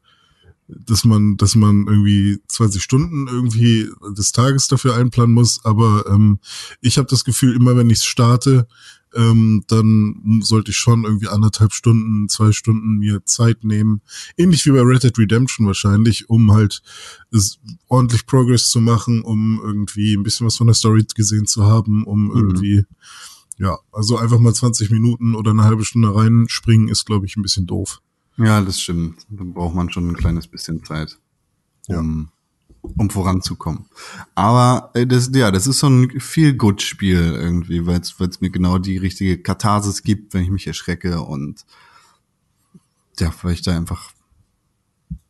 [0.68, 6.38] dass man, dass man irgendwie 20 Stunden irgendwie des Tages dafür einplanen muss, aber ähm,
[6.80, 8.66] ich habe das Gefühl, immer wenn ich starte,
[9.14, 14.02] ähm, dann sollte ich schon irgendwie anderthalb Stunden, zwei Stunden mir Zeit nehmen.
[14.36, 16.82] Ähnlich wie bei Red Dead Redemption wahrscheinlich, um halt
[17.88, 22.04] ordentlich Progress zu machen, um irgendwie ein bisschen was von der Story gesehen zu haben,
[22.04, 22.36] um mhm.
[22.36, 22.84] irgendwie,
[23.58, 27.42] ja, also einfach mal 20 Minuten oder eine halbe Stunde reinspringen, ist, glaube ich, ein
[27.42, 28.00] bisschen doof.
[28.36, 29.26] Ja, das stimmt.
[29.30, 31.18] Dann braucht man schon ein kleines bisschen Zeit,
[31.88, 32.37] um ja
[32.96, 33.86] um voranzukommen.
[34.34, 38.50] Aber äh, das, ja, das ist so ein viel gut Spiel irgendwie, weil es mir
[38.50, 41.64] genau die richtige Katharsis gibt, wenn ich mich erschrecke und
[43.18, 44.12] ja, weil ich da einfach,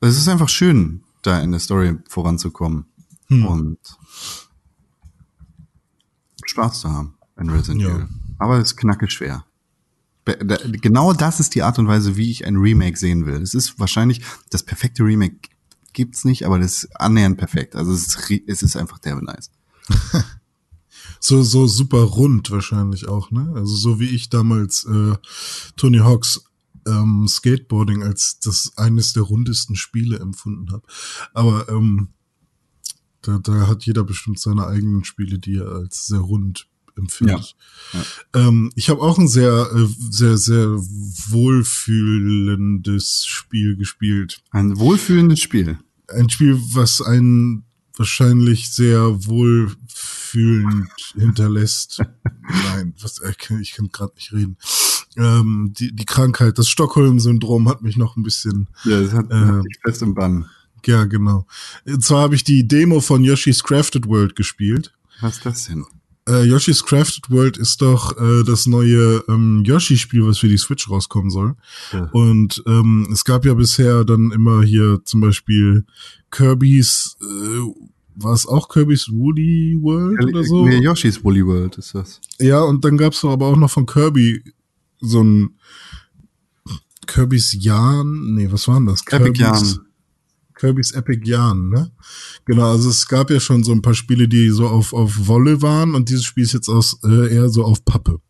[0.01, 2.87] es ist einfach schön, da in der Story voranzukommen
[3.29, 3.47] hm.
[3.47, 3.79] und
[6.45, 8.01] Spaß zu haben in Resident Evil.
[8.01, 8.09] Ja.
[8.39, 9.45] Aber es ist knackig schwer.
[10.25, 13.41] Genau das ist die Art und Weise, wie ich ein Remake sehen will.
[13.41, 15.49] Es ist wahrscheinlich das perfekte Remake
[15.93, 17.77] gibt's nicht, aber das ist annähernd perfekt.
[17.77, 19.51] Also es ist, es ist einfach derbe nice.
[21.21, 23.53] so so super rund wahrscheinlich auch, ne?
[23.55, 25.15] Also so wie ich damals äh,
[25.77, 26.45] Tony Hawks
[26.87, 30.87] ähm, Skateboarding als das eines der rundesten Spiele empfunden habe.
[31.35, 32.09] Aber ähm,
[33.23, 36.69] Da, da hat jeder bestimmt seine eigenen Spiele, die er als sehr rund
[36.99, 37.55] empfindet.
[37.93, 38.01] Ja.
[38.35, 38.49] Ja.
[38.49, 40.67] Ähm, ich habe auch ein sehr, äh, sehr, sehr
[41.31, 44.43] wohlfühlendes Spiel gespielt.
[44.51, 45.79] Ein wohlfühlendes Spiel.
[46.09, 47.65] Ein Spiel, was einen
[47.97, 52.03] wahrscheinlich sehr wohlfühlend hinterlässt.
[52.43, 54.57] Nein, was, ich kann, ich kann gerade nicht reden.
[55.17, 58.69] Ähm, die, die Krankheit, das Stockholm-Syndrom hat mich noch ein bisschen.
[58.85, 60.47] Ja, das hat, äh, hat mich fest im Bann.
[60.87, 61.47] Ja, genau.
[61.85, 64.95] Und zwar habe ich die Demo von Yoshi's Crafted World gespielt.
[65.21, 65.85] Was ist das denn?
[66.29, 70.91] Äh, Yoshi's Crafted World ist doch äh, das neue ähm, Yoshi-Spiel, was für die Switch
[70.91, 71.55] rauskommen soll.
[71.93, 72.09] Ja.
[72.13, 75.87] Und ähm, es gab ja bisher dann immer hier zum Beispiel
[76.31, 77.25] Kirby's, äh,
[78.17, 80.67] war es auch Kirby's Woolly World oder so?
[80.67, 82.21] Nee, Yoshi's Woolly World ist das.
[82.39, 84.43] Ja, und dann gab's doch aber auch noch von Kirby
[85.01, 85.55] so ein
[87.07, 89.05] Kirby's Yarn, nee, was war denn das?
[89.05, 89.88] Kirby's, Yarn.
[90.59, 91.93] Kirby's Epic Yarn, ne?
[92.45, 95.63] Genau, also es gab ja schon so ein paar Spiele, die so auf, auf Wolle
[95.63, 98.21] waren und dieses Spiel ist jetzt aus, äh, eher so auf Pappe.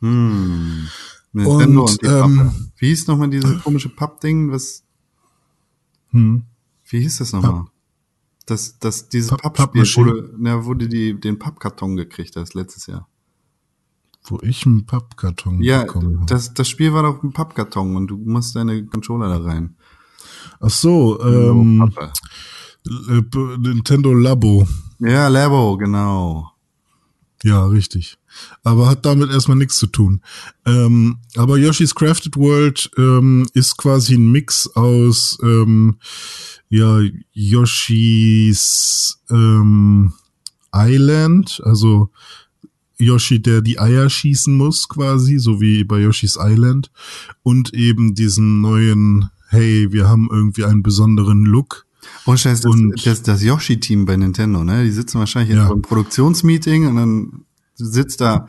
[0.00, 0.88] Hm.
[1.32, 4.82] und, und ähm, Wie hieß nochmal dieses komische Pappding, was.
[6.10, 6.44] Hm.
[6.86, 7.52] Wie hieß das nochmal?
[7.52, 7.70] Papp.
[8.46, 12.54] Das, das, dieses Papp Pappspiel, wo du, na, wo du die, den Pappkarton gekriegt hast
[12.54, 13.08] letztes Jahr.
[14.24, 16.26] Wo ich einen Pappkarton ja, bekommen habe.
[16.26, 19.76] Das, das Spiel war doch ein Pappkarton und du musst deine Controller da rein.
[20.60, 24.66] Ach so, ähm, oh, Nintendo Labo.
[24.98, 26.50] Ja, Labo, genau.
[27.42, 28.16] Ja, richtig.
[28.62, 30.22] Aber hat damit erstmal nichts zu tun.
[30.64, 35.98] Ähm, aber Yoshi's Crafted World ähm, ist quasi ein Mix aus ähm,
[36.70, 37.00] ja,
[37.32, 40.14] Yoshi's ähm,
[40.74, 42.10] Island, also
[42.96, 46.90] Yoshi, der die Eier schießen muss, quasi, so wie bei Yoshi's Island,
[47.42, 51.86] und eben diesen neuen hey, wir haben irgendwie einen besonderen Look.
[52.26, 52.62] Und das,
[53.04, 54.84] das, das Yoshi-Team bei Nintendo, ne?
[54.84, 55.64] Die sitzen wahrscheinlich ja.
[55.64, 57.44] in einem Produktionsmeeting und dann
[57.76, 58.46] sitzt da,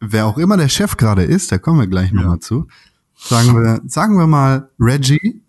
[0.00, 2.40] wer auch immer der Chef gerade ist, da kommen wir gleich nochmal ja.
[2.40, 2.66] zu.
[3.16, 5.42] Sagen wir, sagen wir mal Reggie.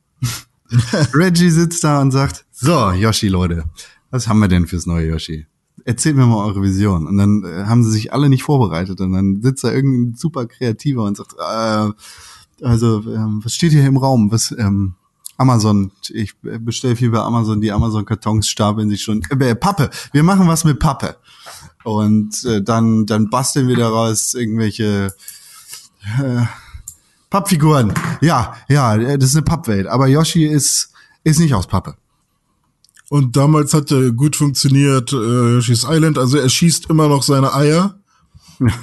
[1.14, 3.66] Reggie sitzt da und sagt, so, Yoshi, Leute,
[4.10, 5.46] was haben wir denn fürs neue Yoshi?
[5.86, 7.08] Erzählt mir mal eure Vision.
[7.08, 10.46] Und dann äh, haben sie sich alle nicht vorbereitet und dann sitzt da irgendein super
[10.46, 11.92] Kreativer und sagt, äh,
[12.62, 14.32] also ähm, was steht hier im Raum?
[14.32, 14.96] Was ähm,
[15.40, 19.22] Amazon, ich bestelle viel bei Amazon, die Amazon-Kartons stapeln sich schon.
[19.30, 21.16] Äh, Pappe, wir machen was mit Pappe.
[21.86, 25.14] Und äh, dann, dann basteln wir daraus irgendwelche
[26.22, 26.42] äh,
[27.30, 27.94] Pappfiguren.
[28.20, 29.88] Ja, ja, das ist eine Pappwelt.
[29.88, 30.92] Aber Yoshi ist,
[31.24, 31.96] ist nicht aus Pappe.
[33.10, 36.18] Und damals hat er gut funktioniert, äh, Yoshi's Island.
[36.18, 37.96] Also er schießt immer noch seine Eier.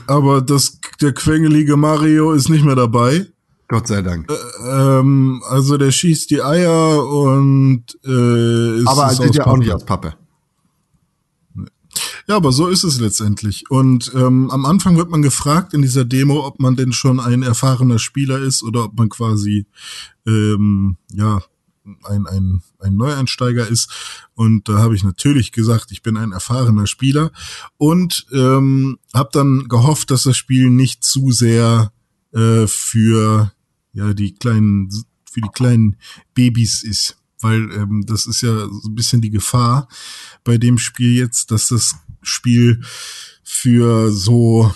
[0.07, 3.27] aber das, der quengelige Mario ist nicht mehr dabei.
[3.69, 4.31] Gott sei Dank.
[4.31, 9.73] Äh, ähm, also der schießt die Eier und äh, ist Aber sieht ja auch nicht
[9.73, 10.15] aus Pappe.
[12.29, 13.71] Ja, aber so ist es letztendlich.
[13.71, 17.43] Und ähm, am Anfang wird man gefragt in dieser Demo, ob man denn schon ein
[17.43, 19.67] erfahrener Spieler ist oder ob man quasi
[20.27, 21.41] ähm, ja
[22.05, 24.29] ein, ein, ein Neueinsteiger ist.
[24.35, 27.31] Und da habe ich natürlich gesagt, ich bin ein erfahrener Spieler
[27.79, 31.93] und ähm, habe dann gehofft, dass das Spiel nicht zu sehr
[32.33, 33.53] äh, für
[33.97, 34.91] ja die kleinen
[35.31, 35.97] für die kleinen
[36.35, 39.89] Babys ist, weil ähm, das ist ja so ein bisschen die Gefahr
[40.45, 42.83] bei dem Spiel jetzt, dass das Spiel
[43.43, 44.73] für so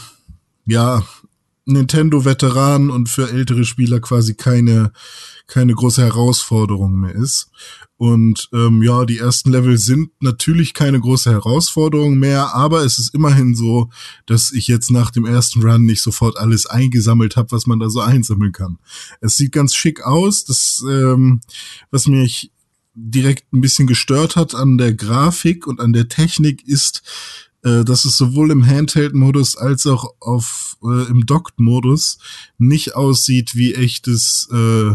[0.67, 1.05] ja
[1.65, 4.93] Nintendo-Veteranen und für ältere Spieler quasi keine
[5.51, 7.51] keine große Herausforderung mehr ist.
[7.97, 13.15] Und ähm, ja, die ersten Level sind natürlich keine große Herausforderung mehr, aber es ist
[13.15, 13.91] immerhin so,
[14.27, 17.91] dass ich jetzt nach dem ersten Run nicht sofort alles eingesammelt habe, was man da
[17.91, 18.78] so einsammeln kann.
[19.20, 20.45] Es sieht ganz schick aus.
[20.45, 21.41] Das, ähm,
[21.91, 22.53] was mich
[22.95, 27.03] direkt ein bisschen gestört hat an der Grafik und an der Technik ist,
[27.62, 32.19] äh, dass es sowohl im Handheld-Modus als auch auf äh, im Docked-Modus
[32.59, 34.95] nicht aussieht wie echtes äh,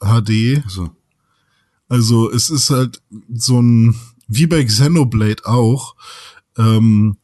[0.00, 0.62] HD.
[0.68, 0.90] So.
[1.88, 3.00] Also es ist halt
[3.32, 3.94] so ein,
[4.26, 5.96] wie bei Xenoblade auch,
[6.56, 7.16] ähm,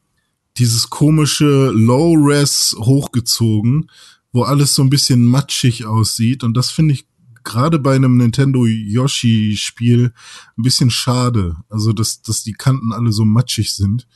[0.57, 3.91] dieses komische Low-Res hochgezogen,
[4.31, 6.43] wo alles so ein bisschen matschig aussieht.
[6.43, 7.05] Und das finde ich
[7.45, 10.11] gerade bei einem Nintendo Yoshi-Spiel
[10.57, 11.55] ein bisschen schade.
[11.69, 14.07] Also, dass, dass die Kanten alle so matschig sind.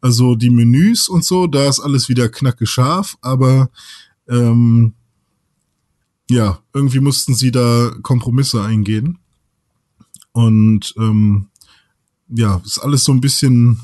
[0.00, 3.70] Also die Menüs und so, da ist alles wieder knacke scharf, aber
[4.28, 4.94] ähm,
[6.30, 9.18] ja, irgendwie mussten sie da Kompromisse eingehen.
[10.32, 11.48] Und ähm,
[12.28, 13.80] ja, ist alles so ein bisschen,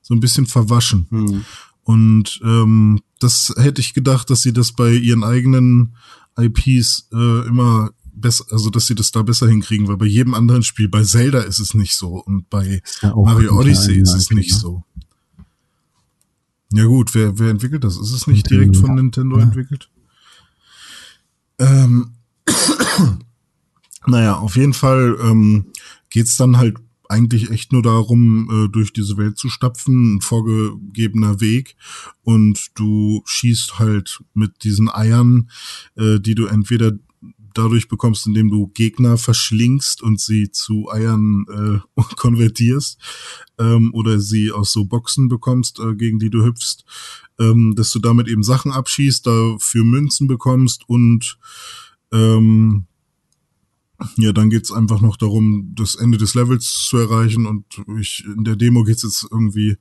[0.00, 1.06] so ein bisschen verwaschen.
[1.10, 1.44] Mhm.
[1.84, 5.94] Und ähm, das hätte ich gedacht, dass sie das bei ihren eigenen
[6.38, 7.90] IPs äh, immer
[8.20, 11.40] besser, also dass sie das da besser hinkriegen, weil bei jedem anderen Spiel, bei Zelda
[11.40, 14.58] ist es nicht so und bei ja Mario Odyssey ist es nicht ne?
[14.58, 14.84] so.
[16.72, 17.96] Ja gut, wer, wer entwickelt das?
[17.96, 18.72] Ist es nicht Nintendo.
[18.72, 19.42] direkt von Nintendo ja.
[19.42, 19.90] entwickelt?
[21.58, 22.12] Ähm,
[24.06, 25.66] naja, auf jeden Fall ähm,
[26.10, 26.78] geht's dann halt
[27.10, 31.76] eigentlich echt nur darum, äh, durch diese Welt zu stapfen, ein vorgegebener Weg.
[32.22, 35.50] Und du schießt halt mit diesen Eiern,
[35.96, 36.92] äh, die du entweder
[37.54, 41.44] dadurch bekommst, indem du Gegner verschlingst und sie zu Eiern
[41.96, 42.98] äh, konvertierst
[43.58, 46.84] ähm, oder sie aus so Boxen bekommst, äh, gegen die du hüpfst,
[47.38, 51.38] ähm, dass du damit eben Sachen abschießt, dafür Münzen bekommst und
[52.12, 52.86] ähm,
[54.16, 57.64] ja, dann geht's einfach noch darum, das Ende des Levels zu erreichen und
[57.98, 59.76] ich, in der Demo geht's jetzt irgendwie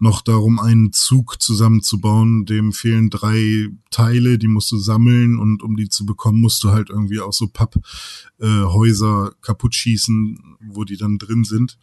[0.00, 2.44] noch darum, einen Zug zusammenzubauen.
[2.44, 6.70] Dem fehlen drei Teile, die musst du sammeln und um die zu bekommen, musst du
[6.70, 11.78] halt irgendwie auch so Papphäuser äh, kaputt schießen, wo die dann drin sind.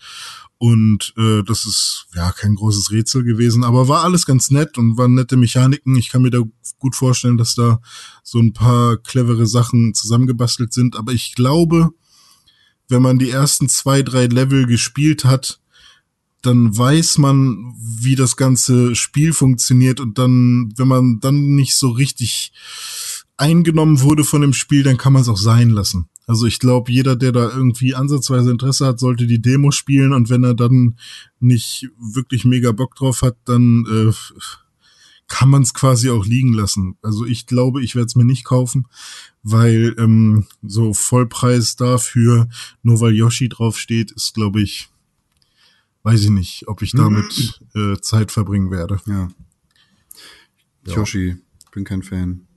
[0.58, 4.98] Und äh, das ist ja kein großes Rätsel gewesen, aber war alles ganz nett und
[4.98, 5.98] waren nette Mechaniken.
[5.98, 6.42] Ich kann mir da
[6.80, 7.82] gut vorstellen, dass da
[8.24, 10.96] so ein paar clevere Sachen zusammengebastelt sind.
[10.96, 11.92] Aber ich glaube,
[12.88, 15.60] wenn man die ersten zwei, drei Level gespielt hat,
[16.46, 21.90] dann weiß man, wie das ganze Spiel funktioniert und dann, wenn man dann nicht so
[21.90, 22.52] richtig
[23.38, 26.08] eingenommen wurde von dem Spiel, dann kann man es auch sein lassen.
[26.28, 30.30] Also ich glaube, jeder, der da irgendwie ansatzweise Interesse hat, sollte die Demo spielen und
[30.30, 30.98] wenn er dann
[31.40, 34.14] nicht wirklich mega Bock drauf hat, dann äh,
[35.28, 36.98] kann man es quasi auch liegen lassen.
[37.02, 38.88] Also ich glaube, ich werde es mir nicht kaufen,
[39.44, 42.48] weil ähm, so Vollpreis dafür,
[42.84, 44.90] nur weil Yoshi draufsteht, ist, glaube ich,
[46.06, 49.02] weiß ich nicht, ob ich damit äh, Zeit verbringen werde.
[49.08, 49.28] Ja.
[50.86, 50.96] ja.
[50.96, 51.36] Yoshi,
[51.72, 52.48] bin kein Fan.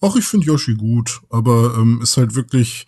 [0.00, 2.86] Auch ich finde Yoshi gut, aber ähm, ist halt wirklich,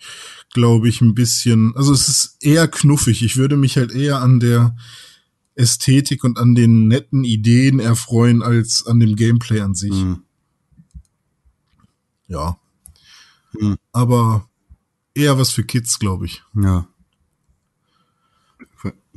[0.53, 3.23] glaube ich, ein bisschen, also es ist eher knuffig.
[3.23, 4.75] Ich würde mich halt eher an der
[5.55, 9.93] Ästhetik und an den netten Ideen erfreuen als an dem Gameplay an sich.
[9.93, 10.23] Mhm.
[12.27, 12.59] Ja.
[13.59, 13.77] Mhm.
[13.91, 14.47] Aber
[15.15, 16.43] eher was für Kids, glaube ich.
[16.53, 16.87] Ja.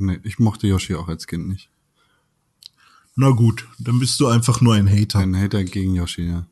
[0.01, 1.71] Nee, ich mochte Yoshi auch als Kind nicht.
[3.17, 5.19] Na gut, dann bist du einfach nur ein Hater.
[5.19, 6.47] Ein Hater gegen Yoshi, ja.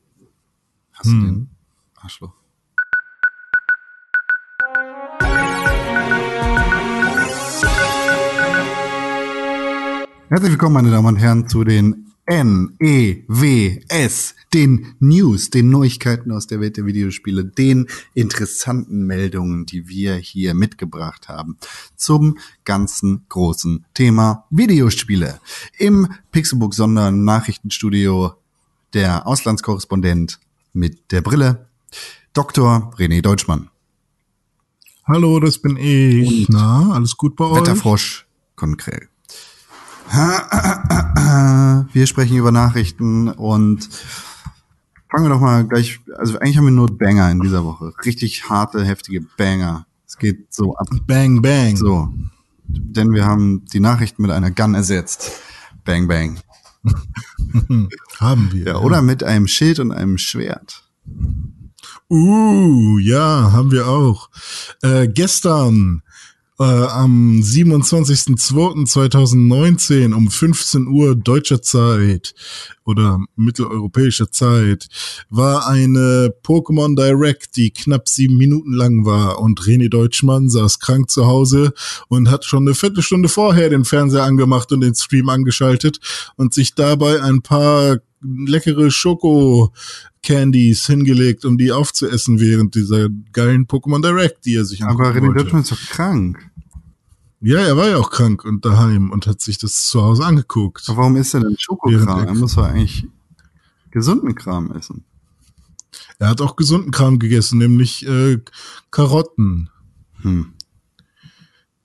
[0.94, 1.20] Hast hm.
[1.20, 1.50] du den?
[1.94, 2.32] Arschloch.
[10.28, 13.94] Herzlich willkommen, meine Damen und Herren, zu den N-E-W-S,
[14.52, 20.54] den News, den Neuigkeiten aus der Welt der Videospiele, den interessanten Meldungen, die wir hier
[20.54, 21.56] mitgebracht haben
[21.96, 25.40] zum ganzen großen Thema Videospiele.
[25.78, 28.34] Im Pixelbook Sondernachrichtenstudio
[28.92, 30.40] der Auslandskorrespondent
[30.72, 31.68] mit der Brille,
[32.32, 32.92] Dr.
[32.98, 33.70] René Deutschmann.
[35.04, 36.48] Hallo, das bin ich.
[36.48, 37.60] Und Na, alles gut bei euch?
[37.60, 38.26] Wetterfrosch
[38.56, 39.08] Konkrell.
[41.92, 43.88] Wir sprechen über Nachrichten und
[45.08, 47.92] fangen wir doch mal gleich, also eigentlich haben wir nur Banger in dieser Woche.
[48.04, 49.86] Richtig harte, heftige Banger.
[50.06, 50.88] Es geht so ab.
[51.06, 51.76] Bang, bang.
[51.76, 52.08] So.
[52.68, 55.40] Denn wir haben die Nachrichten mit einer Gun ersetzt.
[55.84, 56.38] Bang, bang.
[58.20, 58.66] haben wir.
[58.66, 60.84] Ja, oder mit einem Schild und einem Schwert.
[62.08, 64.30] Uh, ja, haben wir auch.
[64.82, 66.02] Äh, gestern
[66.58, 72.34] äh, am 27.02.2019 um 15 Uhr deutscher Zeit
[72.84, 74.88] oder mitteleuropäischer Zeit
[75.28, 79.40] war eine Pokémon Direct, die knapp sieben Minuten lang war.
[79.40, 81.72] Und René Deutschmann saß krank zu Hause
[82.08, 85.98] und hat schon eine Viertelstunde vorher den Fernseher angemacht und den Stream angeschaltet
[86.36, 89.72] und sich dabei ein paar leckere Schoko
[90.22, 95.32] Candies hingelegt, um die aufzuessen während dieser geilen Pokémon Direct, die er sich Aber René
[95.32, 96.50] Deutschmann ist doch krank.
[97.40, 100.88] Ja, er war ja auch krank und daheim und hat sich das zu Hause angeguckt.
[100.88, 102.26] Aber warum isst er denn Schokokram?
[102.26, 103.06] Er muss doch eigentlich
[103.90, 105.04] gesunden Kram essen.
[106.18, 108.40] Er hat auch gesunden Kram gegessen, nämlich äh,
[108.90, 109.70] Karotten.
[110.22, 110.54] Hm.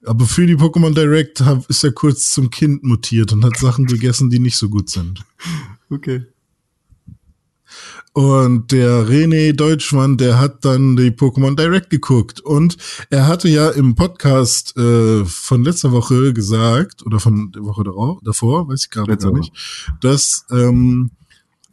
[0.05, 4.29] Aber für die Pokémon Direct ist er kurz zum Kind mutiert und hat Sachen gegessen,
[4.29, 5.23] die nicht so gut sind.
[5.91, 6.26] Okay.
[8.13, 12.41] Und der René Deutschmann, der hat dann die Pokémon Direct geguckt.
[12.41, 12.77] Und
[13.09, 17.84] er hatte ja im Podcast äh, von letzter Woche gesagt, oder von der Woche
[18.23, 19.53] davor, weiß ich gerade gar nicht,
[20.01, 21.11] dass, ähm,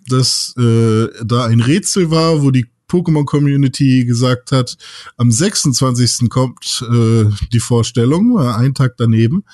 [0.06, 4.76] dass äh, da ein Rätsel war, wo die Pokémon Community gesagt hat,
[5.16, 6.30] am 26.
[6.30, 9.44] kommt äh, die Vorstellung, äh, ein Tag daneben.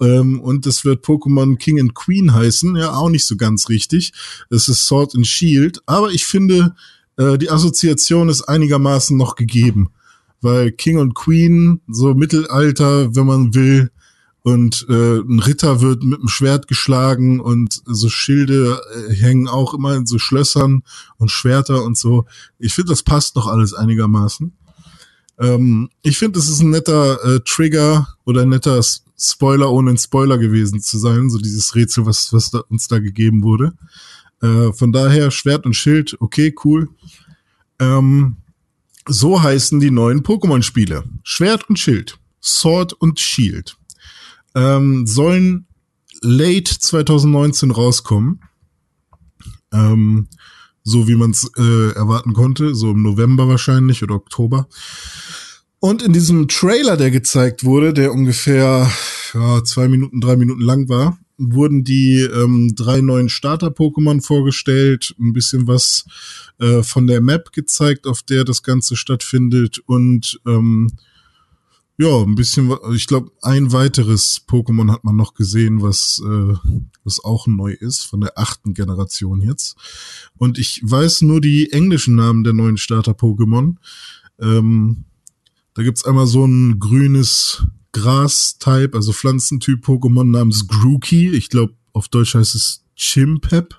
[0.00, 2.76] Ähm, und das wird Pokémon King and Queen heißen.
[2.76, 4.12] Ja, auch nicht so ganz richtig.
[4.48, 5.80] Es ist Sword and Shield.
[5.86, 6.74] Aber ich finde,
[7.16, 9.90] äh, die Assoziation ist einigermaßen noch gegeben,
[10.40, 13.90] weil King und Queen, so Mittelalter, wenn man will,
[14.42, 19.74] und äh, ein Ritter wird mit dem Schwert geschlagen und so Schilde äh, hängen auch
[19.74, 20.82] immer in so Schlössern
[21.18, 22.24] und Schwerter und so.
[22.58, 24.52] Ich finde, das passt noch alles einigermaßen.
[25.38, 28.80] Ähm, ich finde, es ist ein netter äh, Trigger oder ein netter
[29.20, 32.98] Spoiler, ohne ein Spoiler gewesen zu sein, so dieses Rätsel, was, was da, uns da
[32.98, 33.74] gegeben wurde.
[34.40, 36.88] Äh, von daher Schwert und Schild, okay, cool.
[37.78, 38.36] Ähm,
[39.06, 41.04] so heißen die neuen Pokémon-Spiele.
[41.22, 42.18] Schwert und Schild.
[42.42, 43.76] Sword und Shield
[44.54, 45.66] ähm, sollen
[46.22, 48.40] late 2019 rauskommen.
[49.72, 50.28] Ähm,
[50.82, 54.66] so wie man es äh, erwarten konnte, so im November wahrscheinlich oder Oktober.
[55.80, 58.90] Und in diesem Trailer, der gezeigt wurde, der ungefähr
[59.32, 65.32] ja, zwei Minuten, drei Minuten lang war, wurden die ähm, drei neuen Starter-Pokémon vorgestellt, ein
[65.32, 66.04] bisschen was
[66.58, 70.90] äh, von der Map gezeigt, auf der das Ganze stattfindet und ähm,
[71.96, 76.54] ja, ein bisschen, ich glaube, ein weiteres Pokémon hat man noch gesehen, was, äh,
[77.04, 79.76] was auch neu ist, von der achten Generation jetzt.
[80.38, 83.76] Und ich weiß nur die englischen Namen der neuen Starter-Pokémon.
[84.40, 85.04] Ähm,
[85.80, 91.30] da gibt's einmal so ein grünes Gras-Type, also Pflanzentyp Pokémon namens Grookey.
[91.30, 93.74] Ich glaube, auf Deutsch heißt es Chimpep.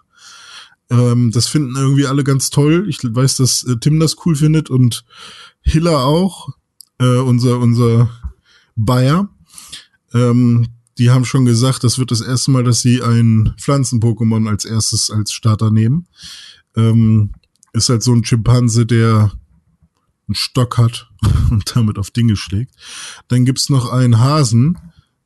[0.90, 2.88] Ähm, das finden irgendwie alle ganz toll.
[2.90, 5.06] Ich weiß, dass äh, Tim das cool findet und
[5.62, 6.50] Hiller auch
[6.98, 8.10] äh, unser, unser
[8.76, 9.30] Bayer.
[10.16, 14.66] Ähm, die haben schon gesagt, das wird das erste Mal, dass sie ein Pflanzen-Pokémon als
[14.66, 16.08] erstes als Starter nehmen.
[16.76, 17.34] Ähm,
[17.74, 19.34] ist halt so ein Schimpanse, der
[20.32, 21.10] einen Stock hat
[21.52, 22.74] und damit auf Dinge schlägt.
[23.28, 24.78] Dann gibt's noch einen Hasen.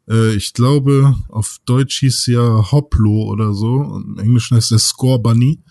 [0.09, 4.01] Äh, ich glaube, auf Deutsch hieß ja Hoplo oder so.
[4.03, 5.61] Im Englischen heißt der Score Bunny.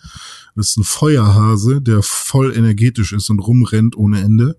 [0.55, 4.57] Das ist ein Feuerhase, der voll energetisch ist und rumrennt ohne Ende.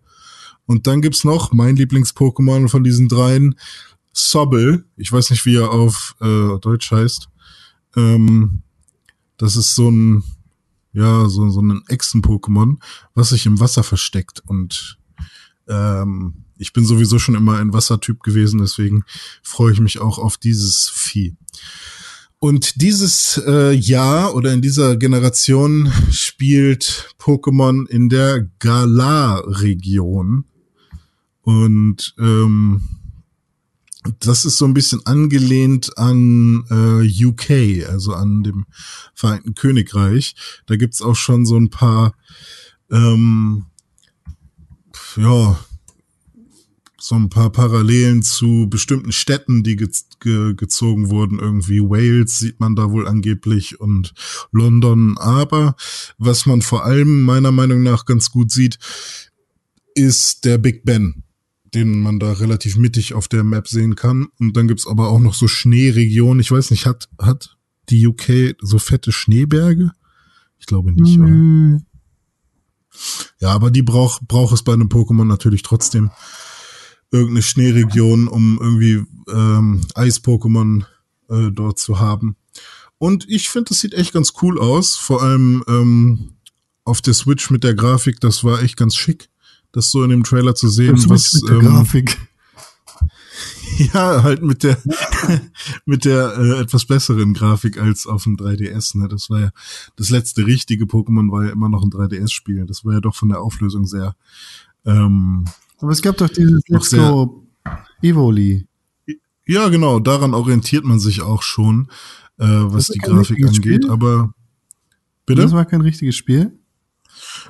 [0.66, 3.54] Und dann gibt's noch mein Lieblings-Pokémon von diesen dreien,
[4.12, 4.84] Sobble.
[4.96, 7.28] Ich weiß nicht, wie er auf äh, Deutsch heißt.
[7.96, 8.62] Ähm,
[9.36, 10.22] das ist so ein,
[10.96, 12.78] ja, so, so ein Echsen-Pokémon,
[13.14, 14.42] was sich im Wasser versteckt.
[14.46, 14.98] Und
[15.68, 19.04] ähm, ich bin sowieso schon immer ein Wassertyp gewesen, deswegen
[19.42, 21.36] freue ich mich auch auf dieses Vieh.
[22.38, 30.46] Und dieses äh, Jahr oder in dieser Generation spielt Pokémon in der Galar-Region.
[31.42, 32.80] Und ähm,
[34.20, 38.66] das ist so ein bisschen angelehnt an äh, UK, also an dem
[39.14, 40.34] Vereinten Königreich.
[40.66, 42.14] Da gibt's auch schon so ein paar,
[42.90, 43.66] ähm,
[45.16, 45.58] ja,
[46.98, 49.88] so ein paar Parallelen zu bestimmten Städten, die ge
[50.18, 51.38] ge gezogen wurden.
[51.38, 54.12] Irgendwie Wales sieht man da wohl angeblich und
[54.50, 55.16] London.
[55.18, 55.76] Aber
[56.18, 58.78] was man vor allem meiner Meinung nach ganz gut sieht,
[59.94, 61.25] ist der Big Ben
[61.74, 64.28] den man da relativ mittig auf der Map sehen kann.
[64.38, 66.40] Und dann gibt's aber auch noch so Schneeregionen.
[66.40, 67.56] Ich weiß nicht, hat, hat
[67.88, 69.92] die UK so fette Schneeberge?
[70.58, 71.84] Ich glaube nicht, mhm.
[73.40, 76.10] Ja, aber die braucht braucht es bei einem Pokémon natürlich trotzdem
[77.10, 80.84] irgendeine Schneeregion, um irgendwie ähm, Eis-Pokémon
[81.28, 82.36] äh, dort zu haben.
[82.98, 84.96] Und ich finde, das sieht echt ganz cool aus.
[84.96, 86.32] Vor allem ähm,
[86.84, 89.28] auf der Switch mit der Grafik, das war echt ganz schick
[89.76, 90.96] das so in dem Trailer zu sehen.
[91.10, 92.18] Was, mit der ähm, Grafik.
[93.92, 94.78] Ja, halt mit der
[95.84, 98.96] mit der äh, etwas besseren Grafik als auf dem 3DS.
[98.96, 99.06] Ne?
[99.06, 99.50] Das war ja
[99.96, 102.64] das letzte richtige Pokémon war ja immer noch ein 3DS-Spiel.
[102.64, 104.16] Das war ja doch von der Auflösung sehr.
[104.86, 105.44] Ähm,
[105.78, 107.44] Aber es gab doch dieses Let's Go
[108.00, 108.66] Evoli.
[109.46, 110.00] Ja, genau.
[110.00, 111.88] Daran orientiert man sich auch schon,
[112.38, 113.56] äh, was die Grafik angeht.
[113.82, 113.90] Spiel?
[113.90, 114.32] Aber
[115.26, 115.42] bitte.
[115.42, 116.58] Das war kein richtiges Spiel.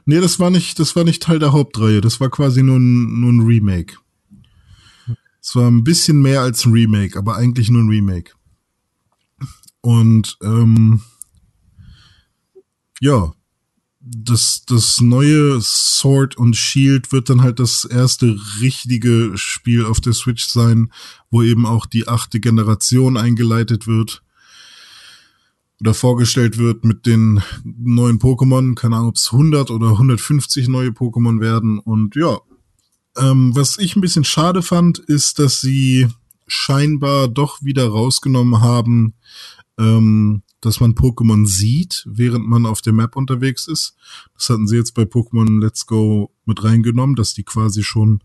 [0.05, 2.01] Nee, das war nicht, das war nicht Teil der Hauptreihe.
[2.01, 3.97] Das war quasi nur ein, nur ein Remake.
[5.41, 8.33] Es war ein bisschen mehr als ein Remake, aber eigentlich nur ein Remake.
[9.81, 11.03] Und ähm,
[13.01, 13.33] ja,
[14.01, 20.13] das, das neue Sword und Shield wird dann halt das erste richtige Spiel auf der
[20.13, 20.93] Switch sein,
[21.31, 24.23] wo eben auch die achte Generation eingeleitet wird
[25.81, 28.75] oder vorgestellt wird mit den neuen Pokémon.
[28.75, 31.79] Keine Ahnung, ob es 100 oder 150 neue Pokémon werden.
[31.79, 32.39] Und ja,
[33.17, 36.09] ähm, was ich ein bisschen schade fand, ist, dass sie
[36.47, 39.15] scheinbar doch wieder rausgenommen haben,
[39.79, 43.95] ähm, dass man Pokémon sieht, während man auf der Map unterwegs ist.
[44.35, 48.23] Das hatten sie jetzt bei Pokémon Let's Go mit reingenommen, dass die quasi schon,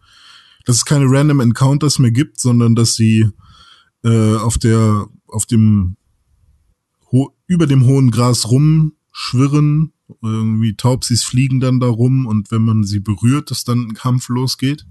[0.66, 3.30] dass es keine Random Encounters mehr gibt, sondern dass sie
[4.04, 5.98] äh, auf der, auf dem
[7.48, 9.94] über dem hohen Gras rum schwirren.
[10.22, 14.28] Irgendwie Taubsis fliegen dann da rum und wenn man sie berührt, dass dann ein Kampf
[14.30, 14.86] losgeht.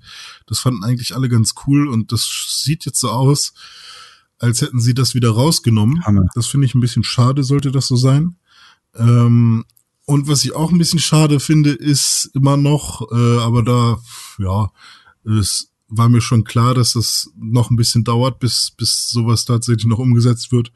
[0.46, 2.28] Das fanden eigentlich alle ganz cool und das
[2.62, 3.52] sieht jetzt so aus,
[4.38, 6.04] als hätten sie das wieder rausgenommen.
[6.04, 6.26] Hammer.
[6.34, 8.36] Das finde ich ein bisschen schade, sollte das so sein.
[8.94, 9.64] Ähm,
[10.06, 13.98] und was ich auch ein bisschen schade finde, ist immer noch, äh, aber da,
[14.38, 14.70] ja,
[15.24, 19.86] es war mir schon klar, dass das noch ein bisschen dauert, bis, bis sowas tatsächlich
[19.86, 20.72] noch umgesetzt wird,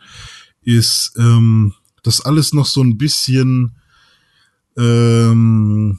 [0.64, 3.76] ist, ähm, dass alles noch so ein bisschen
[4.76, 5.98] ähm,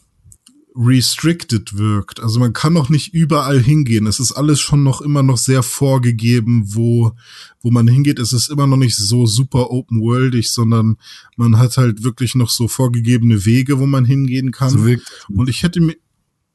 [0.75, 2.19] restricted wirkt.
[2.21, 4.07] Also man kann noch nicht überall hingehen.
[4.07, 7.13] Es ist alles schon noch immer noch sehr vorgegeben, wo,
[7.61, 8.19] wo man hingeht.
[8.19, 10.97] Es ist immer noch nicht so super open worldig, sondern
[11.37, 14.69] man hat halt wirklich noch so vorgegebene Wege, wo man hingehen kann.
[14.69, 15.95] So wirkt, Und ich hätte mir,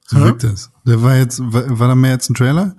[0.06, 0.24] so Hä?
[0.24, 0.70] wirkt das.
[0.86, 2.76] Der war jetzt, war, war da mehr jetzt ein Trailer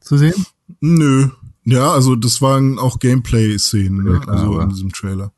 [0.00, 0.46] zu sehen?
[0.80, 1.28] Nö.
[1.64, 4.20] Ja, also das waren auch Gameplay-Szenen, Ja, ne?
[4.20, 5.32] klar, also in diesem Trailer.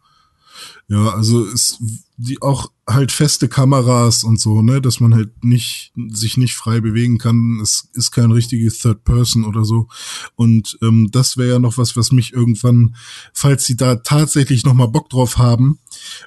[0.89, 1.79] Ja, also ist
[2.17, 6.81] die auch halt feste Kameras und so, ne, dass man halt nicht sich nicht frei
[6.81, 7.59] bewegen kann.
[7.63, 9.89] Es ist kein richtiges Third Person oder so.
[10.37, 12.95] Und ähm, das wäre ja noch was, was mich irgendwann,
[13.33, 15.79] falls sie da tatsächlich noch mal Bock drauf haben,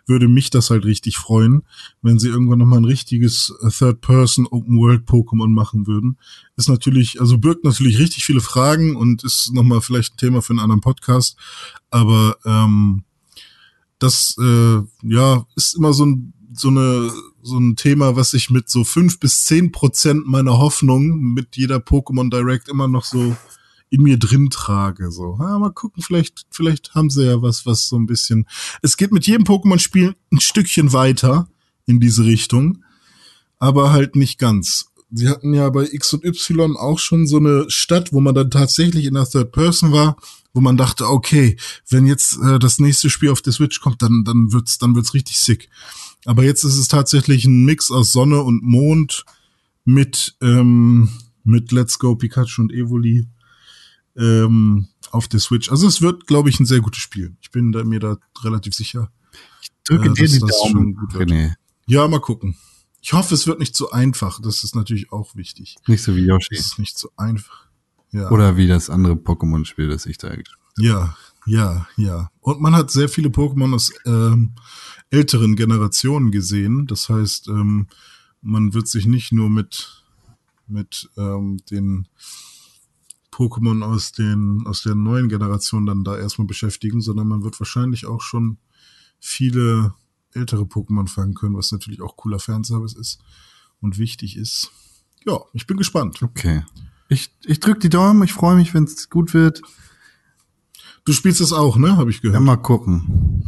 [0.07, 1.63] würde mich das halt richtig freuen,
[2.01, 6.17] wenn sie irgendwann noch mal ein richtiges äh, Third Person Open World Pokémon machen würden.
[6.57, 10.41] Ist natürlich, also birgt natürlich richtig viele Fragen und ist noch mal vielleicht ein Thema
[10.41, 11.37] für einen anderen Podcast.
[11.91, 13.03] Aber ähm,
[13.99, 17.11] das äh, ja ist immer so ein so eine
[17.41, 21.77] so ein Thema, was ich mit so fünf bis zehn Prozent meiner Hoffnung mit jeder
[21.77, 23.35] Pokémon Direct immer noch so
[23.89, 25.11] in mir drin trage.
[25.11, 28.47] So, ja, mal gucken, vielleicht vielleicht haben sie ja was, was so ein bisschen.
[28.81, 31.47] Es geht mit jedem Pokémon-Spiel ein Stückchen weiter
[31.85, 32.83] in diese Richtung,
[33.59, 34.87] aber halt nicht ganz.
[35.09, 38.51] Sie hatten ja bei X und Y auch schon so eine Stadt, wo man dann
[38.51, 40.17] tatsächlich in der Third Person war,
[40.57, 41.55] wo man dachte, okay,
[41.87, 45.13] wenn jetzt äh, das nächste Spiel auf der Switch kommt, dann dann wird's dann wird's
[45.13, 45.69] richtig sick.
[46.25, 49.23] Aber jetzt ist es tatsächlich ein Mix aus Sonne und Mond
[49.85, 51.09] mit ähm,
[51.43, 53.27] mit Let's Go Pikachu und Evoli
[54.17, 55.69] ähm, auf der Switch.
[55.69, 57.37] Also es wird, glaube ich, ein sehr gutes Spiel.
[57.39, 59.11] Ich bin da, mir da relativ sicher.
[59.85, 61.29] Drücke Äh, dir die Daumen, schon gut wird.
[61.29, 61.53] René.
[61.85, 62.57] Ja, mal gucken.
[62.99, 64.41] Ich hoffe, es wird nicht zu einfach.
[64.41, 65.75] Das ist natürlich auch wichtig.
[65.85, 66.55] Nicht so wie Yoshi.
[66.55, 67.66] Es ist nicht zu einfach.
[68.11, 68.29] Ja.
[68.31, 71.15] Oder wie das andere Pokémon-Spiel, das ich da gespielt Ja,
[71.45, 72.29] ja, ja.
[72.41, 74.53] Und man hat sehr viele Pokémon aus ähm,
[75.09, 76.87] älteren Generationen gesehen.
[76.87, 77.87] Das heißt, ähm,
[78.41, 80.03] man wird sich nicht nur mit
[80.67, 82.07] mit ähm, den
[83.31, 88.05] Pokémon aus den aus der neuen Generation dann da erstmal beschäftigen, sondern man wird wahrscheinlich
[88.05, 88.57] auch schon
[89.19, 89.93] viele
[90.33, 93.19] ältere Pokémon fangen können, was natürlich auch cooler Fanservice ist
[93.79, 94.71] und wichtig ist.
[95.25, 96.21] Ja, ich bin gespannt.
[96.21, 96.63] Okay.
[97.09, 99.61] Ich, ich drück die Daumen, ich freue mich, wenn es gut wird.
[101.05, 101.95] Du spielst das auch, ne?
[101.95, 102.43] Habe ich Ja, gehört.
[102.43, 103.43] mal gucken.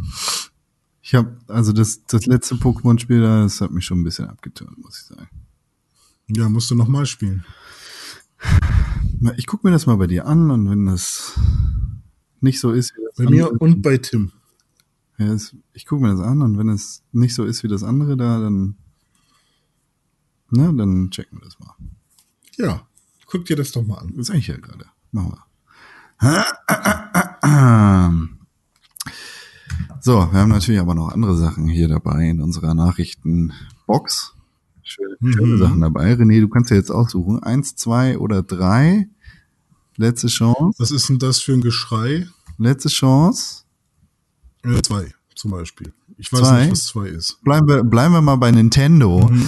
[1.02, 4.77] Ich habe also das, das letzte Pokémon-Spiel da, das hat mich schon ein bisschen abgetönt,
[4.77, 5.27] muss ich sagen.
[6.27, 7.44] Ja, musst du noch mal spielen.
[9.36, 11.38] Ich guck mir das mal bei dir an und wenn das
[12.40, 14.31] nicht so ist wie das Bei mir andere, und bei Tim.
[15.18, 15.36] ja,
[15.73, 18.40] ich guck mir das an und wenn es nicht so ist wie das andere da,
[18.40, 18.77] dann
[20.52, 21.76] ne, dann checken wir das mal.
[22.57, 22.88] Ja,
[23.30, 24.14] guck dir das doch mal an.
[24.15, 24.85] Das sag ich ja gerade.
[25.11, 25.45] Machen wir.
[30.01, 34.34] So, wir haben natürlich aber noch andere Sachen hier dabei in unserer Nachrichtenbox.
[34.81, 35.34] Schöne, Mhm.
[35.34, 36.14] schöne Sachen dabei.
[36.14, 37.43] René, du kannst ja jetzt aussuchen.
[37.43, 39.07] Eins, zwei oder drei.
[39.97, 40.80] Letzte Chance.
[40.80, 42.27] Was ist denn das für ein Geschrei?
[42.57, 43.64] Letzte Chance.
[44.64, 45.93] Äh, zwei, zum Beispiel.
[46.18, 46.61] Ich weiß Zwei?
[46.64, 47.41] nicht, was zwei ist.
[47.43, 49.27] Bleiben wir, bleiben wir mal bei Nintendo.
[49.30, 49.45] Mhm.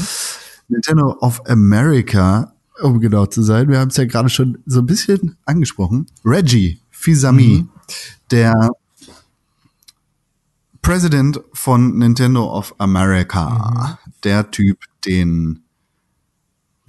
[0.67, 3.69] Nintendo of America, um genau zu sein.
[3.69, 6.07] Wir haben es ja gerade schon so ein bisschen angesprochen.
[6.25, 7.69] Reggie Fils-Aimé, Mhm.
[8.31, 8.71] der
[10.81, 14.11] President von Nintendo of America, Mhm.
[14.23, 15.63] der Typ, den,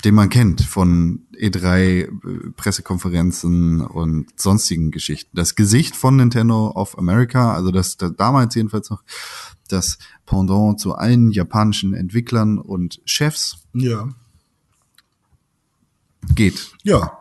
[0.04, 2.08] den man kennt von E3 äh,
[2.56, 5.36] Pressekonferenzen und sonstigen Geschichten.
[5.36, 9.02] Das Gesicht von Nintendo of America, also das, das damals jedenfalls noch
[9.68, 14.08] das Pendant zu allen japanischen Entwicklern und Chefs Ja.
[16.34, 16.72] Geht.
[16.82, 17.18] Ja.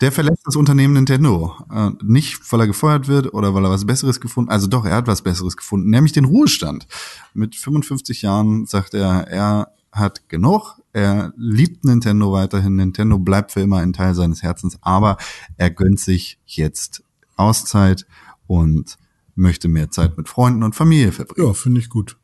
[0.00, 1.54] Der verlässt das Unternehmen Nintendo.
[1.70, 4.96] Äh, nicht, weil er gefeuert wird oder weil er was Besseres gefunden Also doch, er
[4.96, 6.86] hat was Besseres gefunden, nämlich den Ruhestand.
[7.34, 10.80] Mit 55 Jahren sagt er, er hat genug.
[10.92, 12.76] Er liebt Nintendo weiterhin.
[12.76, 15.18] Nintendo bleibt für immer ein Teil seines Herzens, aber
[15.56, 17.02] er gönnt sich jetzt
[17.36, 18.06] Auszeit
[18.46, 18.96] und
[19.34, 21.46] möchte mehr Zeit mit Freunden und Familie verbringen.
[21.46, 22.16] Ja, finde ich gut.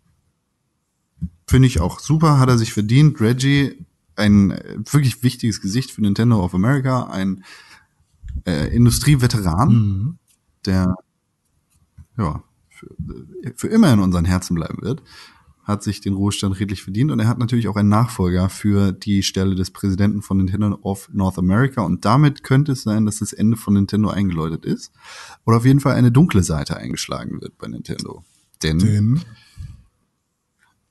[1.46, 3.20] Finde ich auch super, hat er sich verdient.
[3.20, 3.85] Reggie,
[4.16, 7.44] ein äh, wirklich wichtiges Gesicht für Nintendo of America, ein
[8.46, 10.18] äh, Industrieveteran, Mhm.
[10.64, 10.94] der
[12.18, 12.88] ja für,
[13.56, 15.02] für immer in unseren Herzen bleiben wird.
[15.64, 19.24] hat sich den Ruhestand redlich verdient und er hat natürlich auch einen Nachfolger für die
[19.24, 23.32] Stelle des Präsidenten von Nintendo of North America und damit könnte es sein, dass das
[23.32, 24.92] Ende von Nintendo eingeläutet ist
[25.44, 28.22] oder auf jeden Fall eine dunkle Seite eingeschlagen wird bei Nintendo.
[28.62, 29.20] Denn, Den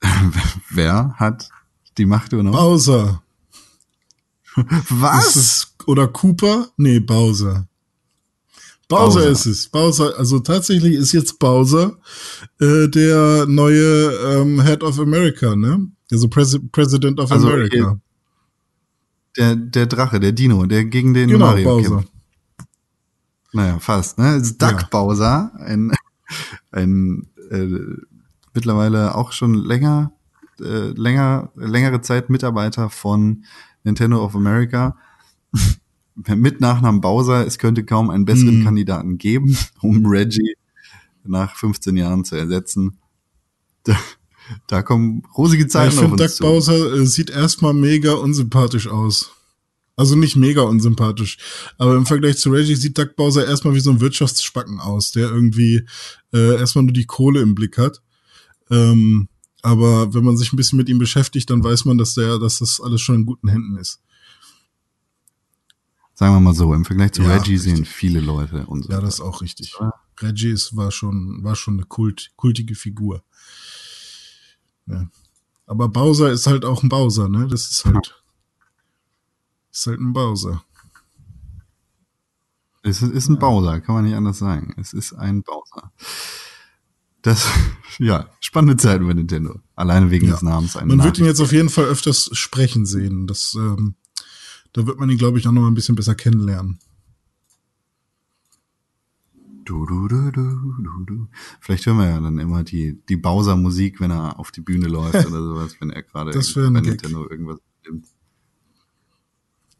[0.69, 1.49] wer hat
[1.97, 2.55] die Macht übernommen?
[2.57, 3.21] Bowser.
[4.89, 5.35] Was?
[5.35, 6.69] Ist oder Cooper?
[6.77, 7.67] Nee, Bowser.
[8.87, 9.29] Bowser, Bowser.
[9.29, 9.67] ist es.
[9.69, 11.97] Bowser, also tatsächlich ist jetzt Bowser
[12.59, 15.87] äh, der neue ähm, Head of America, ne?
[16.11, 17.99] Also Pres President of Also, America.
[19.37, 21.89] der, der Drache, der Dino, der gegen den Genau, Mario Bowser.
[21.97, 22.11] kämpft.
[23.53, 24.17] Naja, fast.
[24.19, 24.35] Ne?
[24.35, 24.87] Ist Duck Ja.
[24.91, 25.91] Bowser, ein,
[26.71, 27.67] ein äh,
[28.53, 30.11] mittlerweile auch schon länger,
[30.61, 33.45] äh, länger, längere Zeit Mitarbeiter von
[33.83, 34.97] Nintendo of America.
[36.15, 38.63] Mit Nachnamen Bowser, es könnte kaum einen besseren Hm.
[38.63, 40.55] Kandidaten geben, um Reggie
[41.25, 42.99] nach 15 Jahren zu ersetzen.
[43.83, 43.97] Da,
[44.67, 46.43] da kommen rosige Ja, Zeiten ich auf finde, uns Doug zu.
[46.43, 49.31] Bowser äh, sieht erstmal mega unsympathisch aus.
[49.97, 51.37] Also nicht mega unsympathisch,
[51.77, 55.29] aber im Vergleich zu Reggie sieht Doug Bowser erstmal wie so ein Wirtschaftsspacken aus, der
[55.29, 55.85] irgendwie
[56.33, 58.01] äh, erstmal nur die Kohle im Blick hat.
[58.69, 59.29] Ähm,
[59.65, 62.59] aber wenn man sich ein bisschen mit ihm beschäftigt, dann weiß man, dass der, dass
[62.59, 63.99] das alles schon in guten Händen ist.
[66.13, 67.89] Sagen wir mal so, im Vergleich zu Ja, Reggie sehen richtig.
[67.89, 68.91] viele Leute und so.
[68.91, 69.75] Ja, das ist auch richtig.
[70.21, 73.23] Reggie ist, war schon, war schon eine Kult, kultige Figur.
[74.85, 75.09] Ja.
[75.65, 77.47] Aber Bowser ist halt auch ein Bowser, ne?
[77.47, 78.23] Das ist halt,
[79.71, 80.63] ist halt ein Bowser.
[82.83, 84.75] Es ist, ist ein Bowser, kann man nicht anders sagen.
[84.77, 85.91] Es ist ein Bowser.
[87.25, 87.47] Das,
[87.97, 89.59] ja, spannende Zeiten bei Nintendo.
[89.75, 90.33] Alleine wegen Ja.
[90.33, 90.75] des Namens.
[90.75, 93.25] Man wird ihn jetzt auf jeden Fall öfters sprechen sehen.
[93.25, 93.95] Das, ähm,
[94.73, 96.77] da wird man ihn, glaube ich, auch noch mal ein bisschen besser kennenlernen.
[99.63, 101.27] Du, du, du, du, du, du.
[101.59, 105.15] Vielleicht hören wir ja dann immer die, die Bowser-Musik, wenn er auf die Bühne läuft
[105.25, 106.91] oder sowas, wenn er gerade bei.
[106.91, 107.57] Nintendo irgendwas
[107.87, 108.05] nimmt.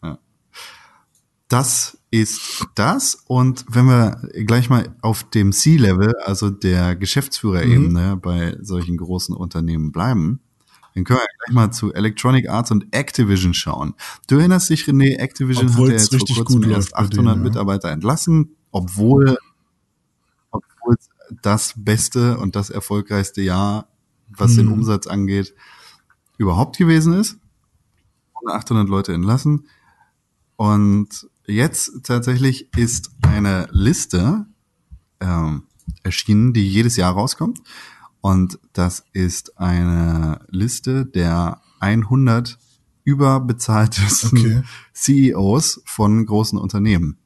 [0.01, 0.17] Ja.
[1.47, 3.23] Das ist das.
[3.27, 9.91] Und wenn wir gleich mal auf dem C-Level, also der Geschäftsführerebene bei solchen großen Unternehmen
[9.91, 10.39] bleiben,
[10.93, 13.95] dann können wir gleich mal zu Electronic Arts und Activision schauen.
[14.27, 16.93] Du erinnerst dich, René, Activision hat Obwohl's ja jetzt vor richtig kurzem gut erst läuft
[16.93, 17.49] bei 800 denen, ja.
[17.49, 19.37] Mitarbeiter entlassen, obwohl
[20.51, 20.95] obwohl
[21.41, 23.89] das beste und das erfolgreichste Jahr,
[24.29, 24.73] was den Mhm.
[24.73, 25.53] Umsatz angeht,
[26.37, 27.37] überhaupt gewesen ist.
[28.47, 29.67] 800 Leute entlassen.
[30.55, 34.45] Und jetzt tatsächlich ist eine Liste
[35.19, 35.63] ähm,
[36.03, 37.59] erschienen, die jedes Jahr rauskommt.
[38.21, 42.57] Und das ist eine Liste der 100
[43.03, 44.63] überbezahltesten Okay.
[44.93, 47.17] CEOs von großen Unternehmen.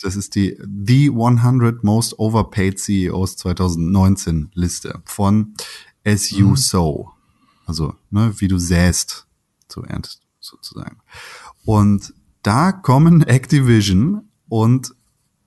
[0.00, 5.54] Das ist die The 100 Most Overpaid CEOs 2019 Liste von
[6.04, 7.12] As You Sow.
[7.64, 9.26] Also, ne, wie du säst,
[9.68, 10.98] so erntest du sozusagen.
[11.64, 12.12] Und
[12.46, 14.94] da kommen Activision und,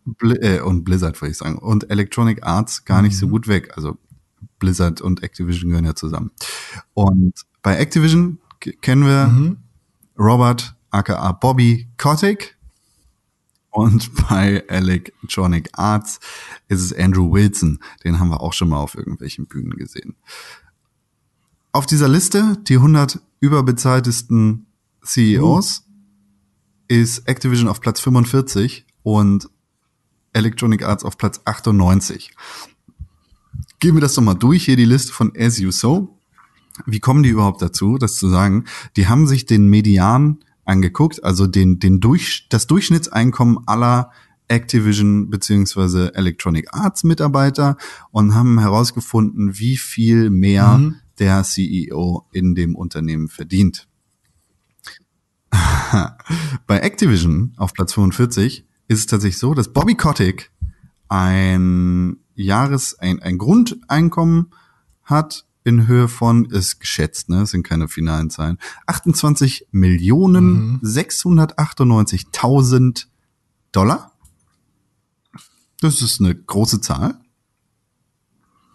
[0.04, 3.72] Bli äh, und Blizzard, würde ich sagen, und Electronic Arts gar nicht so gut weg.
[3.78, 3.98] Also
[4.60, 6.32] Blizzard und Activision gehören ja zusammen.
[6.94, 8.40] Und bei Activision
[8.82, 9.58] kennen wir Mhm.
[10.18, 12.58] Robert aka Bobby Kotick.
[13.70, 16.20] Und bei Electronic Arts
[16.68, 17.80] ist es Andrew Wilson.
[18.04, 20.16] Den haben wir auch schon mal auf irgendwelchen Bühnen gesehen.
[21.72, 24.66] Auf dieser Liste, die 100 überbezahltesten
[25.02, 25.89] CEOs,
[26.90, 29.50] ist Activision auf Platz 45 und
[30.34, 32.32] Electronic Arts auf Platz 98.
[33.80, 36.20] Gehen wir das doch mal durch, hier die Liste von As You So.
[36.86, 38.66] Wie kommen die überhaupt dazu, das zu sagen?
[38.96, 44.12] Die haben sich den Median angeguckt, also den, den durch, das Durchschnittseinkommen aller
[44.48, 47.78] Activision beziehungsweise Electronic Arts Mitarbeiter
[48.12, 50.96] und haben herausgefunden, wie viel mehr Mhm.
[51.20, 53.89] der CEO in dem Unternehmen verdient.
[56.68, 60.52] Bei Activision auf Platz 45 ist es tatsächlich so, dass Bobby Kotick
[61.08, 64.52] ein Jahres, ein, ein Grundeinkommen
[65.04, 68.58] hat in Höhe von, ist geschätzt, ne, sind keine finalen Zahlen,
[68.88, 70.80] 28 Millionen Mhm.
[70.84, 73.06] 698.000
[73.72, 74.12] Dollar.
[75.82, 77.20] Das ist eine große Zahl.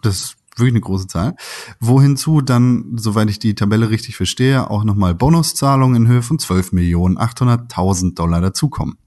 [0.01, 1.35] Das ist wirklich eine große Zahl.
[1.79, 6.71] Wohinzu dann, soweit ich die Tabelle richtig verstehe, auch nochmal Bonuszahlungen in Höhe von 12
[6.71, 8.97] Millionen 800.000 Dollar dazukommen.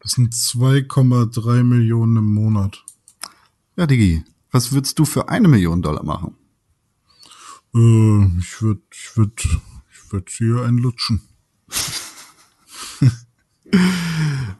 [0.00, 2.84] Das sind 2,3 Millionen im Monat.
[3.76, 6.34] Ja, Digi, was würdest du für eine Million Dollar machen?
[7.74, 9.34] Äh, ich würde, ich würde,
[9.90, 11.22] ich würde hier einlutschen.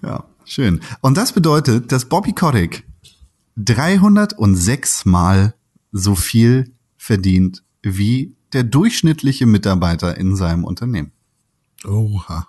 [0.03, 0.81] Ja, schön.
[1.01, 2.87] Und das bedeutet, dass Bobby Kotick
[3.57, 5.55] 306 Mal
[5.97, 11.13] so viel verdient wie der durchschnittliche Mitarbeiter in seinem Unternehmen.
[11.85, 12.49] Oha.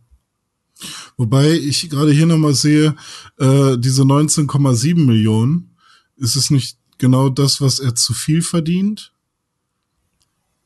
[1.17, 2.95] Wobei ich gerade hier nochmal sehe,
[3.37, 5.75] äh, diese 19,7 Millionen,
[6.17, 9.13] ist es nicht genau das, was er zu viel verdient.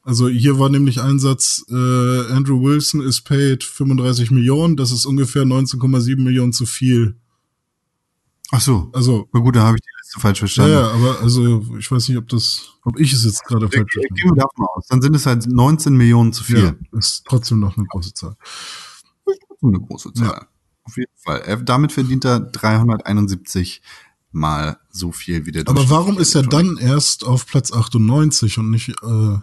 [0.03, 1.73] Also hier war nämlich ein Satz, äh,
[2.31, 7.15] Andrew Wilson is paid 35 Millionen, das ist ungefähr 19,7 Millionen zu viel.
[8.51, 8.91] Ach so.
[8.93, 10.73] Also, na gut, da habe ich die Liste falsch verstanden.
[10.73, 13.93] Ja, ja, aber also ich weiß nicht, ob das, ob ich es jetzt gerade falsch
[13.93, 14.21] verstanden habe.
[14.21, 14.87] Gehen wir davon aus.
[14.87, 16.63] Dann sind es halt 19 Millionen zu viel.
[16.63, 18.35] Ja, ist trotzdem noch eine große Zahl.
[19.25, 20.27] Ist trotzdem eine große Zahl.
[20.27, 20.47] Ja.
[20.83, 21.63] Auf jeden Fall.
[21.63, 23.81] Damit verdient er 371
[24.31, 28.69] mal so viel wie der Aber warum ist er dann erst auf Platz 98 und
[28.69, 29.37] nicht äh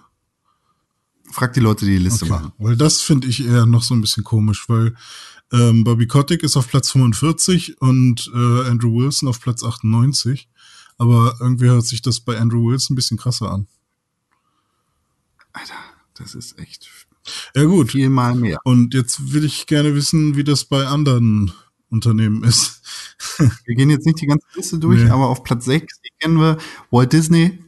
[1.32, 2.34] Frag die Leute, die die Liste okay.
[2.34, 2.52] machen.
[2.59, 4.94] Weil das finde ich eher noch so ein bisschen komisch, weil
[5.51, 10.48] ähm, Bobby Kotick ist auf Platz 45 und äh, Andrew Wilson auf Platz 98.
[11.02, 13.66] Aber irgendwie hört sich das bei Andrew Wilson ein bisschen krasser an.
[15.52, 15.74] Alter,
[16.14, 16.88] das ist echt
[17.56, 17.90] ja gut.
[17.90, 18.60] Viel mal mehr.
[18.62, 21.50] Und jetzt will ich gerne wissen, wie das bei anderen
[21.90, 22.82] Unternehmen ist.
[23.64, 25.10] wir gehen jetzt nicht die ganze Liste durch, nee.
[25.10, 26.56] aber auf Platz 6 kennen wir
[26.92, 27.58] Walt Disney.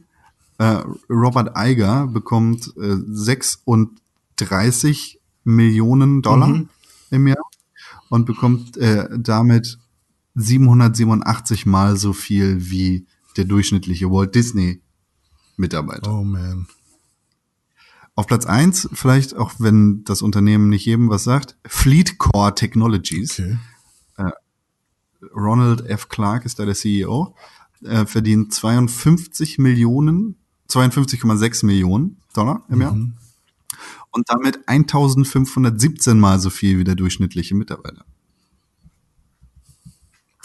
[0.59, 6.69] Äh, Robert Iger bekommt äh, 36 Millionen Dollar mhm.
[7.11, 7.43] im Jahr
[8.07, 9.77] und bekommt äh, damit
[10.35, 13.05] 787 mal so viel wie
[13.37, 14.81] der durchschnittliche Walt Disney
[15.57, 16.11] Mitarbeiter.
[16.11, 16.67] Oh man.
[18.15, 23.39] Auf Platz eins vielleicht auch wenn das Unternehmen nicht jedem was sagt, Fleetcore Technologies.
[23.39, 23.57] Okay.
[25.33, 26.09] Ronald F.
[26.09, 27.35] Clark ist da der CEO,
[27.81, 30.35] er verdient 52 Millionen,
[30.69, 32.93] 52,6 Millionen Dollar im Jahr.
[32.93, 33.17] Mhm.
[34.11, 38.05] Und damit 1517 mal so viel wie der durchschnittliche Mitarbeiter.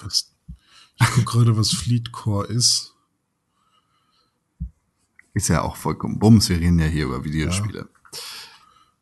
[0.02, 0.32] Was,
[1.00, 2.94] ich gucke gerade, was Fleetcore ist.
[5.32, 7.88] Ist ja auch vollkommen Bums, wir reden ja hier über Videospiele.
[8.12, 8.18] Ja,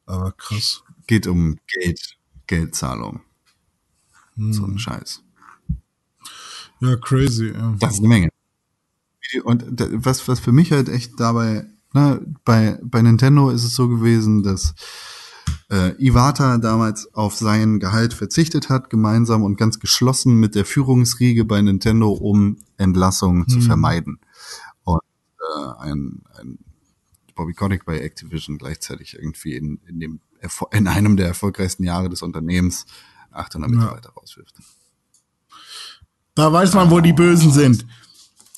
[0.07, 0.83] aber krass.
[1.07, 3.23] Geht um Geld, Geldzahlung.
[4.35, 4.53] Hm.
[4.53, 5.23] So ein Scheiß.
[6.81, 7.53] Ja, crazy.
[7.53, 7.75] Ja.
[7.79, 8.29] Das ist eine Menge.
[9.45, 9.65] Und
[10.05, 14.43] was, was für mich halt echt dabei, ne, bei, bei Nintendo ist es so gewesen,
[14.43, 14.75] dass
[15.70, 21.45] äh, Iwata damals auf sein Gehalt verzichtet hat, gemeinsam und ganz geschlossen mit der Führungsriege
[21.45, 23.49] bei Nintendo, um Entlassungen hm.
[23.49, 24.19] zu vermeiden.
[24.85, 25.01] Und
[25.41, 26.59] äh, ein, ein
[27.35, 30.20] Bobby Kotick bei Activision gleichzeitig irgendwie in, in, dem,
[30.73, 32.87] in einem der erfolgreichsten Jahre des Unternehmens
[33.31, 34.20] 800 Mitarbeiter ja.
[34.20, 34.57] rauswirft.
[36.35, 37.85] Da weiß man, wo die Bösen sind.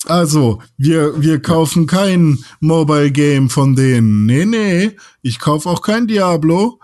[0.05, 4.25] Also, wir, wir kaufen kein Mobile Game von denen.
[4.25, 6.79] Nee, nee, ich kaufe auch kein Diablo.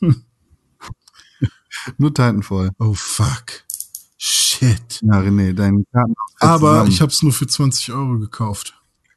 [1.98, 2.70] Nur Titanfall.
[2.78, 3.64] Oh fuck.
[4.16, 5.00] Shit.
[5.02, 6.14] Ja, René, dein Karten.
[6.38, 6.90] Aber zusammen.
[6.90, 8.74] ich habe es nur für 20 Euro gekauft.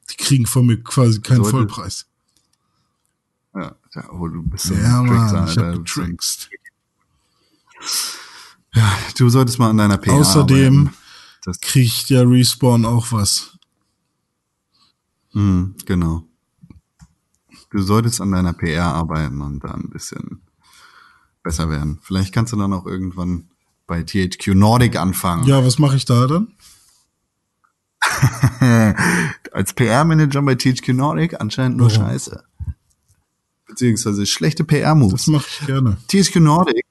[0.10, 1.52] Die kriegen von mir quasi keinen Leute.
[1.52, 2.08] Vollpreis.
[3.54, 6.50] Ja, ja, oh, du bist so ja, Mann, ich hab getrickst.
[8.74, 10.90] Ja, du solltest mal an deiner PA Außerdem,
[11.46, 13.58] Das, Kriegt ja Respawn auch was.
[15.34, 16.24] mh, genau.
[17.70, 20.42] Du solltest an deiner PR arbeiten und da ein bisschen
[21.44, 22.00] besser werden.
[22.02, 23.50] Vielleicht kannst du dann auch irgendwann
[23.86, 25.46] bei THQ Nordic anfangen.
[25.46, 26.48] Ja, was mache ich da dann?
[29.52, 32.08] Als PR-Manager bei THQ Nordic anscheinend nur Warum?
[32.08, 32.44] Scheiße.
[33.68, 35.28] Beziehungsweise schlechte Das PR-Moves.
[35.28, 35.98] mache ich gerne.
[36.08, 36.86] THQ Nordic,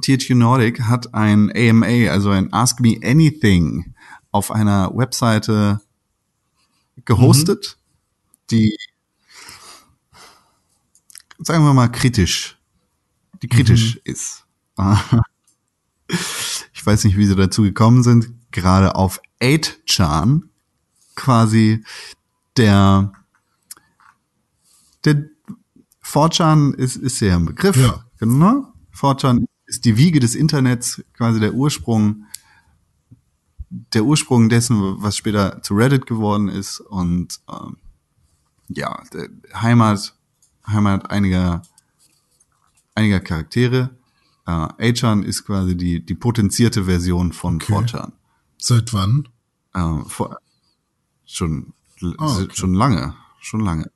[0.00, 3.94] THQ Nordic hat ein AMA, also ein Ask Me Anything,
[4.30, 5.80] auf einer Webseite
[7.04, 7.78] gehostet,
[8.50, 8.76] die,
[11.38, 12.58] sagen wir mal, kritisch,
[13.42, 14.44] die kritisch ist.
[16.72, 20.42] Ich weiß nicht, wie sie dazu gekommen sind, gerade auf 8chan
[21.16, 21.84] quasi
[22.56, 23.12] der,
[25.04, 25.28] der
[26.04, 27.76] 4chan ist, ist ja ein Begriff.
[27.76, 28.04] Ja.
[28.18, 28.72] Genau.
[28.94, 32.24] 4chan ist die Wiege des Internets, quasi der Ursprung,
[33.68, 37.76] der Ursprung dessen, was später zu Reddit geworden ist und ähm,
[38.68, 39.02] ja,
[39.54, 40.14] Heimat,
[40.66, 41.62] Heimat einiger,
[42.94, 43.90] einiger Charaktere.
[44.46, 47.72] Äh, 8chan ist quasi die, die potenzierte Version von Okay.
[47.72, 48.12] 4chan.
[48.58, 49.28] Seit wann?
[49.74, 50.38] Äh, vor,
[51.24, 51.72] schon,
[52.18, 52.48] Ah, okay.
[52.54, 53.90] schon lange, schon lange.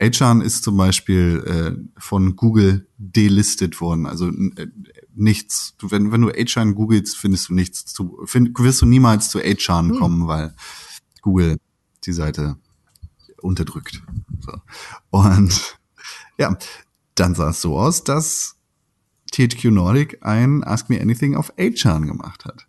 [0.00, 4.06] 8chan ist zum Beispiel äh, von Google delistet worden.
[4.06, 4.68] Also äh,
[5.14, 5.74] nichts.
[5.78, 9.38] Du, wenn, wenn du 8chan googelst, findest du nichts zu, find, wirst du niemals zu
[9.38, 9.98] 8chan Hm.
[9.98, 10.54] kommen, weil
[11.22, 11.58] Google
[12.04, 12.56] die Seite
[13.42, 14.02] unterdrückt.
[14.40, 14.52] So.
[15.10, 15.78] Und
[16.38, 16.56] ja,
[17.14, 18.56] dann sah es so aus, dass
[19.32, 22.66] THQ Nordic ein Ask Me Anything auf 8chan gemacht hat.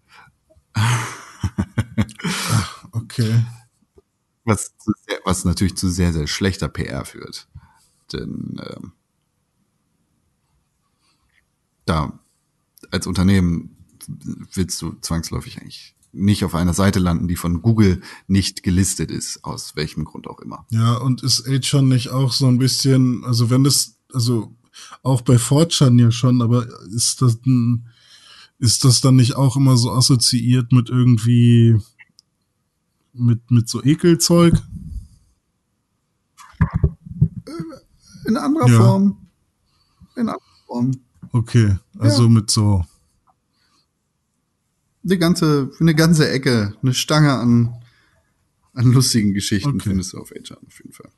[2.92, 3.44] Okay.
[4.50, 4.74] Was,
[5.26, 7.48] was natürlich zu sehr, sehr schlechter PR führt.
[8.12, 8.92] Denn ähm,
[11.86, 12.20] da
[12.92, 13.76] als Unternehmen
[14.54, 19.44] willst du zwangsläufig eigentlich nicht auf einer Seite landen, die von Google nicht gelistet ist,
[19.44, 20.66] aus welchem Grund auch immer.
[20.72, 24.56] Ja, und ist schon nicht auch so ein bisschen, also wenn das, also
[25.04, 27.38] auch bei Fortran ja schon, aber ist das
[28.58, 31.80] ist das dann nicht auch immer so assoziiert mit irgendwie
[33.14, 34.54] mit, mit so Ekelzeug?
[38.26, 38.78] In anderer Ja.
[38.78, 39.28] Form.
[40.16, 40.92] In anderer Form.
[41.32, 42.30] Okay, also Ja.
[42.30, 42.86] mit so,
[45.04, 47.74] Eine ganze, eine ganze Ecke, eine Stange an,
[48.74, 49.90] an lustigen Geschichten Okay.
[49.90, 51.10] findest du auf HR auf jeden Fall.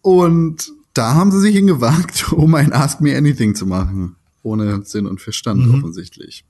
[0.00, 4.16] Und da haben sie sich hingewagt, um ein Ask Me Anything zu machen.
[4.42, 5.74] Ohne Sinn und Verstand Mhm.
[5.74, 6.44] offensichtlich.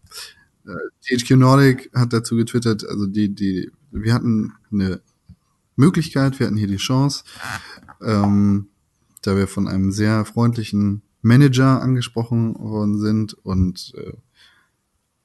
[0.67, 5.01] Äh, THQ Nordic hat dazu getwittert, also die, die, wir hatten eine
[5.77, 7.25] Möglichkeit, wir hatten hier die Chance,
[8.03, 8.69] ähm,
[9.23, 14.13] da wir von einem sehr freundlichen Manager angesprochen worden sind und äh,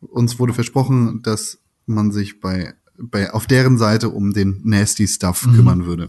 [0.02, 5.46] uns wurde versprochen, dass man sich bei, bei auf deren Seite um den nasty Stuff
[5.46, 5.56] Mhm.
[5.56, 6.08] kümmern würde.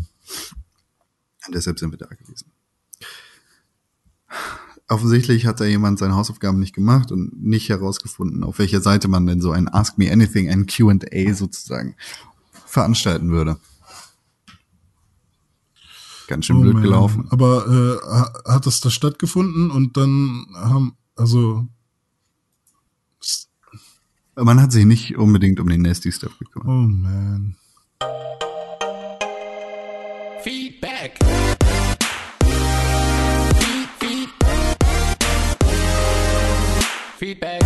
[1.46, 2.50] Und deshalb sind wir da gewesen.
[4.88, 9.26] Offensichtlich hat da jemand seine Hausaufgaben nicht gemacht und nicht herausgefunden, auf welcher Seite man
[9.26, 11.96] denn so ein Ask Me Anything, ein Q&A sozusagen
[12.66, 13.56] veranstalten würde.
[16.28, 16.82] Ganz schön oh blöd man.
[16.84, 17.26] gelaufen.
[17.30, 21.66] Aber äh, ha- hat das da stattgefunden und dann haben, also
[24.36, 26.68] Man hat sich nicht unbedingt um den nasty Stuff gekümmert.
[26.68, 27.56] oh man.
[30.42, 31.18] Feedback.
[37.16, 37.62] Feedback.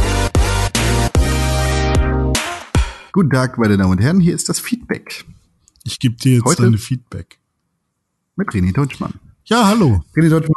[3.12, 5.24] Guten Tag, meine Damen und Herren, hier ist das Feedback
[5.84, 7.38] Ich gebe dir jetzt Heute- deine Feedback.
[8.36, 9.14] mit René Deutschmann.
[9.44, 10.04] Ja, hallo.
[10.14, 10.54] René Deutschmann,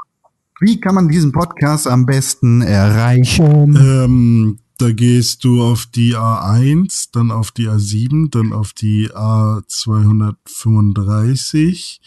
[0.62, 3.76] wie kann man diesen Podcast am besten erreichen?
[3.76, 12.00] Ähm, da gehst du auf die A1, dann auf die A7, dann auf die A235.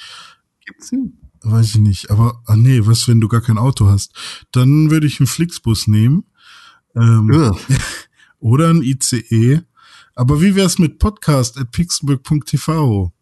[0.65, 1.19] Gibt's ihn?
[1.43, 4.13] Weiß ich nicht, aber, ah nee, was, wenn du gar kein Auto hast?
[4.53, 6.25] Dann würde ich einen Flixbus nehmen.
[6.97, 7.55] Ähm,
[8.41, 9.63] oder ein ICE.
[10.15, 13.13] Aber wie wär's mit podcast at pixelburg.tv?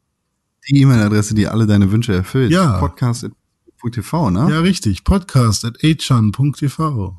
[0.68, 2.50] Die E-Mail-Adresse, die alle deine Wünsche erfüllt.
[2.52, 2.78] Ja.
[2.78, 4.48] Podcast.tv, ne?
[4.50, 5.04] Ja, richtig.
[5.04, 7.16] Podcast at achan.tv.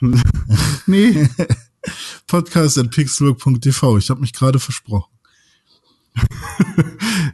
[0.86, 1.28] Nee.
[2.26, 3.98] Podcast at pixelburg.tv.
[3.98, 5.12] Ich habe mich gerade versprochen.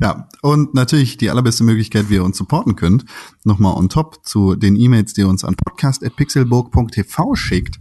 [0.00, 3.04] ja, und natürlich die allerbeste Möglichkeit, wie ihr uns supporten könnt,
[3.44, 7.80] nochmal on top zu den E-Mails, die ihr uns an podcast.pixelburg.tv schickt,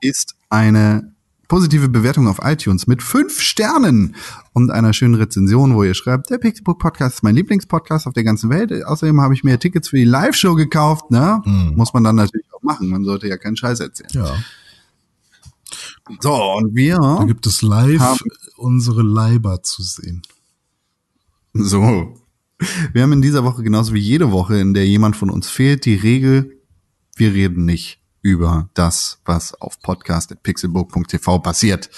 [0.00, 1.12] ist eine
[1.48, 4.14] positive Bewertung auf iTunes mit fünf Sternen
[4.52, 8.24] und einer schönen Rezension, wo ihr schreibt, der Pixelburg Podcast ist mein Lieblingspodcast auf der
[8.24, 8.70] ganzen Welt.
[8.84, 11.42] Außerdem habe ich mir Tickets für die Live-Show gekauft, ne?
[11.44, 11.72] Mhm.
[11.74, 12.88] Muss man dann natürlich auch machen.
[12.88, 14.10] Man sollte ja keinen Scheiß erzählen.
[14.12, 14.36] Ja.
[16.20, 18.22] So, und wir Da gibt es live
[18.56, 20.22] unsere Leiber zu sehen.
[21.52, 22.14] So.
[22.92, 25.84] Wir haben in dieser Woche genauso wie jede Woche, in der jemand von uns fehlt,
[25.84, 26.60] die Regel,
[27.16, 31.90] wir reden nicht über das, was auf podcast.pixelburg.tv passiert.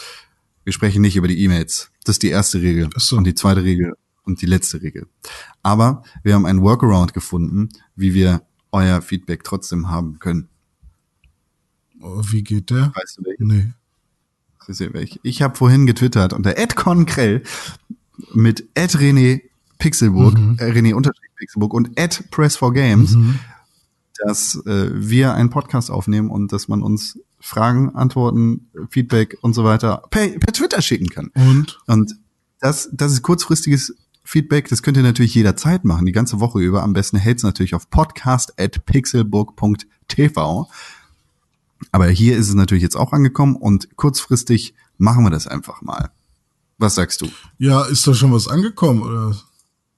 [0.65, 1.91] Wir sprechen nicht über die E-Mails.
[2.05, 2.89] Das ist die erste Regel.
[2.97, 3.17] So.
[3.17, 3.95] Und die zweite Regel
[4.25, 5.07] und die letzte Regel.
[5.63, 8.43] Aber wir haben einen Workaround gefunden, wie wir
[8.73, 10.49] euer Feedback trotzdem haben können.
[12.01, 12.93] Oh, wie geht der?
[12.95, 13.47] Weißt du welchen?
[13.47, 13.73] Nee.
[15.03, 17.43] Ich, ich habe vorhin getwittert unter @conkrell
[18.35, 19.43] mit @rené
[19.79, 20.95] Pixelburg, äh, René
[21.37, 23.17] Pixelburg und @press4games,
[24.25, 29.65] dass äh, wir einen Podcast aufnehmen und dass man uns Fragen, Antworten, Feedback und so
[29.65, 31.31] weiter per, per Twitter schicken kann.
[31.35, 31.79] Und?
[31.87, 32.17] Und
[32.61, 36.83] das, das ist kurzfristiges Feedback, das könnt ihr natürlich jederzeit machen, die ganze Woche über.
[36.83, 40.69] Am besten hält's natürlich auf podcast.pixelburg.tv.
[41.93, 46.11] Aber hier ist es natürlich jetzt auch angekommen und kurzfristig machen wir das einfach mal.
[46.79, 47.29] Was sagst du?
[47.59, 49.03] Ja, ist da schon was angekommen?
[49.03, 49.37] Oder?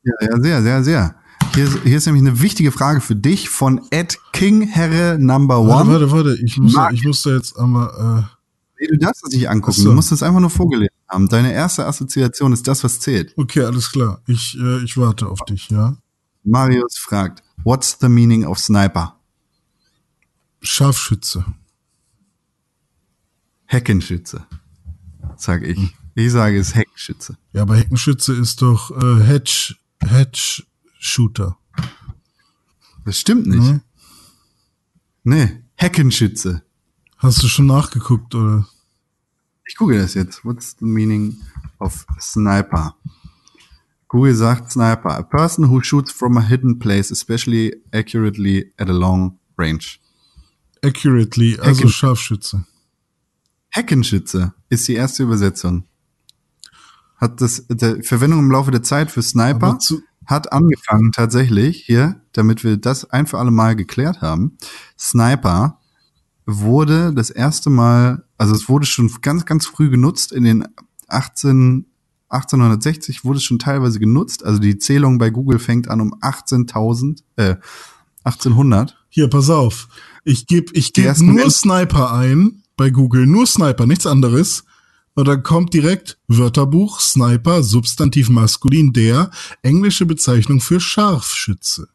[0.05, 1.16] Ja, ja sehr, sehr, sehr.
[1.55, 5.90] Hier ist, hier ist nämlich eine wichtige Frage für dich von Ed Kingherre Number Warte,
[5.90, 6.01] One.
[6.01, 6.39] warte, warte.
[6.43, 6.93] Ich muss, Marc.
[6.94, 8.28] ich muss da jetzt einmal.
[8.81, 9.81] Nee, du darfst es nicht angucken.
[9.81, 9.90] So.
[9.90, 11.28] Du musst es einfach nur vorgelesen haben.
[11.28, 13.31] Deine erste Assoziation ist das, was zählt.
[13.31, 14.23] Äh, okay, alles klar.
[14.27, 15.97] Ich, äh, ich warte auf dich, ja.
[16.43, 19.16] Marius fragt, what's the meaning of Sniper?
[20.62, 21.44] Scharfschütze.
[23.66, 24.44] Heckenschütze,
[25.36, 25.78] sag ich.
[26.14, 27.36] Ich sage es Heckenschütze.
[27.52, 30.64] Ja, aber Heckenschütze ist doch äh, Hedge, Hedge
[31.05, 31.59] Shooter.
[33.05, 33.61] Das stimmt nicht.
[33.61, 33.83] Ne?
[35.24, 36.62] Nee, Heckenschütze.
[37.16, 38.69] Hast du schon nachgeguckt, oder?
[39.66, 40.45] Ich google das jetzt.
[40.45, 41.41] What's the meaning
[41.81, 42.95] of sniper?
[44.07, 45.16] Google sagt Sniper.
[45.19, 49.99] A person who shoots from a hidden place, especially accurately at a long range.
[50.85, 52.65] Accurately, also Hecken- Scharfschütze.
[53.70, 55.85] Heckenschütze ist die erste Übersetzung.
[57.16, 62.20] Hat das, der Verwendung im Laufe der Zeit für Sniper zu- hat angefangen tatsächlich hier,
[62.32, 64.57] damit wir das ein für alle Mal geklärt haben.
[64.99, 65.78] Sniper
[66.47, 70.66] wurde das erste Mal, also es wurde schon ganz, ganz früh genutzt in den
[71.09, 71.86] 18,
[72.28, 74.44] 1860 wurde es schon teilweise genutzt.
[74.44, 77.57] Also die Zählung bei Google fängt an um 18.000, äh,
[78.24, 78.97] 1800.
[79.09, 79.89] Hier, pass auf.
[80.24, 84.65] Ich gebe ich geb nur Sniper ein bei Google, nur Sniper, nichts anderes.
[85.15, 89.31] Und dann kommt direkt Wörterbuch, Sniper, Substantiv maskulin, der,
[89.63, 91.89] englische Bezeichnung für Scharfschütze.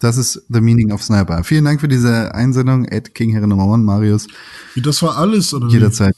[0.00, 1.42] Das ist the meaning of Sniper.
[1.42, 2.84] Vielen Dank für diese Einsendung.
[2.84, 4.26] Ed King Herre Nummer One, Marius.
[4.74, 5.68] Wie, das war alles, oder?
[5.68, 6.14] Jederzeit.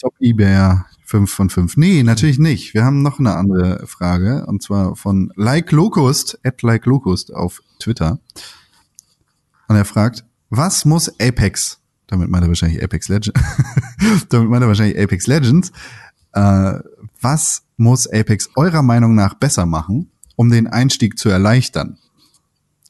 [0.00, 1.76] Top eBay 5 von 5.
[1.76, 2.74] Nee, natürlich nicht.
[2.74, 4.44] Wir haben noch eine andere Frage.
[4.46, 8.18] Und zwar von Like Locust, at Like Locust auf Twitter.
[9.68, 11.79] Und er fragt, was muss Apex,
[12.10, 13.40] damit meint er wahrscheinlich Apex Legends,
[14.28, 15.72] damit meint er wahrscheinlich Apex Legends,
[16.32, 16.74] äh,
[17.20, 21.98] was muss Apex eurer Meinung nach besser machen, um den Einstieg zu erleichtern?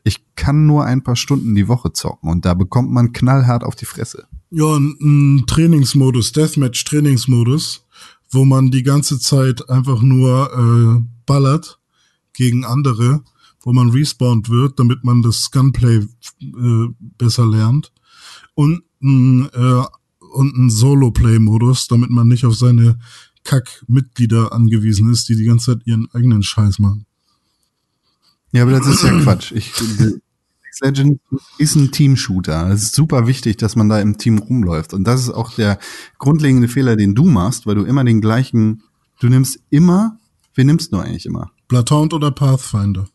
[0.03, 3.77] Ich kann nur ein paar Stunden die Woche zocken und da bekommt man knallhart auf
[3.77, 4.27] die Fresse.
[4.51, 7.85] Ja, ein, Trainingsmodus, Deathmatch-Trainingsmodus,
[8.31, 11.79] wo man die ganze Zeit einfach nur äh, ballert
[12.33, 13.23] gegen andere,
[13.61, 16.07] wo man respawnt wird, damit man das Gunplay
[16.41, 16.87] äh,
[17.19, 17.93] besser lernt.
[18.55, 19.85] Und ein, äh,
[20.33, 22.99] und ein Solo-Play-Modus, damit man nicht auf seine
[23.45, 27.07] Kack-Mitglieder angewiesen ist, die die ganze Zeit ihren eigenen Scheiß machen.
[28.53, 29.53] Ja, aber das ist ja Quatsch.
[29.53, 29.73] Ich,
[30.71, 31.21] Apex Legends
[31.59, 32.71] ist ein Team-Shooter.
[32.71, 34.95] Es ist super wichtig, dass man da im Team rumläuft.
[34.95, 35.79] Und das ist auch der
[36.19, 38.83] grundlegende Fehler, den du machst, weil du immer den gleichen,
[39.21, 40.19] du nimmst immer,
[40.55, 41.51] wen nimmst du eigentlich immer?
[41.69, 43.09] Bloodhound oder Pathfinder?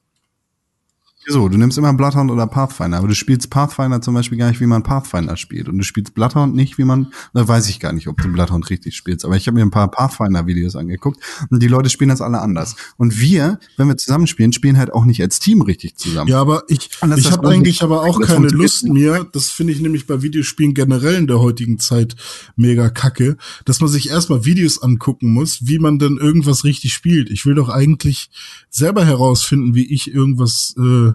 [1.27, 4.61] So, du nimmst immer Bloodhound oder Pathfinder, aber du spielst Pathfinder zum Beispiel gar nicht,
[4.61, 5.67] wie man Pathfinder spielt.
[5.67, 8.69] Und du spielst Bloodhound nicht, wie man, da weiß ich gar nicht, ob du Bloodhound
[8.69, 9.25] richtig spielst.
[9.25, 11.19] Aber ich habe mir ein paar Pathfinder-Videos angeguckt
[11.49, 12.75] und die Leute spielen das alle anders.
[12.97, 16.29] Und wir, wenn wir zusammen spielen, spielen halt auch nicht als Team richtig zusammen.
[16.29, 20.05] Ja, aber ich, ich habe eigentlich aber auch keine Lust mehr, das finde ich nämlich
[20.05, 22.15] bei Videospielen generell in der heutigen Zeit
[22.55, 27.29] mega kacke, dass man sich erstmal Videos angucken muss, wie man denn irgendwas richtig spielt.
[27.31, 28.29] Ich will doch eigentlich
[28.69, 31.14] selber herausfinden, wie ich irgendwas äh,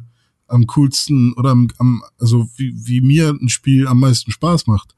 [0.50, 4.94] am coolsten oder am, am also wie, wie mir ein Spiel am meisten Spaß macht.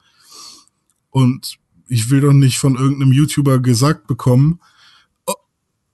[1.11, 1.59] Und
[1.89, 4.61] ich will doch nicht von irgendeinem YouTuber gesagt bekommen,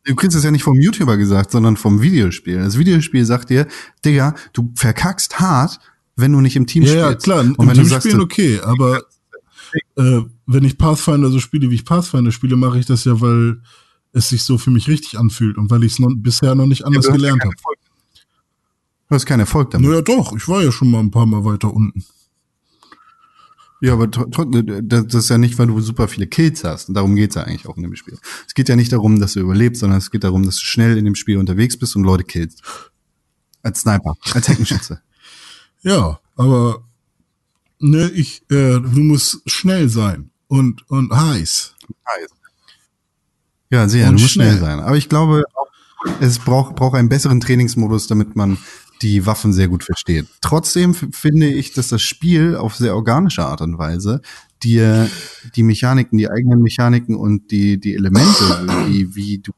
[0.04, 2.56] Du kriegst es ja nicht vom YouTuber gesagt, sondern vom Videospiel.
[2.56, 3.66] Das Videospiel sagt dir,
[4.06, 5.80] Digga, du verkackst hart,
[6.16, 7.04] wenn du nicht im Team Ja, spielst.
[7.04, 9.02] ja, klar, im Und wenn du Team sagst, spielen du- okay, aber
[9.96, 13.60] äh, wenn ich Pathfinder so spiele, wie ich Pathfinder spiele, mache ich das ja, weil
[14.12, 16.86] es sich so für mich richtig anfühlt und weil ich es noch, bisher noch nicht
[16.86, 17.54] anders du ja gelernt habe.
[19.08, 19.88] Du hast keinen Erfolg damit.
[19.88, 22.04] Naja, doch, ich war ja schon mal ein paar Mal weiter unten.
[23.80, 26.88] Ja, aber tr- das ist ja nicht, weil du super viele Kills hast.
[26.88, 28.18] Und darum geht's ja eigentlich auch in dem Spiel.
[28.46, 30.98] Es geht ja nicht darum, dass du überlebst, sondern es geht darum, dass du schnell
[30.98, 32.62] in dem Spiel unterwegs bist und Leute killst.
[33.62, 35.00] Als Sniper, als Heckenschütze.
[35.82, 36.82] Ja, aber
[37.78, 41.76] ne, ich, äh, du musst schnell sein und und heiß.
[43.70, 44.60] Ja, sehr, Und du musst schnell schnell.
[44.60, 44.80] sein.
[44.80, 45.44] Aber ich glaube,
[46.20, 48.58] es braucht, braucht einen besseren Trainingsmodus, damit man
[49.02, 50.26] die Waffen sehr gut versteht.
[50.40, 54.20] Trotzdem finde ich, dass das Spiel auf sehr organische Art und Weise
[54.62, 55.08] dir
[55.54, 59.52] die Mechaniken, die eigenen Mechaniken und die, die Elemente, wie, wie du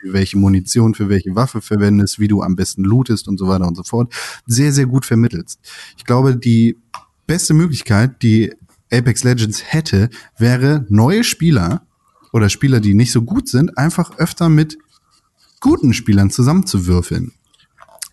[0.00, 3.66] für welche Munition für welche Waffe verwendest, wie du am besten lootest und so weiter
[3.66, 4.12] und so fort,
[4.46, 5.60] sehr, sehr gut vermittelst.
[5.96, 6.76] Ich glaube, die
[7.26, 8.52] beste Möglichkeit, die
[8.92, 11.86] Apex Legends hätte, wäre neue Spieler
[12.32, 14.78] oder Spieler, die nicht so gut sind, einfach öfter mit
[15.60, 17.32] guten Spielern zusammenzuwürfeln.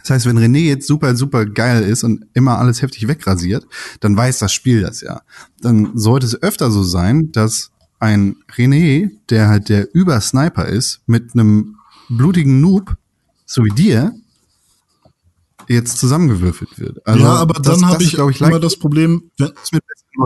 [0.08, 3.68] Das heißt, wenn René jetzt super, super geil ist und immer alles heftig wegrasiert,
[4.00, 5.22] dann weiß das Spiel das ja.
[5.60, 11.34] Dann sollte es öfter so sein, dass ein René, der halt der Übersniper ist, mit
[11.34, 11.76] einem
[12.10, 12.96] blutigen Noob,
[13.46, 14.14] so wie dir,
[15.68, 17.06] jetzt zusammengewürfelt wird.
[17.06, 19.52] Also ja, aber das- dann habe ich, ich, immer das Problem, wenn,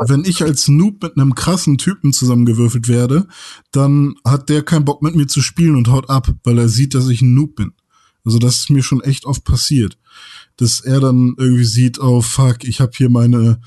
[0.07, 3.27] wenn ich als Noob mit einem krassen Typen zusammengewürfelt werde,
[3.71, 6.93] dann hat der keinen Bock mit mir zu spielen und haut ab, weil er sieht,
[6.93, 7.73] dass ich ein Noob bin.
[8.25, 9.97] Also das ist mir schon echt oft passiert,
[10.57, 13.59] dass er dann irgendwie sieht, oh fuck, ich habe hier meine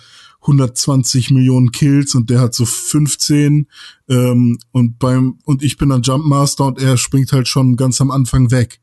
[0.43, 3.67] 120 Millionen Kills und der hat so 15
[4.09, 8.11] ähm, und beim und ich bin dann Jumpmaster und er springt halt schon ganz am
[8.11, 8.81] Anfang weg,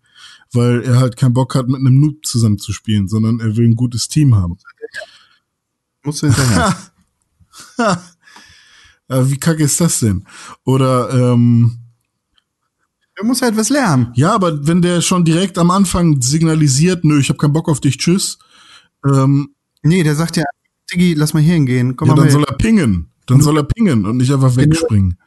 [0.52, 3.68] weil er halt keinen Bock hat mit einem Noob zusammen zu spielen, sondern er will
[3.68, 4.58] ein gutes Team haben.
[6.04, 6.76] Musst du hinterher.
[7.78, 7.96] Äh,
[9.30, 10.26] wie kacke ist das denn?
[10.64, 11.81] Oder ähm,
[13.16, 14.12] du musst halt was lernen.
[14.16, 17.80] ja, aber wenn der schon direkt am Anfang signalisiert, nö, ich habe keinen Bock auf
[17.80, 18.38] dich, tschüss,
[19.06, 20.44] ähm, Nee, der sagt ja,
[20.92, 21.96] Diggi, lass mal hier hingehen.
[21.96, 23.12] Komm ja, mal dann soll er pingen.
[23.28, 25.18] Dann soll er pingen und nicht einfach wegspringen.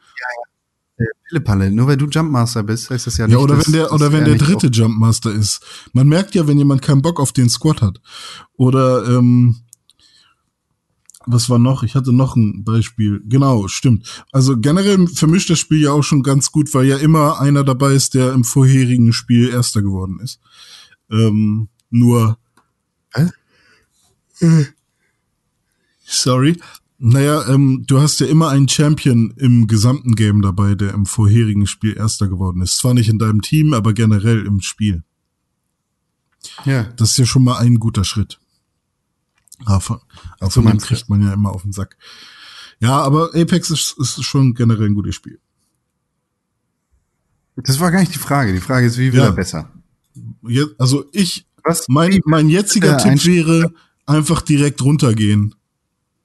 [1.27, 1.71] Pillepalle.
[1.71, 4.21] Nur weil du Jumpmaster bist, heißt das ja nicht, Ja, oder wenn der, oder wenn
[4.21, 5.59] er der dritte Jumpmaster ist.
[5.91, 7.99] Man merkt ja, wenn jemand keinen Bock auf den Squad hat.
[8.57, 9.55] Oder, ähm,
[11.27, 11.83] was war noch?
[11.83, 13.21] Ich hatte noch ein Beispiel.
[13.25, 14.23] Genau, stimmt.
[14.31, 17.93] Also generell vermischt das Spiel ja auch schon ganz gut, weil ja immer einer dabei
[17.93, 20.39] ist, der im vorherigen Spiel Erster geworden ist.
[21.09, 22.37] Ähm, nur.
[23.13, 23.29] Hä?
[24.39, 24.65] Äh,
[26.05, 26.57] Sorry.
[26.97, 31.67] Naja, ähm, du hast ja immer einen Champion im gesamten Game dabei, der im vorherigen
[31.67, 32.77] Spiel Erster geworden ist.
[32.77, 35.03] Zwar nicht in deinem Team, aber generell im Spiel.
[36.63, 36.83] Ja.
[36.95, 38.39] Das ist ja schon mal ein guter Schritt.
[39.65, 39.99] Aber von,
[40.39, 41.97] aber von dem kriegt man ja immer auf den Sack.
[42.79, 45.39] Ja, aber Apex ist, ist schon generell ein gutes Spiel.
[47.55, 48.51] Das war gar nicht die Frage.
[48.53, 49.29] Die Frage ist, wie wird Ja.
[49.29, 49.71] er besser?
[50.77, 51.85] Also ich, Was?
[51.87, 53.73] mein, mein jetziger Äh, Tipp ein- wäre,
[54.05, 55.55] einfach direkt runtergehen.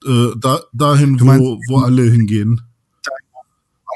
[0.05, 2.61] Äh, da, dahin, Du wo, meinst- wo alle hingehen.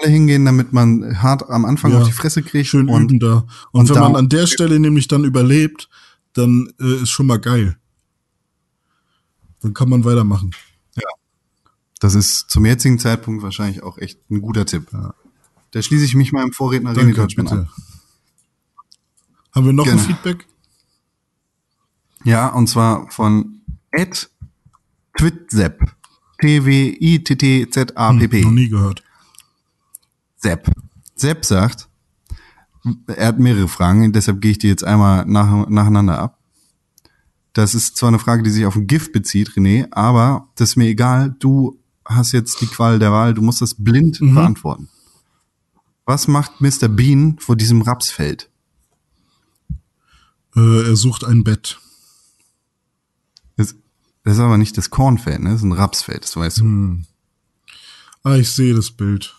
[0.01, 1.99] alle hingehen, damit man hart am Anfang Ja.
[2.01, 2.67] auf die Fresse kriegt.
[2.67, 3.45] Schön und üben da.
[3.71, 5.89] Und, und wenn da- man an der Stelle nämlich dann überlebt,
[6.33, 7.77] dann äh, ist schon mal geil.
[9.65, 10.51] Dann kann man weitermachen.
[11.99, 14.91] das ist zum jetzigen Zeitpunkt wahrscheinlich auch echt ein guter Tipp.
[15.71, 17.69] Da schließe ich mich meinem Vorredner René Deutschmann an.
[19.55, 20.01] Haben wir noch Gerne.
[20.01, 20.45] ein Feedback?
[22.23, 24.29] Ja, und zwar von Ed
[25.17, 25.81] Twitzepp.
[26.39, 28.37] T-W-I-T-T-Z-A-P-P.
[28.37, 29.03] Hm, noch nie gehört.
[30.37, 30.71] Sepp.
[31.15, 31.89] Sepp sagt,
[33.07, 36.34] er hat mehrere Fragen, deshalb gehe ich die jetzt einmal nach, nacheinander ab.
[37.55, 40.75] Das ist zwar eine Frage, die sich auf ein Gift bezieht, René, aber das ist
[40.75, 41.35] mir egal.
[41.39, 44.35] Du hast jetzt die Qual der Wahl, du musst das blind Mhm.
[44.35, 44.89] beantworten.
[46.05, 46.89] Was macht Mr.
[46.89, 48.49] Bean vor diesem Rapsfeld?
[50.55, 51.79] Äh, er sucht ein Bett.
[53.55, 53.73] Das,
[54.23, 55.51] das ist aber nicht das Kornfeld, ne?
[55.51, 56.61] Das ist ein Rapsfeld, das weißt du.
[56.63, 57.05] Hm.
[58.23, 59.33] Ah, ich sehe das Bild.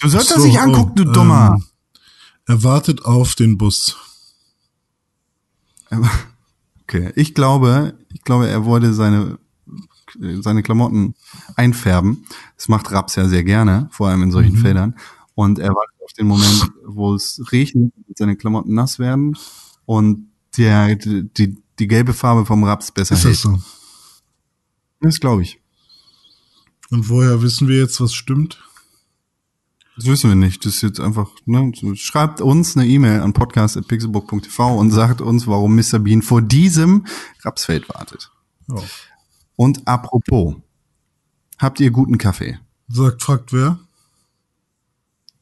[0.00, 1.56] Du sollst das So, nicht angucken, oh, du Dummer.
[1.58, 1.64] ähm,
[2.46, 3.96] Er wartet auf den Bus.
[6.88, 9.38] Okay, ich glaube, ich glaube, er wollte seine
[10.40, 11.14] seine Klamotten
[11.56, 12.24] einfärben.
[12.56, 14.58] Das macht Raps ja sehr gerne, vor allem in solchen Mhm.
[14.58, 14.94] Feldern.
[15.34, 19.36] Und er wartet auf den Moment, wo es regnet, und seine Klamotten nass werden
[19.84, 23.34] und der, die, die gelbe Farbe vom Raps besser Ist hält.
[23.34, 23.58] das so?
[25.00, 25.60] Das glaube ich.
[26.90, 28.62] Und woher wissen wir jetzt, was stimmt?
[29.96, 30.64] Das wissen wir nicht.
[30.66, 31.72] Das ist jetzt einfach, ne?
[31.94, 35.98] Schreibt uns eine E-Mail an podcast.pixelbook.tv und sagt uns, warum Mr.
[35.98, 37.06] Bean vor diesem
[37.42, 38.30] Rapsfeld wartet.
[38.68, 38.76] Ja.
[39.56, 40.56] Und apropos,
[41.58, 42.58] habt ihr guten Kaffee?
[42.88, 43.78] Sagt, fragt wer?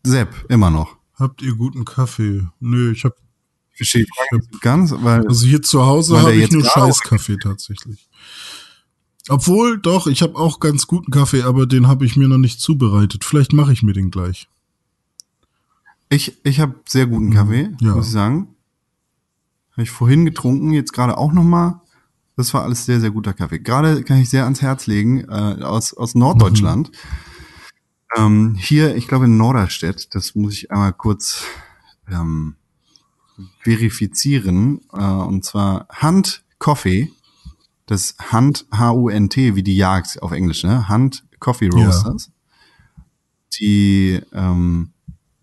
[0.05, 0.97] Sepp, immer noch.
[1.15, 2.47] Habt ihr guten Kaffee?
[2.61, 3.15] Nö, ich hab,
[3.73, 8.09] Ich verstehe Frage nicht ganz, weil also hier zu Hause habe ich nur Scheißkaffee tatsächlich.
[9.29, 12.61] Obwohl, doch, ich habe auch ganz guten Kaffee, aber den habe ich mir noch nicht
[12.61, 13.25] zubereitet.
[13.25, 14.49] Vielleicht mache ich mir den gleich.
[16.11, 17.77] ich, ich habe sehr guten Kaffee, Mhm.
[17.81, 17.95] Ja.
[17.95, 18.49] muss ich sagen.
[19.73, 21.81] Habe ich vorhin getrunken, jetzt gerade auch noch mal.
[22.37, 23.59] Das war alles sehr, sehr guter Kaffee.
[23.61, 26.91] Gerade kann ich sehr ans Herz legen, äh, aus, aus Norddeutschland.
[26.91, 26.97] Mhm.
[28.17, 31.45] Ähm, hier, ich glaube in Norderstedt, das muss ich einmal kurz
[32.09, 32.55] ähm,
[33.61, 34.81] verifizieren.
[34.93, 37.11] Äh, und zwar Hand Coffee.
[37.87, 40.89] Das Hand H-U-N-T, wie die Jagd auf Englisch, ne?
[40.89, 41.85] Hand Coffee Ja.
[41.85, 42.31] Roasters.
[43.61, 44.91] Die ähm,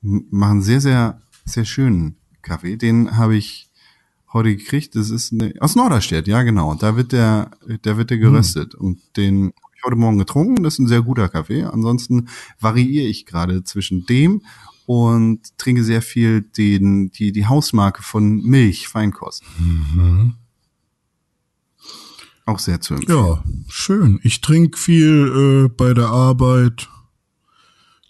[0.02, 2.76] machen sehr, sehr, sehr schönen Kaffee.
[2.78, 3.70] Den habe ich
[4.34, 4.96] heute gekriegt.
[4.96, 6.74] Das ist eine, aus Norderstedt, ja genau.
[6.76, 7.52] Da wird der,
[7.84, 8.76] da wird der geröstet.
[8.76, 10.64] Und den habe ich heute Morgen getrunken.
[10.64, 11.64] Das ist ein sehr guter Kaffee.
[11.64, 12.28] Ansonsten
[12.60, 14.42] variiere ich gerade zwischen dem
[14.86, 19.44] und trinke sehr viel den, die, die Hausmarke von Milch, Feinkost.
[22.46, 23.18] Auch sehr zu empfehlen.
[23.18, 24.20] Ja, schön.
[24.24, 26.90] Ich trinke viel äh, bei der Arbeit.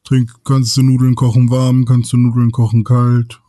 [0.03, 3.39] Trink, kannst du Nudeln kochen warm, kannst du Nudeln kochen kalt.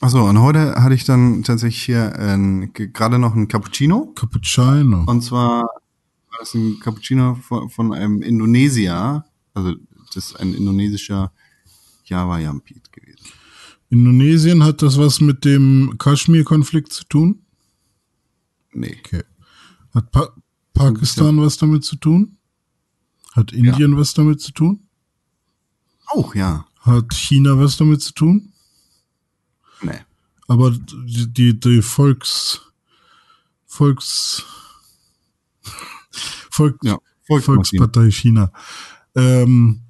[0.00, 4.12] Achso, und heute hatte ich dann tatsächlich hier äh, ge- gerade noch einen Cappuccino.
[4.14, 5.04] Cappuccino.
[5.06, 9.24] Und zwar war das ein Cappuccino von, von einem Indonesier.
[9.54, 9.74] Also
[10.14, 11.32] das ist ein indonesischer
[12.04, 13.24] Java Yampit gewesen.
[13.88, 17.40] Indonesien hat das was mit dem Kaschmir-Konflikt zu tun?
[18.72, 18.96] Nee.
[19.04, 19.22] Okay.
[19.96, 20.28] Hat pa
[20.74, 22.36] Pakistan was damit zu tun?
[23.32, 24.88] Hat Indien was damit zu tun?
[26.08, 26.66] Auch, ja.
[26.80, 28.52] Hat China was damit zu tun?
[29.80, 29.98] Nee.
[30.48, 32.60] Aber die, die, die Volks,
[33.64, 34.44] Volks,
[36.50, 36.98] Volk, Ja.
[37.26, 38.52] Volkspartei China.
[39.14, 39.80] Ähm,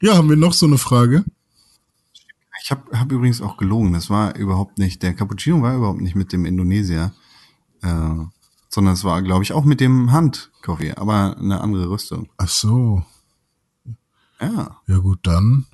[0.00, 1.24] ja, haben wir noch so eine Frage?
[2.62, 3.92] Ich habe hab übrigens auch gelogen.
[3.92, 7.14] Das war überhaupt nicht, der Cappuccino war überhaupt nicht mit dem Indonesier,
[7.82, 8.24] äh,
[8.76, 12.28] sondern es war, glaube ich, auch mit dem Handkaffee, aber eine andere Rüstung.
[12.36, 13.02] Ach so.
[14.38, 14.76] Ja.
[14.86, 15.64] Ja gut, dann.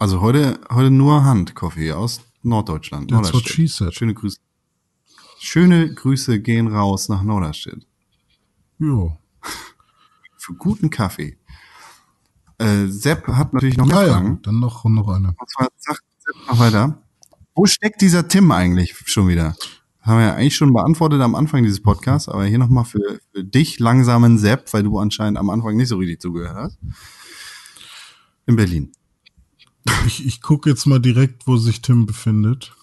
[0.00, 3.08] Also heute, heute nur Handkaffee aus Norddeutschland.
[3.12, 3.54] That's what Norderstedt.
[3.54, 3.94] she said.
[3.94, 4.38] Schöne Grüße.
[5.38, 7.86] Schöne Grüße gehen raus nach Norderstedt.
[8.80, 9.16] Jo.
[10.36, 11.38] Für guten Kaffee.
[12.58, 14.12] Äh, Sepp hat natürlich noch Ja, mehr ja.
[14.14, 14.42] Fragen.
[14.42, 15.28] Dann noch, noch eine.
[15.38, 17.00] Und zwar sagt Sepp noch weiter.
[17.54, 19.54] Wo steckt dieser Tim eigentlich schon wieder?
[20.02, 23.44] Haben wir ja eigentlich schon beantwortet am Anfang dieses Podcasts, aber hier nochmal für, für
[23.44, 26.78] dich langsamen Sepp, weil du anscheinend am Anfang nicht so richtig zugehört hast.
[28.46, 28.90] In Berlin.
[30.06, 32.74] Ich, ich gucke jetzt mal direkt, wo sich Tim befindet.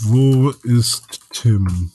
[0.00, 1.90] Wo ist Tim?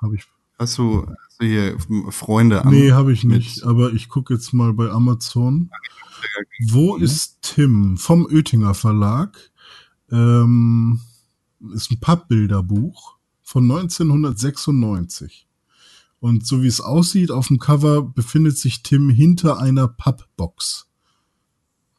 [0.00, 0.24] Habe ich.
[0.58, 1.78] Hast du, hast du hier
[2.10, 2.70] Freunde an?
[2.70, 3.64] Nee, habe ich nicht.
[3.64, 5.70] Aber ich gucke jetzt mal bei Amazon.
[6.68, 7.96] Wo ist Tim?
[7.96, 9.50] Vom Oettinger Verlag.
[10.10, 11.00] Ähm,
[11.72, 13.13] ist ein Pappbilderbuch
[13.54, 15.46] von 1996.
[16.18, 20.88] Und so wie es aussieht, auf dem Cover befindet sich Tim hinter einer Pappbox.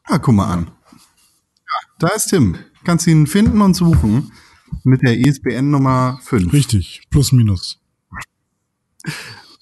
[0.04, 0.70] Ah, guck mal an.
[0.92, 2.58] Ja, da ist Tim.
[2.84, 4.32] Kannst ihn finden und suchen
[4.84, 6.52] mit der ISBN Nummer 5.
[6.52, 7.80] Richtig, plus minus.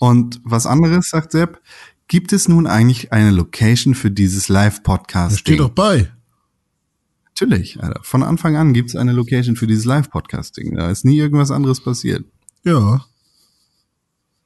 [0.00, 1.62] Und was anderes, sagt Sepp,
[2.08, 5.38] gibt es nun eigentlich eine Location für dieses Live-Podcast?
[5.38, 6.12] steht doch bei.
[7.40, 8.00] Natürlich, Alter.
[8.04, 10.76] Von Anfang an gibt es eine Location für dieses Live-Podcasting.
[10.76, 12.24] Da ist nie irgendwas anderes passiert.
[12.62, 13.04] Ja.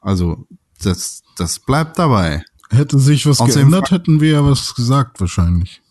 [0.00, 0.46] Also,
[0.82, 2.42] das, das bleibt dabei.
[2.70, 5.82] Hätte sich was Außerdem geändert, hätten wir ja was gesagt wahrscheinlich.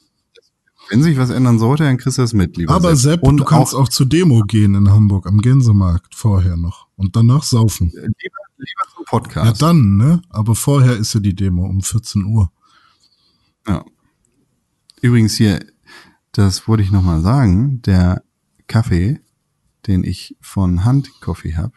[0.90, 3.44] Wenn sich was ändern sollte, dann kriegst du das mit, lieber Aber Sepp, Und du
[3.44, 7.92] kannst auch, zur Demo gehen in Hamburg am Gänsemarkt vorher noch und danach saufen.
[7.94, 8.08] lieber,
[8.58, 9.62] lieber zum Ja, Podcast.
[9.62, 10.22] dann, ne?
[10.30, 12.52] Aber vorher ist ja die Demo um 14 Uhr.
[13.68, 13.86] Ja.
[15.02, 15.60] Übrigens hier,
[16.32, 18.24] das wollte ich noch mal sagen, der
[18.68, 19.20] Kaffee,
[19.88, 21.74] den ich von Hand Coffee habe,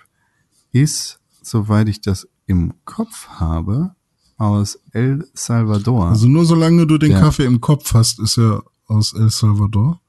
[0.72, 3.94] ist, soweit ich das im Kopf habe,
[4.36, 6.08] aus El Salvador.
[6.08, 7.20] Also nur solange du den Ja.
[7.20, 10.00] Kaffee im Kopf hast, ist er aus El Salvador.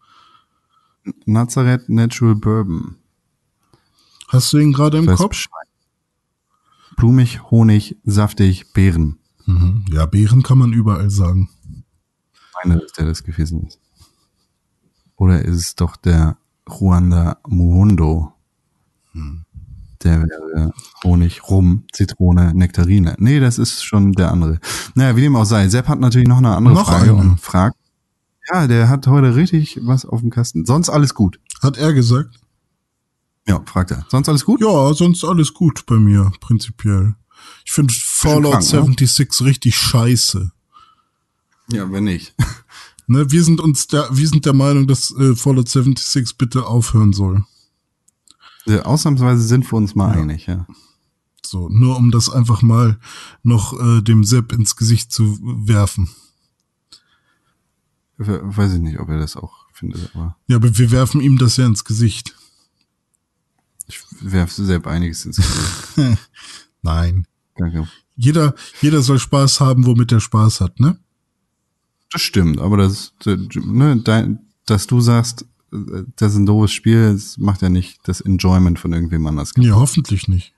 [1.26, 2.96] Nazareth Natural Bourbon.
[4.30, 5.46] Hast du ihn gerade im Weiß Kopf?
[6.96, 9.20] Blumig, Honig, saftig, Beeren.
[9.46, 9.86] Mhm.
[9.92, 11.50] Ja, Beeren kann man überall sagen.
[12.64, 13.80] Meine, dass der das gewesen ist.
[15.22, 16.36] Oder ist es doch der
[16.68, 18.34] Ruanda Muhondo?
[20.04, 20.74] Der wäre
[21.04, 23.14] Honig, Rum, Zitrone, Nektarine.
[23.20, 24.60] Nee, das ist schon der andere.
[24.96, 25.70] Naja, wie dem auch sei.
[25.70, 27.22] Sepp hat natürlich noch eine andere Noch Frage eine.
[27.22, 27.78] und fragt.
[28.52, 30.66] Ja, der hat heute richtig was auf dem Kasten.
[30.66, 31.40] Sonst alles gut.
[31.62, 32.40] Hat er gesagt?
[33.48, 34.08] Ja, fragt er.
[34.10, 34.60] Sonst alles gut?
[34.60, 37.14] Ja, sonst alles gut bei mir, prinzipiell.
[37.64, 38.70] Ich finde Fallout krank, ne?
[38.70, 40.52] 76 richtig scheiße.
[41.72, 42.34] Ja, wenn nicht.
[43.12, 47.12] Ne, wir sind uns der, wir sind der Meinung, dass äh, Fallout 76 bitte aufhören
[47.12, 47.44] soll.
[48.66, 50.66] Ja, Ausnahmsweise sind wir uns mal einig, ja.
[51.46, 53.00] So, nur um das einfach mal
[53.44, 56.10] noch äh, dem Sepp ins Gesicht zu werfen.
[58.18, 61.38] We- Weiß ich nicht, ob er das auch findet, aber Ja, aber wir werfen ihm
[61.38, 62.36] das ja ins Gesicht.
[63.88, 66.18] ich werfe Sepp einiges ins Gesicht.
[66.82, 67.28] Nein.
[67.58, 67.90] Danke.
[68.16, 70.98] Jeder, jeder soll Spaß haben, womit er Spaß hat, ne?
[72.12, 77.14] Das stimmt, aber das, ne, dein, dass du sagst, äh, das ist ein doofes Spiel,
[77.14, 79.54] das macht ja nicht das Enjoyment von irgendwem anders.
[79.58, 80.54] Ja, hoffentlich nicht.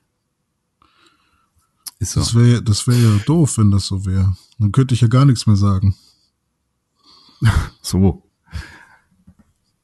[2.00, 2.20] Ist so.
[2.20, 4.36] Das wäre das wär ja doof, wenn das so wäre.
[4.58, 5.94] Dann könnte ich ja gar nichts mehr sagen.
[7.82, 8.22] so.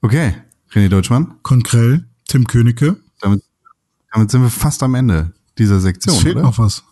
[0.03, 0.35] Okay,
[0.73, 2.97] René Deutschmann, Konkrell, Tim Königke.
[3.21, 3.43] damit,
[4.13, 6.45] damit sind wir fast am Ende dieser Sektion, Es fehlt oder?
[6.45, 6.83] noch was.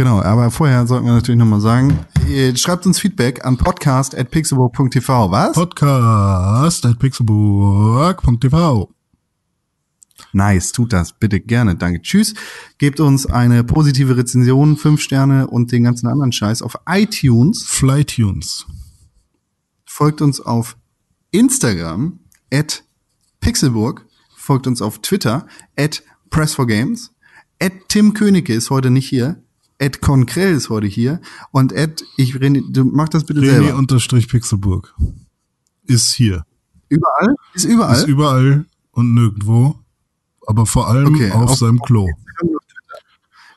[0.00, 2.06] Genau, aber vorher sollten wir natürlich nochmal sagen,
[2.54, 5.52] schreibt uns Feedback an podcast.pixelburg.tv, was?
[5.52, 8.88] Podcast at pixelburg.tv.
[10.32, 11.76] Nice, tut das bitte gerne.
[11.76, 12.00] Danke.
[12.00, 12.32] Tschüss.
[12.78, 17.62] Gebt uns eine positive Rezension, fünf Sterne und den ganzen anderen Scheiß auf iTunes.
[17.66, 18.64] Flytunes.
[19.84, 20.78] Folgt uns auf
[21.30, 22.20] Instagram
[22.50, 22.84] at
[23.42, 24.06] Pixelburg.
[24.34, 25.46] Folgt uns auf Twitter
[25.76, 27.10] at Press4Games.
[27.62, 29.42] At Tim Königke ist heute nicht hier.
[29.80, 31.20] At Konkrell ist heute hier.
[31.52, 33.76] Und at, ich, René, du mach das bitte René selber.
[33.76, 34.94] unterstrich Pixelburg.
[35.86, 36.44] Ist hier.
[36.88, 37.34] Überall?
[37.54, 37.96] Ist überall?
[37.96, 39.76] Ist überall und nirgendwo.
[40.46, 42.08] Aber vor allem Okay, auf, auf- seinem Klo.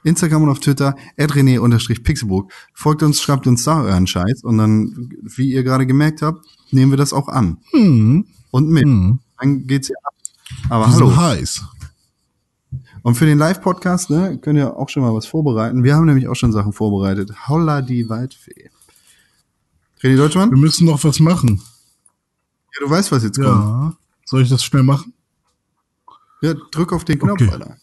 [0.06, 2.52] Instagram und auf Twitter, rené-pixelburg.
[2.74, 6.92] Folgt uns, schreibt uns da euren Scheiß und dann, wie ihr gerade gemerkt habt, nehmen
[6.92, 7.58] wir das auch an.
[7.72, 8.84] Hm, Und mit.
[8.84, 9.20] hm.
[9.40, 10.14] Dann geht's ja ab.
[10.70, 11.16] Aber Wir hallo.
[11.16, 11.64] heiß.
[13.04, 15.84] Und für den Live-Podcast, ne, könnt ihr auch schon mal was vorbereiten.
[15.84, 17.48] Wir haben nämlich auch schon Sachen vorbereitet.
[17.48, 18.70] Holla die Waldfee.
[20.00, 20.50] René Wir Deutschmann?
[20.52, 21.62] müssen noch was machen.
[22.74, 23.48] Ja, du weißt, was jetzt kommt.
[23.48, 23.94] Ja.
[24.26, 25.14] Soll ich das schnell machen?
[26.42, 27.52] Ja, drück auf den Knopf, Okay.
[27.52, 27.78] Alter.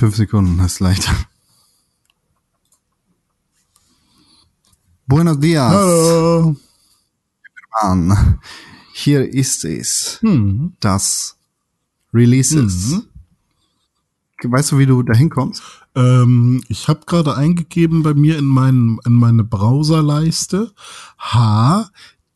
[0.00, 1.12] Fünf Sekunden, das ist leichter.
[5.06, 6.56] Buenos dias, Hallo.
[7.82, 8.40] Mann.
[8.94, 10.16] Hier ist es.
[10.22, 10.72] Hm.
[10.80, 11.36] Das
[12.14, 12.92] Releases.
[12.92, 13.02] Mhm.
[14.50, 15.62] Weißt du, wie du da hinkommst?
[15.94, 20.72] Ähm, ich habe gerade eingegeben bei mir in, meinen, in meine Browserleiste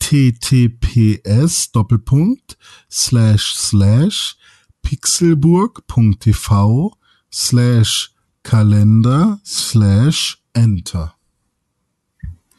[0.03, 2.59] https Doppelpunkt
[2.91, 4.36] slash slash
[4.82, 6.93] pixelburg.tv
[7.35, 8.12] slash
[8.44, 11.15] Kalender slash Enter.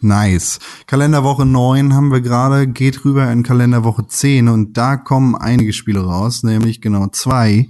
[0.01, 0.59] Nice.
[0.85, 6.01] Kalenderwoche 9 haben wir gerade, geht rüber in Kalenderwoche 10 und da kommen einige Spiele
[6.01, 7.69] raus, nämlich genau zwei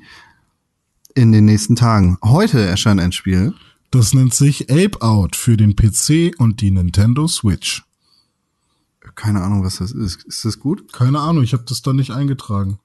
[1.14, 2.18] in den nächsten Tagen.
[2.23, 3.53] Heute erscheint ein Spiel.
[3.91, 7.84] Das nennt sich Ape Out für den PC und die Nintendo Switch.
[9.14, 10.23] Keine Ahnung, was das ist.
[10.23, 10.91] Ist das gut?
[10.91, 12.80] Keine Ahnung, ich habe das da nicht eingetragen.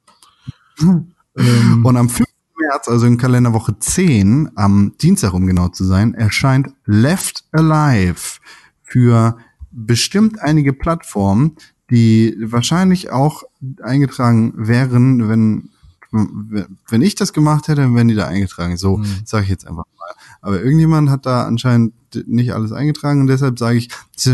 [0.78, 1.14] ähm,
[1.84, 2.29] Und am 5.
[2.70, 8.38] März, also in Kalenderwoche 10, am Dienstag, um genau zu sein, erscheint Left Alive
[8.82, 9.36] für
[9.72, 11.56] bestimmt einige Plattformen,
[11.90, 13.42] die wahrscheinlich auch
[13.82, 15.70] eingetragen wären, wenn
[16.12, 18.76] wenn ich das gemacht hätte, dann wären die da eingetragen.
[18.76, 20.12] So sage ich jetzt einfach mal.
[20.40, 21.94] Aber irgendjemand hat da anscheinend
[22.26, 24.26] nicht alles eingetragen und deshalb sage ich, es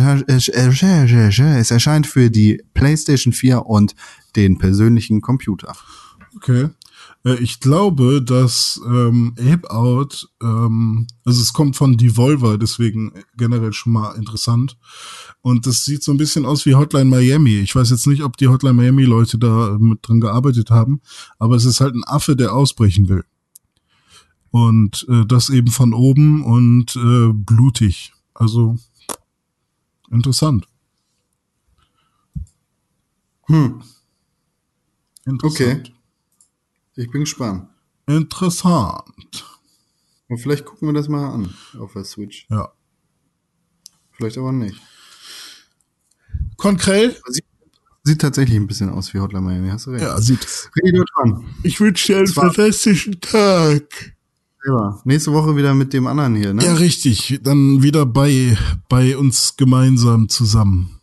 [1.71, 3.95] erscheint für die PlayStation 4 und
[4.37, 5.77] den persönlichen Computer.
[6.37, 6.71] Okay.
[7.27, 13.73] Äh, Ich glaube, dass ähm, Ape Out, ähm, also es kommt von Devolver, deswegen generell
[13.73, 14.79] schon mal interessant.
[15.43, 17.57] Und das sieht so ein bisschen aus wie Hotline Miami.
[17.57, 21.01] Ich weiß jetzt nicht, ob die Hotline Miami Leute da mit dran gearbeitet haben,
[21.39, 23.25] aber es ist halt ein Affe, der ausbrechen will.
[24.51, 28.13] Und äh, das eben von oben und äh, blutig.
[28.35, 28.79] Also
[30.11, 30.67] interessant.
[33.49, 33.83] Hm,
[35.25, 35.89] Interessant.
[35.89, 35.96] okay.
[36.97, 37.69] Ich bin gespannt.
[38.07, 39.45] Interessant.
[40.29, 42.47] Und vielleicht gucken wir das mal an auf der Switch.
[42.51, 42.73] Ja.
[44.13, 44.81] Vielleicht aber nicht.
[46.57, 47.15] Konkrell?
[48.03, 50.03] Sieht tatsächlich ein bisschen aus wie Hotline Miami, hast du recht.
[50.05, 50.71] Ja, sieht es.
[50.77, 54.15] René Deutschmann, Ich wünsche dir einen fantastischen Tag.
[54.63, 55.01] selber.
[55.05, 56.65] Nächste Woche wieder mit dem anderen hier, ne?
[56.65, 57.41] Ja, richtig.
[57.43, 58.57] Dann wieder bei,
[58.89, 61.01] bei uns gemeinsam zusammen.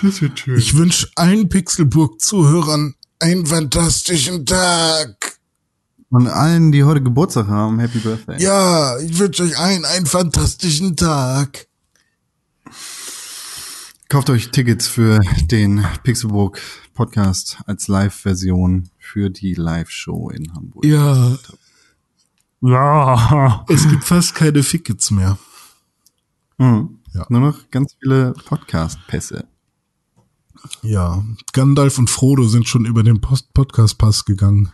[0.00, 0.58] das wird schön.
[0.58, 5.38] Ich wünsche allen Pixelburg-Zuhörern einen fantastischen Tag.
[6.10, 8.40] Und allen, die heute Geburtstag haben, Happy Birthday.
[8.40, 11.66] Ja, ich wünsche euch allen einen fantastischen Tag.
[14.08, 15.20] Kauft euch Tickets für
[15.50, 16.60] den Pixelburg
[16.94, 20.84] Podcast als Live-Version für die Live-Show in Hamburg.
[20.84, 21.36] Ja.
[22.62, 23.64] Ja.
[23.68, 25.38] Es gibt fast keine Fickets mehr.
[26.56, 27.00] Mhm.
[27.12, 27.26] Ja.
[27.28, 29.46] Nur noch ganz viele Podcast-Pässe.
[30.82, 31.24] Ja.
[31.52, 34.72] Gandalf und Frodo sind schon über den Podcast-Pass gegangen.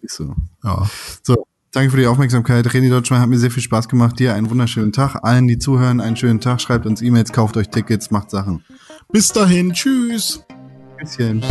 [0.00, 0.34] Ist so.
[0.62, 0.88] Ja.
[1.22, 2.66] So, danke für die Aufmerksamkeit.
[2.68, 4.18] René Deutschmann hat mir sehr viel Spaß gemacht.
[4.18, 5.16] Dir einen wunderschönen Tag.
[5.22, 6.60] Allen, die zuhören, einen schönen Tag.
[6.60, 8.64] Schreibt uns E-Mails, kauft euch Tickets, macht Sachen.
[9.10, 9.72] Bis dahin.
[9.72, 10.44] Tschüss.
[10.98, 11.42] Bisschen.